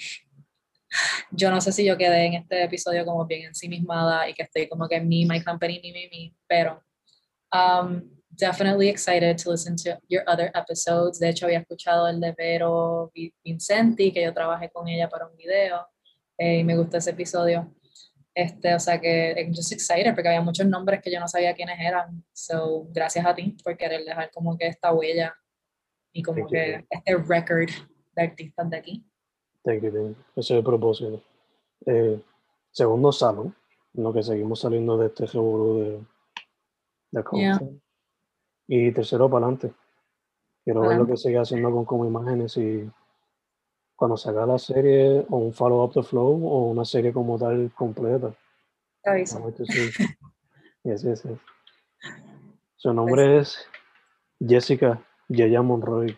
yo 1.31 1.49
no 1.51 1.61
sé 1.61 1.71
si 1.71 1.85
yo 1.85 1.97
quedé 1.97 2.25
en 2.25 2.33
este 2.35 2.63
episodio 2.63 3.05
como 3.05 3.25
bien 3.25 3.47
ensimismada 3.47 4.29
y 4.29 4.33
que 4.33 4.43
estoy 4.43 4.67
como 4.67 4.87
que 4.87 4.99
mi, 4.99 5.25
my 5.25 5.43
company, 5.43 5.79
mi, 5.81 5.91
mi, 5.91 6.09
mi, 6.09 6.35
pero 6.47 6.83
um, 7.53 8.01
definitely 8.37 8.89
excited 8.89 9.37
to 9.37 9.51
listen 9.51 9.75
to 9.75 9.97
your 10.07 10.23
other 10.27 10.51
episodes. 10.53 11.19
De 11.19 11.29
hecho, 11.29 11.45
había 11.45 11.59
escuchado 11.59 12.07
el 12.07 12.19
de 12.19 12.33
Vero 12.33 13.11
Vincenti, 13.43 14.11
que 14.11 14.23
yo 14.23 14.33
trabajé 14.33 14.69
con 14.69 14.87
ella 14.87 15.09
para 15.09 15.27
un 15.27 15.35
video, 15.35 15.87
eh, 16.37 16.59
y 16.59 16.63
me 16.63 16.77
gustó 16.77 16.97
ese 16.97 17.11
episodio. 17.11 17.73
Este, 18.33 18.75
o 18.75 18.79
sea 18.79 19.01
que 19.01 19.33
I'm 19.35 19.51
just 19.51 19.71
excited 19.71 20.13
porque 20.13 20.27
había 20.27 20.41
muchos 20.41 20.67
nombres 20.67 21.01
que 21.01 21.11
yo 21.11 21.19
no 21.19 21.27
sabía 21.27 21.55
quiénes 21.55 21.79
eran. 21.79 22.23
So, 22.33 22.87
gracias 22.91 23.25
a 23.25 23.33
ti 23.33 23.57
por 23.63 23.75
querer 23.75 24.05
dejar 24.05 24.29
como 24.29 24.55
que 24.55 24.67
esta 24.67 24.93
huella 24.93 25.35
y 26.13 26.21
como 26.21 26.47
que 26.47 26.85
este 26.87 27.17
record 27.17 27.71
de 28.15 28.21
artistas 28.21 28.69
de 28.69 28.77
aquí. 28.77 29.06
Thank 29.67 29.83
you, 29.83 30.15
Ese 30.33 30.39
es 30.39 30.51
el 30.51 30.63
propósito. 30.63 31.21
Eh, 31.85 32.23
segundo 32.71 33.11
salón, 33.11 33.53
en 33.93 34.03
lo 34.03 34.13
que 34.13 34.23
seguimos 34.23 34.61
saliendo 34.61 34.97
de 34.97 35.07
este 35.07 35.25
revolú 35.25 35.79
de, 37.11 37.19
de 37.19 37.79
Y 38.69 38.93
tercero 38.93 39.29
para 39.29 39.45
adelante. 39.45 39.73
Quiero 40.63 40.87
ver 40.87 40.97
lo 40.97 41.05
que 41.05 41.17
sigue 41.17 41.37
haciendo 41.37 41.69
con 41.71 41.83
como 41.83 42.05
imágenes 42.05 42.55
y 42.55 42.89
cuando 43.97 44.15
se 44.15 44.29
haga 44.29 44.45
la 44.45 44.57
serie 44.57 45.25
o 45.29 45.35
un 45.35 45.51
follow 45.51 45.83
up 45.83 45.91
the 45.91 46.01
flow 46.01 46.47
o 46.47 46.69
una 46.69 46.85
serie 46.85 47.11
como 47.11 47.37
tal 47.37 47.69
completa. 47.75 48.33
Yes, 50.83 51.03
yes, 51.03 51.23
yes. 51.23 51.39
Su 52.77 52.93
nombre 52.93 53.39
es 53.39 53.67
Jessica 54.39 55.05
Yaya 55.27 55.61
Monroy. 55.61 56.17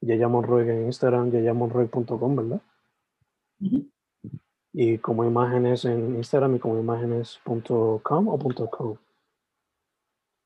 Yaya 0.00 0.28
Monroy 0.28 0.68
en 0.68 0.86
Instagram, 0.86 1.30
yayamonroy.com, 1.30 2.36
¿verdad? 2.36 2.62
Ujú. 3.60 3.90
Y 4.72 4.98
como 4.98 5.24
imágenes 5.24 5.84
en 5.84 6.16
Instagram 6.16 6.56
y 6.56 6.58
como 6.58 6.78
imágenes.com 6.78 8.28
o 8.28 8.38
punto 8.38 8.70
.co. 8.70 8.98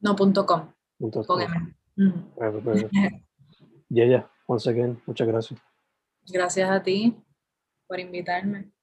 No, 0.00 0.16
punto 0.16 0.44
com, 0.44 0.72
Punto 0.98 1.24
com. 1.24 1.38
Perfect, 2.36 2.64
perfect. 2.64 2.94
Yaya, 3.88 4.28
once 4.46 4.68
again, 4.68 5.00
muchas 5.06 5.28
gracias. 5.28 5.60
Gracias 6.26 6.68
a 6.68 6.82
ti 6.82 7.16
por 7.86 8.00
invitarme. 8.00 8.73